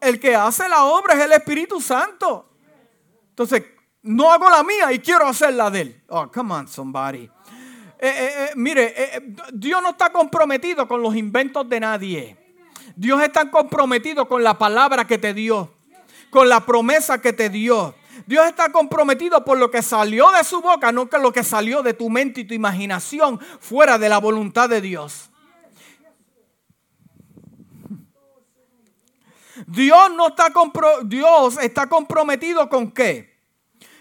El 0.00 0.20
que 0.20 0.34
hace 0.34 0.68
la 0.68 0.84
obra 0.84 1.14
es 1.14 1.20
el 1.20 1.32
Espíritu 1.32 1.80
Santo. 1.80 2.48
Entonces, 3.30 3.64
no 4.02 4.32
hago 4.32 4.48
la 4.48 4.62
mía 4.62 4.92
y 4.92 4.98
quiero 4.98 5.26
hacer 5.26 5.54
la 5.54 5.70
de 5.70 5.80
él. 5.80 6.02
Oh, 6.08 6.30
come 6.30 6.54
on, 6.54 6.68
somebody. 6.68 7.24
Eh, 7.24 7.30
eh, 8.00 8.32
eh, 8.36 8.50
mire, 8.56 8.94
Dios 9.52 9.80
no 9.80 9.90
está 9.90 10.10
comprometido 10.10 10.88
con 10.88 11.02
los 11.02 11.14
inventos 11.14 11.68
de 11.68 11.80
nadie. 11.80 12.41
Dios 12.96 13.22
está 13.22 13.50
comprometido 13.50 14.28
con 14.28 14.42
la 14.42 14.58
palabra 14.58 15.06
que 15.06 15.18
te 15.18 15.34
dio, 15.34 15.72
con 16.30 16.48
la 16.48 16.64
promesa 16.64 17.20
que 17.20 17.32
te 17.32 17.48
dio. 17.48 17.94
Dios 18.26 18.46
está 18.46 18.70
comprometido 18.70 19.44
por 19.44 19.58
lo 19.58 19.70
que 19.70 19.82
salió 19.82 20.30
de 20.30 20.44
su 20.44 20.60
boca, 20.60 20.92
no 20.92 21.08
con 21.08 21.22
lo 21.22 21.32
que 21.32 21.42
salió 21.42 21.82
de 21.82 21.94
tu 21.94 22.10
mente 22.10 22.42
y 22.42 22.44
tu 22.44 22.54
imaginación 22.54 23.40
fuera 23.60 23.98
de 23.98 24.08
la 24.08 24.18
voluntad 24.18 24.68
de 24.68 24.80
Dios. 24.80 25.30
Dios 29.66 30.10
no 30.16 30.28
está 30.28 30.52
Dios 31.04 31.58
está 31.60 31.88
comprometido 31.88 32.68
con 32.68 32.90
qué? 32.90 33.40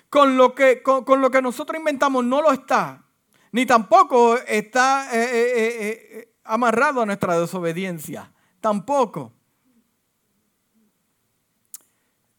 Con 0.10 0.36
lo 0.36 0.54
que, 0.54 0.82
con, 0.82 1.22
lo 1.22 1.32
que 1.32 1.42
nosotros 1.42 1.80
inventamos 1.80 2.26
no 2.26 2.42
lo 2.42 2.52
está. 2.52 3.04
Ni 3.52 3.66
tampoco 3.66 4.38
está 4.38 5.10
eh, 5.14 5.24
eh, 5.24 5.78
eh, 5.80 6.34
amarrado 6.44 7.02
a 7.02 7.06
nuestra 7.06 7.40
desobediencia. 7.40 8.32
Tampoco. 8.62 9.34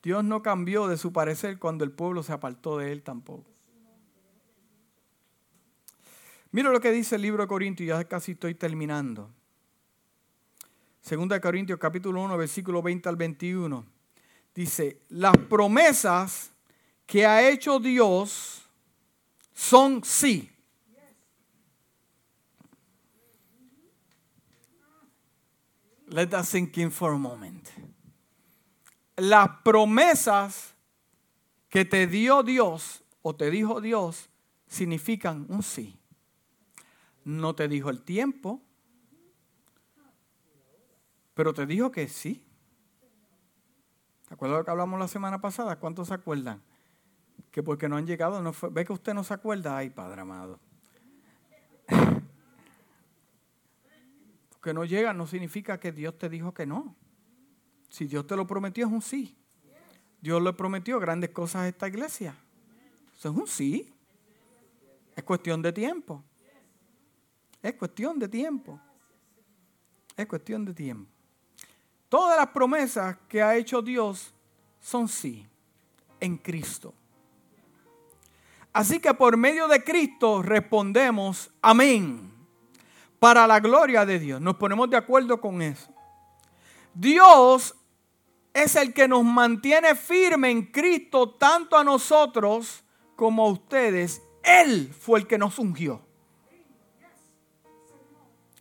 Dios 0.03 0.25
no 0.25 0.43
cambió 0.43 0.89
de 0.89 0.97
su 0.97 1.13
parecer 1.13 1.59
cuando 1.59 1.85
el 1.85 1.93
pueblo 1.93 2.23
se 2.23 2.33
apartó 2.33 2.79
de 2.79 2.93
él 2.93 3.03
tampoco. 3.03 3.51
Mira 6.53 6.71
lo 6.71 6.81
que 6.81 6.91
dice 6.91 7.17
el 7.17 7.23
libro 7.23 7.43
de 7.43 7.49
Corintios, 7.49 7.99
ya 7.99 8.05
casi 8.05 8.33
estoy 8.33 8.55
terminando. 8.55 9.31
Segunda 11.01 11.35
de 11.35 11.41
Corintios 11.41 11.79
capítulo 11.79 12.23
1, 12.23 12.37
versículo 12.37 12.83
20 12.83 13.09
al 13.09 13.17
21. 13.17 13.85
Dice, 14.55 15.01
las 15.09 15.37
promesas 15.37 16.53
que 17.07 17.27
ha 17.27 17.49
hecho 17.49 17.81
Dios 17.81 18.69
son 19.55 20.05
sí. 20.05 20.52
Let 26.13 26.27
that 26.29 26.45
sink 26.45 26.77
in 26.77 26.91
for 26.91 27.15
a 27.15 27.19
moment. 27.19 27.69
Las 29.17 29.49
promesas 29.65 30.75
que 31.71 31.87
te 31.87 32.07
dio 32.07 32.43
Dios 32.43 33.03
o 33.23 33.35
te 33.35 33.51
dijo 33.51 33.81
Dios 33.81 34.29
significan 34.67 35.47
un 35.49 35.63
sí. 35.63 35.99
No 37.25 37.55
te 37.55 37.67
dijo 37.67 37.89
el 37.89 38.03
tiempo, 38.03 38.61
pero 41.35 41.55
te 41.55 41.65
dijo 41.65 41.91
que 41.91 42.09
sí. 42.09 42.45
¿Te 44.29 44.35
acuerdas 44.35 44.57
de 44.57 44.61
lo 44.61 44.65
que 44.65 44.71
hablamos 44.71 45.01
la 45.01 45.09
semana 45.09 45.41
pasada? 45.41 45.79
¿Cuántos 45.79 46.09
se 46.09 46.15
acuerdan? 46.15 46.63
Que 47.51 47.63
porque 47.63 47.89
no 47.89 47.97
han 47.97 48.07
llegado, 48.07 48.43
no 48.43 48.53
fue, 48.53 48.69
ve 48.71 48.85
que 48.85 48.93
usted 48.93 49.15
no 49.15 49.25
se 49.25 49.33
acuerda. 49.33 49.79
Ay, 49.79 49.89
Padre 49.91 50.23
amado. 50.23 50.59
Que 54.63 54.73
no 54.73 54.85
llega 54.85 55.13
no 55.13 55.27
significa 55.27 55.79
que 55.81 55.93
Dios 55.93 56.17
te 56.17 56.29
dijo 56.29 56.55
que 56.55 56.65
no. 56.65 56.95
Si 57.89 58.07
Dios 58.07 58.27
te 58.27 58.37
lo 58.37 58.47
prometió 58.47 58.87
es 58.87 58.93
un 58.93 59.03
sí. 59.03 59.37
Dios 60.21 60.41
le 60.41 60.53
prometió 60.53 61.01
grandes 61.01 61.31
cosas 61.31 61.63
a 61.63 61.69
esta 61.69 61.89
iglesia. 61.89 62.35
Eso 63.19 63.31
es 63.31 63.37
un 63.37 63.47
sí. 63.47 63.93
Es 65.17 65.25
cuestión 65.25 65.61
de 65.61 65.73
tiempo. 65.73 66.23
Es 67.61 67.75
cuestión 67.75 68.19
de 68.19 68.29
tiempo. 68.29 68.81
Es 70.17 70.27
cuestión 70.27 70.65
de 70.65 70.73
tiempo. 70.73 71.11
Todas 72.09 72.39
las 72.39 72.49
promesas 72.49 73.17
que 73.29 73.43
ha 73.43 73.57
hecho 73.57 73.83
Dios 73.83 74.33
son 74.81 75.09
sí 75.09 75.47
en 76.21 76.39
Cristo. 76.39 76.95
Así 78.73 79.01
que 79.01 79.13
por 79.13 79.37
medio 79.37 79.67
de 79.67 79.83
Cristo 79.83 80.41
respondemos 80.41 81.51
amén 81.61 82.32
para 83.23 83.47
la 83.47 83.61
gloria 83.61 84.05
de 84.05 84.19
Dios. 84.19 84.41
Nos 84.41 84.57
ponemos 84.57 84.91
de 84.91 84.97
acuerdo 84.97 85.41
con 85.41 85.63
eso. 85.63 85.95
Dios 86.93 87.73
es 88.53 88.75
el 88.75 88.93
que 88.93 89.07
nos 89.07 89.23
mantiene 89.23 89.95
firme 89.95 90.51
en 90.51 90.67
Cristo 90.73 91.31
tanto 91.31 91.79
a 91.79 91.85
nosotros 91.85 92.83
como 93.15 93.47
a 93.47 93.53
ustedes. 93.53 94.21
Él 94.43 94.93
fue 94.93 95.21
el 95.21 95.29
que 95.29 95.39
nos 95.39 95.61
ungió. 95.61 96.05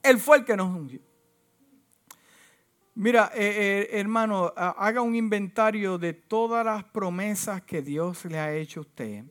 Él 0.04 0.20
fue 0.20 0.38
el 0.38 0.46
que 0.46 0.56
nos 0.56 0.68
ungió. 0.68 1.02
Mira, 2.94 3.32
eh, 3.34 3.88
eh, 3.90 4.00
hermano, 4.00 4.54
haga 4.56 5.02
un 5.02 5.16
inventario 5.16 5.98
de 5.98 6.14
todas 6.14 6.64
las 6.64 6.84
promesas 6.84 7.64
que 7.64 7.82
Dios 7.82 8.26
le 8.26 8.38
ha 8.38 8.54
hecho 8.54 8.82
a 8.82 8.84
usted 8.84 9.24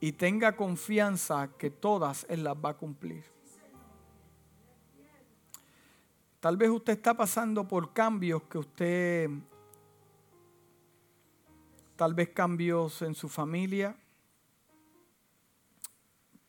y 0.00 0.12
tenga 0.12 0.56
confianza 0.56 1.50
que 1.58 1.68
todas 1.68 2.24
Él 2.30 2.44
las 2.44 2.56
va 2.56 2.70
a 2.70 2.74
cumplir. 2.78 3.22
Tal 6.40 6.56
vez 6.56 6.70
usted 6.70 6.94
está 6.94 7.14
pasando 7.14 7.68
por 7.68 7.92
cambios 7.92 8.44
que 8.44 8.56
usted, 8.56 9.28
tal 11.96 12.14
vez 12.14 12.30
cambios 12.30 13.02
en 13.02 13.14
su 13.14 13.28
familia. 13.28 13.94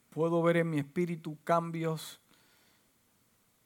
Puedo 0.09 0.41
ver 0.41 0.57
en 0.57 0.69
mi 0.69 0.79
espíritu 0.79 1.37
cambios 1.43 2.21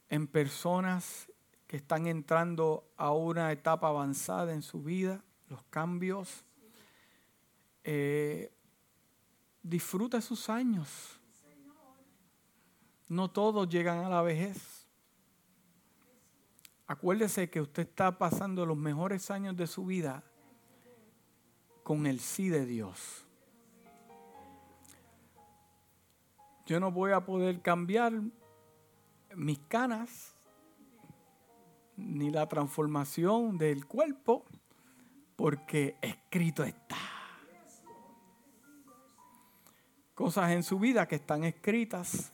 en 0.09 0.25
personas 0.25 1.31
que 1.67 1.77
están 1.77 2.07
entrando 2.07 2.91
a 2.97 3.11
una 3.11 3.51
etapa 3.51 3.89
avanzada 3.89 4.51
en 4.53 4.63
su 4.63 4.81
vida, 4.81 5.23
los 5.47 5.61
cambios. 5.69 6.43
Eh, 7.83 8.51
disfruta 9.61 10.21
sus 10.21 10.49
años. 10.49 11.19
No 13.07 13.29
todos 13.29 13.69
llegan 13.69 13.99
a 13.99 14.09
la 14.09 14.23
vejez. 14.23 14.74
Acuérdese 16.87 17.49
que 17.49 17.61
usted 17.61 17.87
está 17.87 18.17
pasando 18.17 18.65
los 18.65 18.77
mejores 18.77 19.31
años 19.31 19.57
de 19.57 19.65
su 19.65 19.85
vida 19.85 20.23
con 21.83 22.05
el 22.05 22.19
sí 22.19 22.49
de 22.49 22.65
Dios. 22.65 23.25
Yo 26.67 26.79
no 26.79 26.91
voy 26.91 27.11
a 27.11 27.25
poder 27.25 27.61
cambiar 27.61 28.13
mis 29.35 29.59
canas 29.67 30.35
ni 31.97 32.29
la 32.29 32.47
transformación 32.47 33.57
del 33.57 33.85
cuerpo 33.87 34.45
porque 35.35 35.97
escrito 36.01 36.63
está. 36.63 36.97
Cosas 40.13 40.51
en 40.51 40.63
su 40.63 40.79
vida 40.79 41.07
que 41.07 41.15
están 41.15 41.43
escritas. 41.43 42.31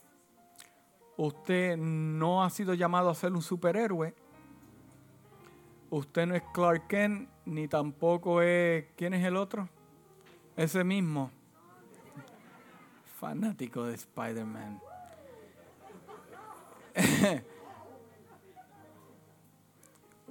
Usted 1.18 1.78
no 1.78 2.44
ha 2.44 2.50
sido 2.50 2.74
llamado 2.74 3.10
a 3.10 3.16
ser 3.16 3.34
un 3.34 3.42
superhéroe 3.42 4.14
Usted 5.92 6.26
no 6.26 6.36
es 6.36 6.44
Clark 6.54 6.88
Kent, 6.88 7.30
ni 7.46 7.68
tampoco 7.68 8.42
es... 8.42 8.86
¿Quién 8.96 9.14
es 9.14 9.26
el 9.26 9.36
otro? 9.36 9.68
Ese 10.56 10.86
mismo. 10.86 11.30
Fanático 13.20 13.84
de 13.84 13.96
Spider-Man. 13.96 14.80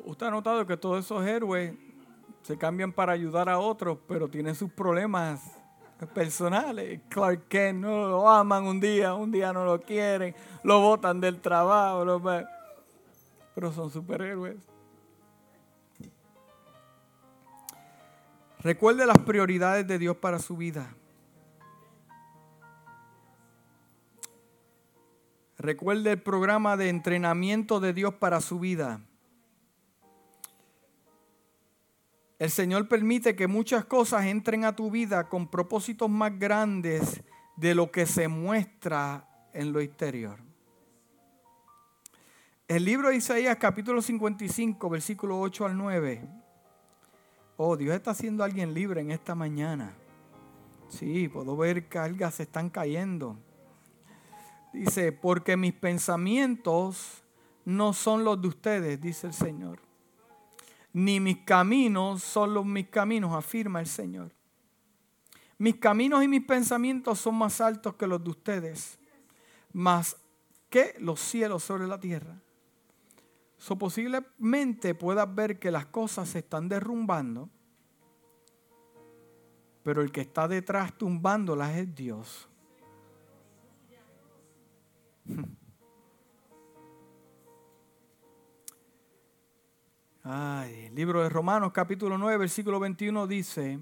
Usted 0.02 0.26
ha 0.26 0.30
notado 0.30 0.64
que 0.64 0.78
todos 0.78 1.04
esos 1.04 1.26
héroes 1.26 1.74
se 2.40 2.56
cambian 2.56 2.90
para 2.90 3.12
ayudar 3.12 3.50
a 3.50 3.58
otros, 3.58 3.98
pero 4.08 4.28
tienen 4.28 4.54
sus 4.54 4.72
problemas 4.72 5.58
personales. 6.14 7.02
Clark 7.10 7.48
Kent 7.48 7.80
no 7.80 8.08
lo 8.08 8.26
aman 8.30 8.64
un 8.64 8.80
día, 8.80 9.12
un 9.12 9.30
día 9.30 9.52
no 9.52 9.66
lo 9.66 9.78
quieren, 9.78 10.34
lo 10.62 10.80
botan 10.80 11.20
del 11.20 11.38
trabajo, 11.38 12.22
pero 13.54 13.70
son 13.74 13.90
superhéroes. 13.90 14.56
Recuerde 18.62 19.06
las 19.06 19.18
prioridades 19.18 19.86
de 19.86 19.98
Dios 19.98 20.16
para 20.16 20.38
su 20.38 20.56
vida. 20.56 20.94
Recuerde 25.56 26.12
el 26.12 26.22
programa 26.22 26.76
de 26.76 26.90
entrenamiento 26.90 27.80
de 27.80 27.94
Dios 27.94 28.14
para 28.14 28.40
su 28.42 28.60
vida. 28.60 29.00
El 32.38 32.50
Señor 32.50 32.86
permite 32.86 33.34
que 33.34 33.46
muchas 33.46 33.86
cosas 33.86 34.26
entren 34.26 34.64
a 34.64 34.76
tu 34.76 34.90
vida 34.90 35.28
con 35.28 35.48
propósitos 35.48 36.10
más 36.10 36.38
grandes 36.38 37.22
de 37.56 37.74
lo 37.74 37.90
que 37.90 38.04
se 38.04 38.28
muestra 38.28 39.26
en 39.54 39.72
lo 39.72 39.80
exterior. 39.80 40.38
El 42.68 42.84
libro 42.84 43.08
de 43.08 43.16
Isaías 43.16 43.56
capítulo 43.56 44.02
55, 44.02 44.90
versículo 44.90 45.40
8 45.40 45.66
al 45.66 45.76
9 45.76 46.39
Oh, 47.62 47.76
Dios 47.76 47.94
está 47.94 48.12
haciendo 48.12 48.42
a 48.42 48.46
alguien 48.46 48.72
libre 48.72 49.02
en 49.02 49.10
esta 49.10 49.34
mañana. 49.34 49.92
Sí, 50.88 51.28
puedo 51.28 51.54
ver 51.58 51.90
cargas 51.90 52.36
se 52.36 52.44
están 52.44 52.70
cayendo. 52.70 53.36
Dice, 54.72 55.12
porque 55.12 55.58
mis 55.58 55.74
pensamientos 55.74 57.22
no 57.66 57.92
son 57.92 58.24
los 58.24 58.40
de 58.40 58.48
ustedes, 58.48 58.98
dice 58.98 59.26
el 59.26 59.34
Señor. 59.34 59.78
Ni 60.94 61.20
mis 61.20 61.36
caminos 61.44 62.22
son 62.22 62.54
los 62.54 62.64
mis 62.64 62.88
caminos, 62.88 63.34
afirma 63.34 63.80
el 63.80 63.88
Señor. 63.88 64.32
Mis 65.58 65.76
caminos 65.76 66.24
y 66.24 66.28
mis 66.28 66.46
pensamientos 66.46 67.20
son 67.20 67.34
más 67.34 67.60
altos 67.60 67.94
que 67.94 68.06
los 68.06 68.24
de 68.24 68.30
ustedes, 68.30 68.98
más 69.74 70.16
que 70.70 70.94
los 70.98 71.20
cielos 71.20 71.62
sobre 71.62 71.86
la 71.86 72.00
tierra. 72.00 72.40
So, 73.60 73.76
posiblemente 73.76 74.94
puedas 74.94 75.32
ver 75.34 75.58
que 75.58 75.70
las 75.70 75.84
cosas 75.84 76.30
se 76.30 76.38
están 76.38 76.66
derrumbando, 76.66 77.50
pero 79.82 80.00
el 80.00 80.10
que 80.10 80.22
está 80.22 80.48
detrás 80.48 80.96
tumbándolas 80.96 81.76
es 81.76 81.94
Dios. 81.94 82.48
Ay, 90.24 90.86
el 90.86 90.94
libro 90.94 91.22
de 91.22 91.28
Romanos 91.28 91.70
capítulo 91.72 92.16
9, 92.16 92.38
versículo 92.38 92.80
21 92.80 93.26
dice, 93.26 93.78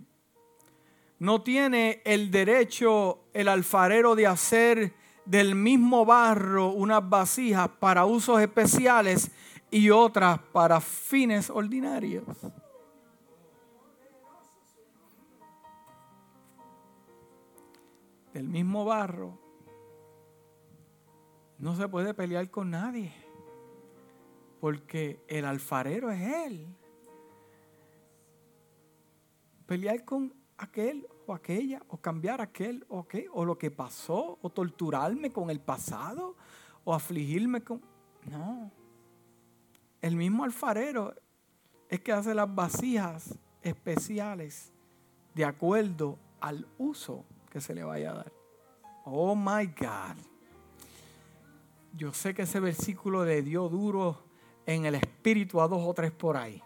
no 1.20 1.42
tiene 1.42 2.02
el 2.04 2.32
derecho 2.32 3.28
el 3.32 3.46
alfarero 3.46 4.16
de 4.16 4.26
hacer 4.26 4.92
del 5.24 5.54
mismo 5.54 6.04
barro 6.04 6.70
unas 6.70 7.08
vasijas 7.08 7.68
para 7.78 8.06
usos 8.06 8.40
especiales 8.40 9.30
y 9.70 9.90
otras 9.90 10.38
para 10.52 10.80
fines 10.80 11.50
ordinarios. 11.50 12.24
Del 18.32 18.48
mismo 18.48 18.84
barro 18.84 19.38
no 21.58 21.74
se 21.74 21.88
puede 21.88 22.14
pelear 22.14 22.50
con 22.50 22.70
nadie, 22.70 23.12
porque 24.60 25.20
el 25.26 25.44
alfarero 25.44 26.10
es 26.10 26.20
él. 26.46 26.66
Pelear 29.66 30.04
con 30.04 30.32
aquel 30.56 31.06
o 31.26 31.34
aquella, 31.34 31.82
o 31.88 31.96
cambiar 31.98 32.40
aquel 32.40 32.86
o 32.88 33.00
aquel, 33.00 33.28
o 33.32 33.44
lo 33.44 33.58
que 33.58 33.70
pasó, 33.70 34.38
o 34.40 34.50
torturarme 34.50 35.30
con 35.32 35.50
el 35.50 35.60
pasado, 35.60 36.36
o 36.84 36.94
afligirme 36.94 37.62
con... 37.62 37.82
No. 38.30 38.70
El 40.00 40.16
mismo 40.16 40.44
alfarero 40.44 41.14
es 41.88 42.00
que 42.00 42.12
hace 42.12 42.34
las 42.34 42.54
vasijas 42.54 43.34
especiales 43.62 44.72
de 45.34 45.44
acuerdo 45.44 46.18
al 46.40 46.66
uso 46.78 47.24
que 47.50 47.60
se 47.60 47.74
le 47.74 47.84
vaya 47.84 48.12
a 48.12 48.14
dar. 48.14 48.32
Oh 49.04 49.34
my 49.34 49.66
God. 49.66 50.16
Yo 51.94 52.12
sé 52.12 52.34
que 52.34 52.42
ese 52.42 52.60
versículo 52.60 53.24
le 53.24 53.42
dio 53.42 53.68
duro 53.68 54.24
en 54.66 54.84
el 54.84 54.94
espíritu 54.94 55.60
a 55.60 55.68
dos 55.68 55.82
o 55.84 55.94
tres 55.94 56.12
por 56.12 56.36
ahí. 56.36 56.62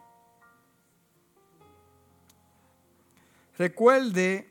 Recuerde 3.56 4.50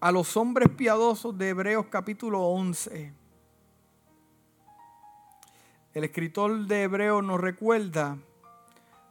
a 0.00 0.10
los 0.10 0.36
hombres 0.36 0.68
piadosos 0.70 1.36
de 1.36 1.50
Hebreos 1.50 1.86
capítulo 1.90 2.40
11. 2.40 3.12
El 5.98 6.04
escritor 6.04 6.68
de 6.68 6.84
Hebreos 6.84 7.24
nos 7.24 7.40
recuerda, 7.40 8.18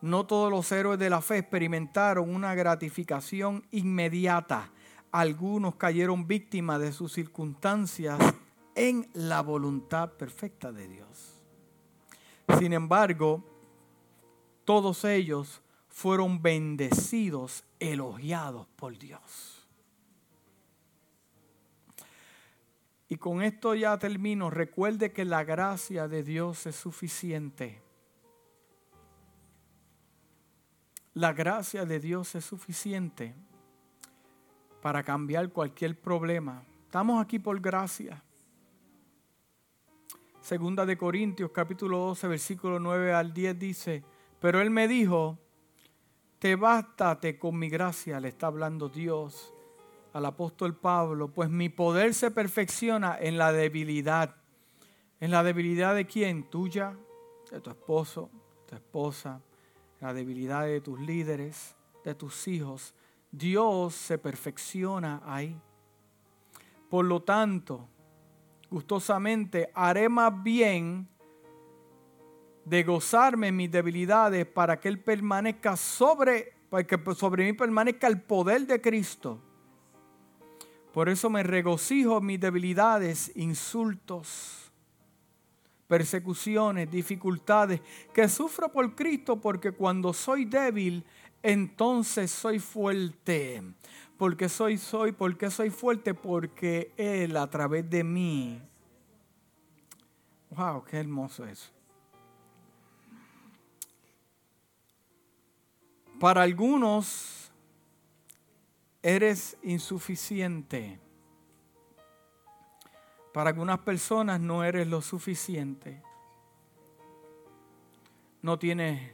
no 0.01 0.25
todos 0.25 0.49
los 0.49 0.71
héroes 0.71 0.97
de 0.97 1.09
la 1.09 1.19
fe 1.19 1.39
experimentaron 1.39 2.33
una 2.33 2.55
gratificación 2.55 3.67
inmediata. 3.71 4.71
Algunos 5.11 5.75
cayeron 5.75 6.27
víctimas 6.27 6.79
de 6.79 6.93
sus 6.93 7.11
circunstancias 7.11 8.17
en 8.73 9.09
la 9.11 9.41
voluntad 9.41 10.13
perfecta 10.13 10.71
de 10.71 10.87
Dios. 10.87 11.41
Sin 12.57 12.71
embargo, 12.71 13.43
todos 14.63 15.03
ellos 15.03 15.61
fueron 15.89 16.41
bendecidos, 16.41 17.65
elogiados 17.81 18.65
por 18.77 18.97
Dios. 18.97 19.56
Y 23.09 23.17
con 23.17 23.41
esto 23.41 23.73
ya 23.73 23.97
termino. 23.97 24.49
Recuerde 24.49 25.11
que 25.11 25.23
la 25.23 25.43
gracia 25.43 26.07
de 26.07 26.23
Dios 26.23 26.65
es 26.65 26.75
suficiente. 26.75 27.81
La 31.13 31.33
gracia 31.33 31.85
de 31.85 31.99
Dios 31.99 32.35
es 32.35 32.45
suficiente 32.45 33.33
para 34.81 35.03
cambiar 35.03 35.51
cualquier 35.51 35.99
problema. 35.99 36.63
Estamos 36.83 37.21
aquí 37.21 37.39
por 37.39 37.59
gracia. 37.59 38.23
Segunda 40.41 40.85
de 40.85 40.97
Corintios 40.97 41.51
capítulo 41.51 41.97
12 41.97 42.27
versículo 42.27 42.79
9 42.79 43.13
al 43.13 43.33
10 43.33 43.59
dice, 43.59 44.03
pero 44.39 44.61
él 44.61 44.69
me 44.69 44.87
dijo, 44.87 45.39
te 46.39 46.55
bástate 46.55 47.37
con 47.37 47.57
mi 47.57 47.67
gracia, 47.67 48.19
le 48.19 48.29
está 48.29 48.47
hablando 48.47 48.87
Dios 48.87 49.53
al 50.17 50.25
apóstol 50.25 50.75
Pablo, 50.75 51.27
pues 51.27 51.47
mi 51.47 51.69
poder 51.69 52.15
se 52.15 52.31
perfecciona 52.31 53.19
en 53.19 53.37
la 53.37 53.51
debilidad. 53.51 54.35
¿En 55.19 55.29
la 55.29 55.43
debilidad 55.43 55.93
de 55.93 56.07
quién? 56.07 56.49
Tuya, 56.49 56.97
de 57.51 57.61
tu 57.61 57.69
esposo, 57.69 58.31
tu 58.65 58.73
esposa, 58.73 59.39
en 60.01 60.07
la 60.07 60.15
debilidad 60.15 60.65
de 60.65 60.81
tus 60.81 60.99
líderes, 60.99 61.75
de 62.03 62.15
tus 62.15 62.47
hijos. 62.47 62.95
Dios 63.31 63.93
se 63.93 64.17
perfecciona 64.17 65.21
ahí. 65.23 65.55
Por 66.89 67.05
lo 67.05 67.21
tanto, 67.21 67.87
gustosamente 68.71 69.69
haré 69.75 70.09
más 70.09 70.41
bien 70.41 71.07
de 72.65 72.83
gozarme 72.83 73.49
en 73.49 73.55
mis 73.55 73.71
debilidades 73.71 74.47
para 74.47 74.79
que 74.79 74.87
Él 74.87 74.99
permanezca 74.99 75.77
sobre, 75.77 76.53
para 76.71 76.87
que 76.87 76.99
sobre 77.13 77.45
mí 77.45 77.53
permanezca 77.53 78.07
el 78.07 78.19
poder 78.19 78.65
de 78.65 78.81
Cristo. 78.81 79.43
Por 80.93 81.09
eso 81.09 81.29
me 81.29 81.43
regocijo 81.43 82.21
mis 82.21 82.39
debilidades, 82.39 83.31
insultos, 83.35 84.71
persecuciones, 85.87 86.89
dificultades, 86.89 87.81
que 88.13 88.27
sufro 88.27 88.71
por 88.71 88.95
Cristo 88.95 89.39
porque 89.39 89.71
cuando 89.71 90.13
soy 90.13 90.45
débil, 90.45 91.03
entonces 91.43 92.31
soy 92.31 92.59
fuerte. 92.59 93.63
Porque 94.17 94.49
soy, 94.49 94.77
soy, 94.77 95.11
porque 95.11 95.51
soy 95.51 95.69
fuerte, 95.69 96.13
porque 96.13 96.91
Él 96.97 97.37
a 97.37 97.47
través 97.47 97.87
de 97.89 98.03
mí. 98.03 98.59
Wow, 100.49 100.83
qué 100.85 100.97
hermoso 100.97 101.45
eso. 101.45 101.69
Para 106.19 106.41
algunos 106.41 107.46
eres 109.01 109.57
insuficiente. 109.63 110.99
Para 113.33 113.51
algunas 113.51 113.79
personas 113.79 114.39
no 114.39 114.63
eres 114.63 114.87
lo 114.87 115.01
suficiente. 115.01 116.01
No 118.41 118.57
tienes 118.57 119.11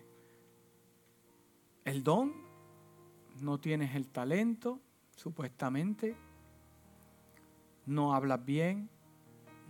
el 1.86 2.04
don, 2.04 2.34
no 3.42 3.60
tienes 3.60 3.96
el 3.96 4.08
talento, 4.08 4.80
supuestamente. 5.16 6.16
No 7.86 8.14
hablas 8.14 8.44
bien, 8.46 8.90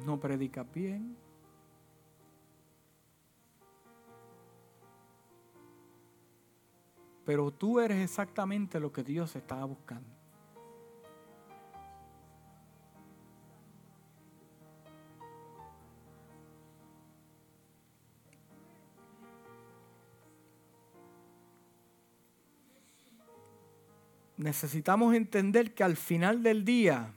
no 0.05 0.19
predicas 0.19 0.71
bien, 0.71 1.17
Pero 7.25 7.51
tú 7.51 7.79
eres 7.79 8.03
exactamente 8.03 8.79
lo 8.79 8.91
que 8.91 9.03
Dios 9.03 9.35
estaba 9.35 9.65
buscando. 9.65 10.09
Necesitamos 24.35 25.15
entender 25.15 25.73
que 25.73 25.85
al 25.85 25.95
final 25.95 26.43
del 26.43 26.65
día 26.65 27.13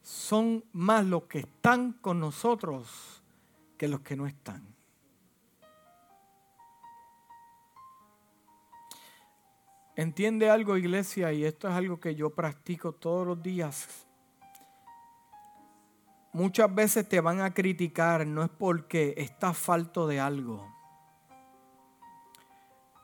son 0.00 0.64
más 0.72 1.04
los 1.04 1.24
que 1.24 1.40
están 1.40 1.92
con 1.92 2.18
nosotros 2.18 3.22
que 3.76 3.86
los 3.86 4.00
que 4.00 4.16
no 4.16 4.26
están. 4.26 4.77
Entiende 9.98 10.48
algo, 10.48 10.76
iglesia, 10.76 11.32
y 11.32 11.44
esto 11.44 11.66
es 11.66 11.74
algo 11.74 11.98
que 11.98 12.14
yo 12.14 12.30
practico 12.30 12.92
todos 12.92 13.26
los 13.26 13.42
días. 13.42 14.06
Muchas 16.32 16.72
veces 16.72 17.08
te 17.08 17.20
van 17.20 17.40
a 17.40 17.52
criticar, 17.52 18.24
no 18.24 18.44
es 18.44 18.48
porque 18.48 19.14
estás 19.16 19.58
falto 19.58 20.06
de 20.06 20.20
algo, 20.20 20.72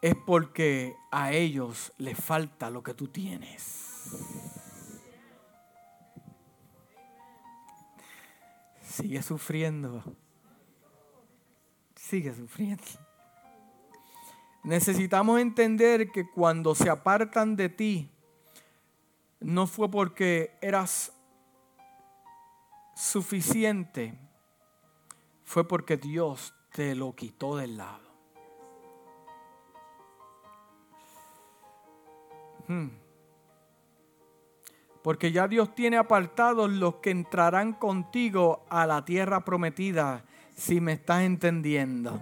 es 0.02 0.14
porque 0.24 0.94
a 1.10 1.32
ellos 1.32 1.92
les 1.98 2.16
falta 2.16 2.70
lo 2.70 2.84
que 2.84 2.94
tú 2.94 3.08
tienes. 3.08 3.64
Sigue 8.82 9.20
sufriendo. 9.20 10.00
Sigue 11.96 12.32
sufriendo. 12.32 12.84
Necesitamos 14.64 15.40
entender 15.40 16.10
que 16.10 16.26
cuando 16.26 16.74
se 16.74 16.88
apartan 16.88 17.54
de 17.54 17.68
ti, 17.68 18.10
no 19.40 19.66
fue 19.66 19.90
porque 19.90 20.56
eras 20.62 21.12
suficiente, 22.96 24.18
fue 25.44 25.68
porque 25.68 25.98
Dios 25.98 26.54
te 26.72 26.94
lo 26.94 27.14
quitó 27.14 27.56
del 27.56 27.76
lado. 27.76 28.08
Hmm. 32.66 32.88
Porque 35.02 35.30
ya 35.30 35.46
Dios 35.46 35.74
tiene 35.74 35.98
apartados 35.98 36.70
los 36.70 36.96
que 36.96 37.10
entrarán 37.10 37.74
contigo 37.74 38.64
a 38.70 38.86
la 38.86 39.04
tierra 39.04 39.44
prometida, 39.44 40.24
si 40.56 40.80
me 40.80 40.94
estás 40.94 41.24
entendiendo. 41.24 42.18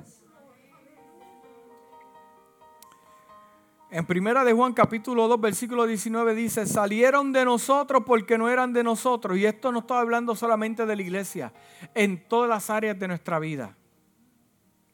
En 3.95 4.07
primera 4.07 4.43
de 4.43 4.55
Juan 4.55 4.73
capítulo 4.73 5.29
2 5.29 5.39
versículo 5.39 5.85
19 5.85 6.35
dice, 6.35 6.65
salieron 6.65 7.31
de 7.31 7.45
nosotros 7.45 8.05
porque 8.07 8.39
no 8.39 8.49
eran 8.49 8.73
de 8.73 8.83
nosotros. 8.83 9.37
Y 9.37 9.45
esto 9.45 9.71
no 9.71 9.81
está 9.81 10.01
hablando 10.01 10.35
solamente 10.35 10.87
de 10.87 10.97
la 10.97 11.03
iglesia, 11.03 11.53
en 11.95 12.27
todas 12.27 12.49
las 12.49 12.71
áreas 12.71 12.99
de 12.99 13.07
nuestra 13.07 13.39
vida. 13.39 13.77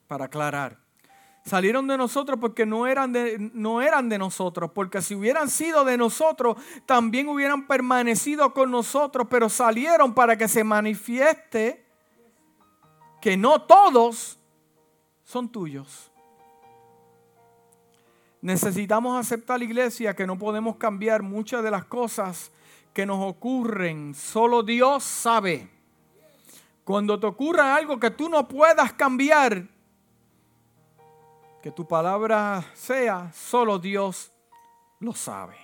Para 0.09 0.25
aclarar, 0.25 0.81
Salieron 1.45 1.87
de 1.87 1.97
nosotros 1.97 2.39
porque 2.41 2.67
no 2.67 2.89
eran 2.89 3.13
de, 3.13 3.51
no 3.55 3.81
eran 3.81 4.09
de 4.09 4.19
nosotros, 4.19 4.73
porque 4.75 5.01
si 5.01 5.15
hubieran 5.15 5.49
sido 5.49 5.85
de 5.85 5.97
nosotros, 5.97 6.57
también 6.85 7.29
hubieran 7.29 7.67
permanecido 7.67 8.53
con 8.53 8.71
nosotros, 8.71 9.29
pero 9.31 9.49
salieron 9.49 10.13
para 10.13 10.37
que 10.37 10.49
se 10.49 10.63
manifieste 10.65 11.87
que 13.23 13.37
no 13.37 13.63
todos 13.63 14.39
son 15.23 15.49
tuyos. 15.49 16.08
Necesitamos 18.41 19.19
aceptar, 19.19 19.63
iglesia, 19.63 20.15
que 20.15 20.27
no 20.27 20.39
podemos 20.39 20.77
cambiar 20.77 21.23
muchas 21.23 21.63
de 21.63 21.71
las 21.71 21.85
cosas 21.85 22.53
que 22.93 23.05
nos 23.05 23.19
ocurren. 23.21 24.15
Solo 24.15 24.63
Dios 24.63 25.03
sabe. 25.03 25.69
Cuando 26.85 27.19
te 27.19 27.27
ocurra 27.27 27.75
algo 27.75 27.99
que 27.99 28.11
tú 28.11 28.29
no 28.29 28.47
puedas 28.47 28.93
cambiar, 28.93 29.67
que 31.63 31.71
tu 31.73 31.87
palabra 31.87 32.65
sea, 32.75 33.33
solo 33.33 33.79
Dios 33.79 34.31
lo 35.01 35.13
sabe. 35.13 35.57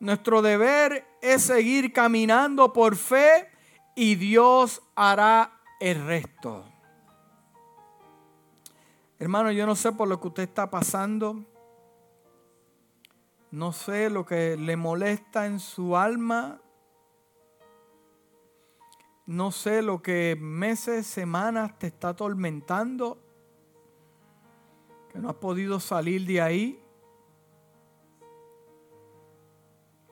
Nuestro 0.00 0.42
deber 0.42 1.06
es 1.22 1.44
seguir 1.44 1.92
caminando 1.92 2.72
por 2.72 2.96
fe 2.96 3.48
y 3.94 4.16
Dios 4.16 4.82
hará 4.96 5.52
el 5.80 6.04
resto. 6.04 6.73
Hermano, 9.24 9.50
yo 9.50 9.64
no 9.64 9.74
sé 9.74 9.90
por 9.90 10.06
lo 10.06 10.20
que 10.20 10.28
usted 10.28 10.42
está 10.42 10.68
pasando. 10.68 11.46
No 13.50 13.72
sé 13.72 14.10
lo 14.10 14.26
que 14.26 14.54
le 14.58 14.76
molesta 14.76 15.46
en 15.46 15.60
su 15.60 15.96
alma. 15.96 16.60
No 19.24 19.50
sé 19.50 19.80
lo 19.80 20.02
que 20.02 20.36
meses, 20.38 21.06
semanas 21.06 21.78
te 21.78 21.86
está 21.86 22.10
atormentando. 22.10 23.18
Que 25.10 25.18
no 25.18 25.30
has 25.30 25.36
podido 25.36 25.80
salir 25.80 26.26
de 26.26 26.42
ahí. 26.42 26.84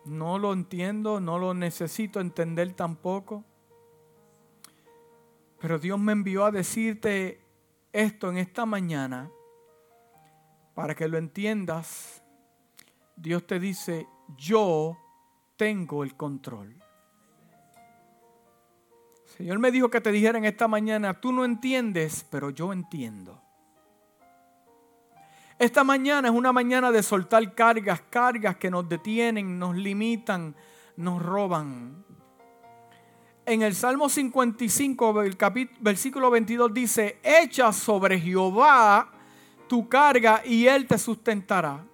No 0.06 0.38
lo 0.38 0.54
entiendo, 0.54 1.20
no 1.20 1.38
lo 1.38 1.52
necesito 1.52 2.18
entender 2.18 2.72
tampoco. 2.72 3.44
Pero 5.60 5.78
Dios 5.78 5.98
me 5.98 6.12
envió 6.12 6.46
a 6.46 6.50
decirte 6.50 7.41
esto 7.92 8.30
en 8.30 8.38
esta 8.38 8.66
mañana 8.66 9.30
para 10.74 10.94
que 10.94 11.08
lo 11.08 11.18
entiendas. 11.18 12.22
Dios 13.16 13.46
te 13.46 13.60
dice, 13.60 14.06
yo 14.36 14.98
tengo 15.56 16.02
el 16.02 16.16
control. 16.16 16.76
Señor 19.26 19.58
me 19.58 19.70
dijo 19.70 19.90
que 19.90 20.00
te 20.00 20.12
dijera 20.12 20.38
en 20.38 20.44
esta 20.44 20.68
mañana, 20.68 21.20
tú 21.20 21.32
no 21.32 21.44
entiendes, 21.44 22.26
pero 22.30 22.50
yo 22.50 22.72
entiendo. 22.72 23.40
Esta 25.58 25.84
mañana 25.84 26.28
es 26.28 26.34
una 26.34 26.52
mañana 26.52 26.90
de 26.90 27.02
soltar 27.02 27.54
cargas, 27.54 28.02
cargas 28.10 28.56
que 28.56 28.70
nos 28.70 28.88
detienen, 28.88 29.58
nos 29.58 29.76
limitan, 29.76 30.56
nos 30.96 31.22
roban 31.22 32.04
en 33.44 33.62
el 33.62 33.74
Salmo 33.74 34.08
55, 34.08 35.22
el 35.22 35.36
versículo 35.80 36.30
22 36.30 36.72
dice, 36.72 37.18
echa 37.22 37.72
sobre 37.72 38.18
Jehová 38.20 39.10
tu 39.66 39.88
carga 39.88 40.42
y 40.44 40.66
él 40.66 40.86
te 40.86 40.98
sustentará. 40.98 41.84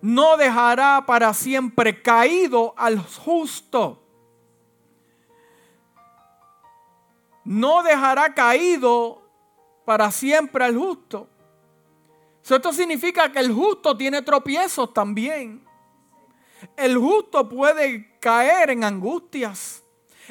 No 0.00 0.36
dejará 0.36 1.04
para 1.06 1.32
siempre 1.32 2.02
caído 2.02 2.74
al 2.76 2.98
justo. 2.98 4.02
No 7.44 7.82
dejará 7.82 8.34
caído 8.34 9.22
para 9.84 10.10
siempre 10.10 10.64
al 10.64 10.76
justo. 10.76 11.28
Esto 12.42 12.72
significa 12.72 13.32
que 13.32 13.38
el 13.38 13.52
justo 13.52 13.96
tiene 13.96 14.20
tropiezos 14.20 14.92
también. 14.92 15.66
El 16.76 16.98
justo 16.98 17.48
puede 17.48 18.18
caer 18.20 18.70
en 18.70 18.84
angustias. 18.84 19.83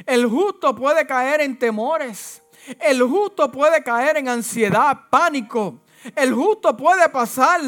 El 0.06 0.26
justo 0.28 0.76
puede 0.76 1.06
caer 1.06 1.42
en 1.42 1.58
temores. 1.58 2.42
El 2.80 3.02
justo 3.04 3.52
puede 3.52 3.84
caer 3.84 4.18
en 4.18 4.30
ansiedad, 4.30 5.10
pánico. 5.10 5.82
El 6.16 6.34
justo 6.34 6.76
puede 6.76 7.08
pasar 7.10 7.62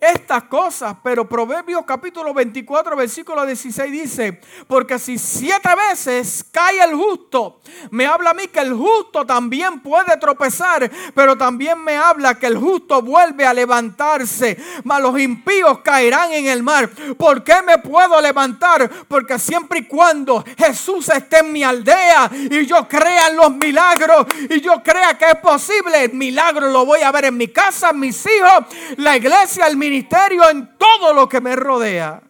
estas 0.00 0.44
cosas. 0.44 0.96
Pero 1.02 1.28
Proverbios 1.28 1.84
capítulo 1.86 2.32
24, 2.32 2.96
versículo 2.96 3.44
16 3.44 3.92
dice, 3.92 4.40
porque 4.66 4.98
si 4.98 5.18
siete 5.18 5.70
veces 5.90 6.44
cae 6.50 6.82
el 6.82 6.94
justo, 6.94 7.60
me 7.90 8.06
habla 8.06 8.30
a 8.30 8.34
mí 8.34 8.48
que 8.48 8.60
el 8.60 8.72
justo 8.72 9.26
también 9.26 9.80
puede 9.80 10.16
tropezar, 10.18 10.90
pero 11.14 11.36
también 11.36 11.82
me 11.82 11.96
habla 11.96 12.38
que 12.38 12.46
el 12.46 12.58
justo 12.58 13.02
vuelve 13.02 13.46
a 13.46 13.54
levantarse, 13.54 14.56
mas 14.84 15.00
los 15.00 15.18
impíos 15.18 15.80
caerán 15.80 16.32
en 16.32 16.46
el 16.46 16.62
mar. 16.62 16.90
¿Por 17.16 17.42
qué 17.42 17.62
me 17.62 17.78
puedo 17.78 18.20
levantar? 18.20 18.90
Porque 19.08 19.38
siempre 19.38 19.80
y 19.80 19.84
cuando 19.84 20.44
Jesús 20.56 21.08
esté 21.08 21.38
en 21.40 21.52
mi 21.52 21.62
aldea 21.62 22.30
y 22.32 22.66
yo 22.66 22.86
crea 22.88 23.28
en 23.28 23.36
los 23.36 23.50
milagros 23.50 24.26
y 24.48 24.60
yo 24.60 24.82
crea 24.82 25.16
que 25.16 25.26
es 25.26 25.36
posible, 25.36 26.04
el 26.04 26.12
milagro 26.12 26.68
lo 26.70 26.84
voy 26.84 27.00
a 27.00 27.12
ver 27.12 27.26
en 27.26 27.36
mi 27.36 27.48
casa, 27.48 27.92
mis 27.92 28.24
hijos, 28.26 28.66
la 28.96 29.16
iglesia, 29.16 29.66
el 29.66 29.76
ministerio, 29.88 30.48
en 30.50 30.76
todo 30.76 31.14
lo 31.14 31.26
que 31.28 31.40
me 31.40 31.56
rodea. 31.56 32.22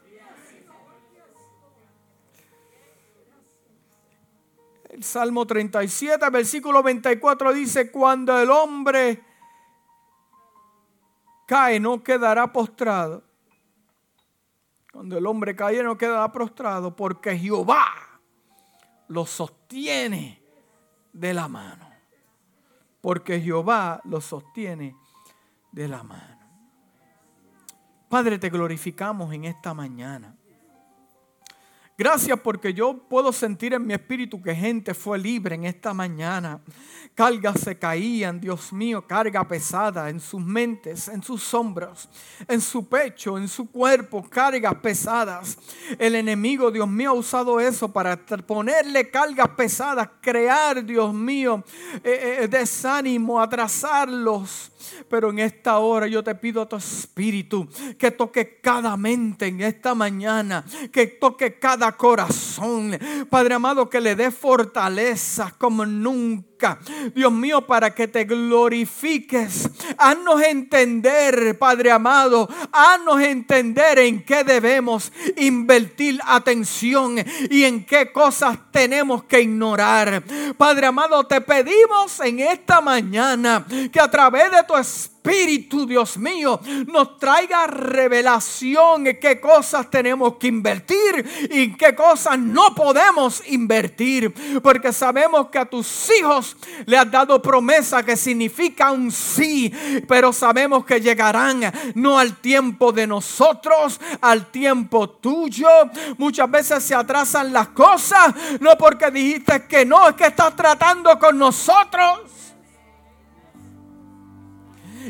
El 4.88 5.02
Salmo 5.02 5.44
37, 5.44 6.30
versículo 6.30 6.82
24 6.82 7.52
dice, 7.52 7.90
cuando 7.90 8.38
el 8.40 8.50
hombre 8.50 9.22
cae 11.46 11.80
no 11.80 12.02
quedará 12.02 12.52
postrado. 12.52 13.24
Cuando 14.92 15.18
el 15.18 15.26
hombre 15.26 15.56
cae 15.56 15.82
no 15.82 15.98
quedará 15.98 16.30
postrado 16.30 16.94
porque 16.94 17.36
Jehová 17.36 17.86
lo 19.08 19.26
sostiene 19.26 20.42
de 21.12 21.34
la 21.34 21.48
mano. 21.48 21.88
Porque 23.00 23.40
Jehová 23.40 24.00
lo 24.04 24.20
sostiene 24.20 24.96
de 25.72 25.88
la 25.88 26.02
mano. 26.02 26.37
Padre, 28.08 28.38
te 28.38 28.48
glorificamos 28.48 29.34
en 29.34 29.44
esta 29.44 29.74
mañana. 29.74 30.34
Gracias 32.00 32.38
porque 32.38 32.72
yo 32.72 32.96
puedo 32.96 33.32
sentir 33.32 33.74
en 33.74 33.84
mi 33.84 33.92
espíritu 33.92 34.40
que 34.40 34.54
gente 34.54 34.94
fue 34.94 35.18
libre 35.18 35.56
en 35.56 35.64
esta 35.64 35.92
mañana. 35.92 36.60
Cargas 37.14 37.60
se 37.60 37.76
caían, 37.76 38.40
Dios 38.40 38.72
mío, 38.72 39.04
carga 39.04 39.46
pesada 39.48 40.08
en 40.08 40.20
sus 40.20 40.40
mentes, 40.40 41.08
en 41.08 41.24
sus 41.24 41.42
sombras, 41.42 42.08
en 42.46 42.60
su 42.60 42.88
pecho, 42.88 43.36
en 43.36 43.48
su 43.48 43.68
cuerpo, 43.68 44.24
cargas 44.30 44.76
pesadas. 44.76 45.58
El 45.98 46.14
enemigo, 46.14 46.70
Dios 46.70 46.88
mío, 46.88 47.10
ha 47.10 47.14
usado 47.14 47.58
eso 47.58 47.92
para 47.92 48.16
ponerle 48.16 49.10
cargas 49.10 49.48
pesadas, 49.48 50.08
crear, 50.20 50.84
Dios 50.84 51.12
mío, 51.12 51.64
eh, 52.04 52.38
eh, 52.42 52.48
desánimo, 52.48 53.40
atrasarlos 53.40 54.70
pero 55.08 55.30
en 55.30 55.38
esta 55.40 55.78
hora 55.78 56.06
yo 56.06 56.22
te 56.22 56.34
pido 56.34 56.62
a 56.62 56.68
tu 56.68 56.76
espíritu 56.76 57.68
que 57.98 58.10
toque 58.10 58.60
cada 58.60 58.96
mente 58.96 59.46
en 59.46 59.60
esta 59.60 59.94
mañana, 59.94 60.64
que 60.92 61.06
toque 61.06 61.58
cada 61.58 61.92
corazón. 61.92 62.98
Padre 63.30 63.54
amado, 63.54 63.88
que 63.88 64.00
le 64.00 64.14
dé 64.14 64.30
fortaleza 64.30 65.54
como 65.58 65.84
nunca 65.86 66.47
Dios 67.14 67.32
mío, 67.32 67.66
para 67.66 67.94
que 67.94 68.08
te 68.08 68.24
glorifiques. 68.24 69.68
Haznos 69.96 70.42
entender, 70.42 71.58
Padre 71.58 71.90
amado, 71.90 72.48
haznos 72.72 73.20
entender 73.20 73.98
en 74.00 74.24
qué 74.24 74.44
debemos 74.44 75.12
invertir 75.36 76.20
atención 76.26 77.16
y 77.50 77.64
en 77.64 77.84
qué 77.84 78.12
cosas 78.12 78.58
tenemos 78.70 79.24
que 79.24 79.42
ignorar. 79.42 80.22
Padre 80.56 80.86
amado, 80.86 81.24
te 81.24 81.40
pedimos 81.40 82.20
en 82.20 82.40
esta 82.40 82.80
mañana 82.80 83.64
que 83.92 84.00
a 84.00 84.10
través 84.10 84.50
de 84.50 84.64
tu 84.64 84.76
espíritu, 84.76 85.17
Espíritu, 85.28 85.86
Dios 85.86 86.16
mío, 86.16 86.58
nos 86.86 87.18
traiga 87.18 87.66
revelación 87.66 89.06
en 89.06 89.20
qué 89.20 89.38
cosas 89.38 89.90
tenemos 89.90 90.36
que 90.36 90.46
invertir 90.46 91.48
y 91.50 91.64
en 91.64 91.76
qué 91.76 91.94
cosas 91.94 92.38
no 92.38 92.74
podemos 92.74 93.42
invertir. 93.48 94.32
Porque 94.62 94.92
sabemos 94.92 95.48
que 95.48 95.58
a 95.58 95.66
tus 95.66 96.10
hijos 96.18 96.56
le 96.86 96.96
has 96.96 97.10
dado 97.10 97.42
promesa 97.42 98.02
que 98.02 98.16
significa 98.16 98.90
un 98.90 99.12
sí, 99.12 99.70
pero 100.08 100.32
sabemos 100.32 100.86
que 100.86 101.00
llegarán 101.00 101.60
no 101.94 102.18
al 102.18 102.36
tiempo 102.36 102.90
de 102.92 103.06
nosotros, 103.06 104.00
al 104.22 104.50
tiempo 104.50 105.10
tuyo. 105.10 105.68
Muchas 106.16 106.50
veces 106.50 106.82
se 106.82 106.94
atrasan 106.94 107.52
las 107.52 107.68
cosas, 107.68 108.34
no 108.60 108.78
porque 108.78 109.10
dijiste 109.10 109.66
que 109.66 109.84
no, 109.84 110.08
es 110.08 110.14
que 110.14 110.26
estás 110.26 110.56
tratando 110.56 111.18
con 111.18 111.36
nosotros 111.36 112.37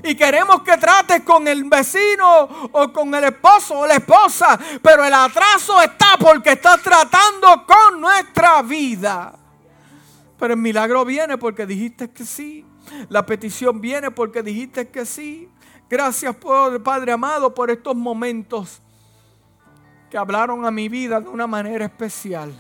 y 0.03 0.14
queremos 0.14 0.62
que 0.62 0.76
trates 0.76 1.22
con 1.22 1.46
el 1.49 1.64
vecino 1.64 2.70
o 2.72 2.92
con 2.92 3.14
el 3.14 3.24
esposo 3.24 3.80
o 3.80 3.86
la 3.86 3.94
esposa, 3.94 4.59
pero 4.82 5.05
el 5.05 5.14
atraso 5.14 5.80
está 5.80 6.16
porque 6.18 6.53
estás 6.53 6.82
tratando 6.82 7.64
con 7.66 8.01
nuestra 8.01 8.62
vida. 8.62 9.34
Pero 10.38 10.55
el 10.55 10.61
milagro 10.61 11.05
viene 11.05 11.36
porque 11.36 11.66
dijiste 11.66 12.11
que 12.11 12.24
sí. 12.24 12.64
La 13.09 13.26
petición 13.26 13.80
viene 13.80 14.11
porque 14.11 14.42
dijiste 14.42 14.88
que 14.88 15.05
sí. 15.05 15.49
Gracias, 15.90 16.36
por, 16.36 16.82
Padre 16.82 17.12
amado, 17.12 17.55
por 17.55 17.70
estos 17.70 17.96
momentos 17.96 18.80
que 20.11 20.16
hablaron 20.16 20.64
a 20.64 20.70
mi 20.70 20.88
vida 20.88 21.20
de 21.20 21.28
una 21.28 21.46
manera 21.46 21.84
especial. 21.84 22.55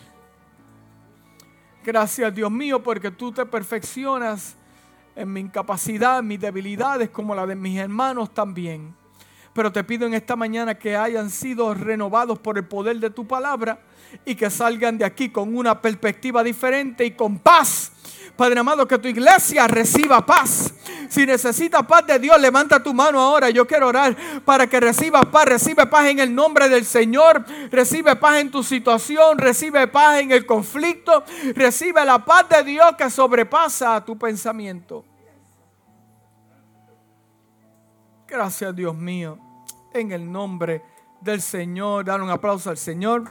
Gracias, 1.84 2.34
Dios 2.34 2.50
mío, 2.50 2.82
porque 2.82 3.10
tú 3.10 3.32
te 3.32 3.46
perfeccionas 3.46 4.56
en 5.18 5.32
mi 5.32 5.40
incapacidad, 5.40 6.20
en 6.20 6.28
mis 6.28 6.40
debilidades, 6.40 7.10
como 7.10 7.34
la 7.34 7.46
de 7.46 7.56
mis 7.56 7.78
hermanos 7.78 8.32
también. 8.32 8.94
Pero 9.52 9.72
te 9.72 9.82
pido 9.82 10.06
en 10.06 10.14
esta 10.14 10.36
mañana 10.36 10.78
que 10.78 10.96
hayan 10.96 11.30
sido 11.30 11.74
renovados 11.74 12.38
por 12.38 12.56
el 12.58 12.66
poder 12.66 13.00
de 13.00 13.10
tu 13.10 13.26
palabra 13.26 13.80
y 14.24 14.36
que 14.36 14.48
salgan 14.50 14.96
de 14.96 15.04
aquí 15.04 15.30
con 15.30 15.56
una 15.56 15.82
perspectiva 15.82 16.44
diferente 16.44 17.04
y 17.04 17.10
con 17.10 17.38
paz 17.38 17.92
Padre 18.38 18.60
amado, 18.60 18.86
que 18.86 18.98
tu 18.98 19.08
iglesia 19.08 19.66
reciba 19.66 20.24
paz. 20.24 20.72
Si 21.08 21.26
necesitas 21.26 21.84
paz 21.84 22.06
de 22.06 22.20
Dios, 22.20 22.40
levanta 22.40 22.80
tu 22.80 22.94
mano 22.94 23.18
ahora. 23.18 23.50
Yo 23.50 23.66
quiero 23.66 23.88
orar 23.88 24.16
para 24.44 24.68
que 24.68 24.78
recibas 24.78 25.26
paz. 25.26 25.44
Recibe 25.44 25.86
paz 25.86 26.06
en 26.06 26.20
el 26.20 26.32
nombre 26.32 26.68
del 26.68 26.84
Señor. 26.84 27.44
Recibe 27.68 28.14
paz 28.14 28.36
en 28.36 28.52
tu 28.52 28.62
situación. 28.62 29.38
Recibe 29.38 29.88
paz 29.88 30.20
en 30.20 30.30
el 30.30 30.46
conflicto. 30.46 31.24
Recibe 31.56 32.04
la 32.04 32.24
paz 32.24 32.48
de 32.48 32.62
Dios 32.62 32.94
que 32.96 33.10
sobrepasa 33.10 34.04
tu 34.04 34.16
pensamiento. 34.16 35.04
Gracias 38.28 38.76
Dios 38.76 38.94
mío. 38.94 39.36
En 39.92 40.12
el 40.12 40.30
nombre 40.30 40.84
del 41.20 41.42
Señor. 41.42 42.04
Dar 42.04 42.22
un 42.22 42.30
aplauso 42.30 42.70
al 42.70 42.78
Señor. 42.78 43.24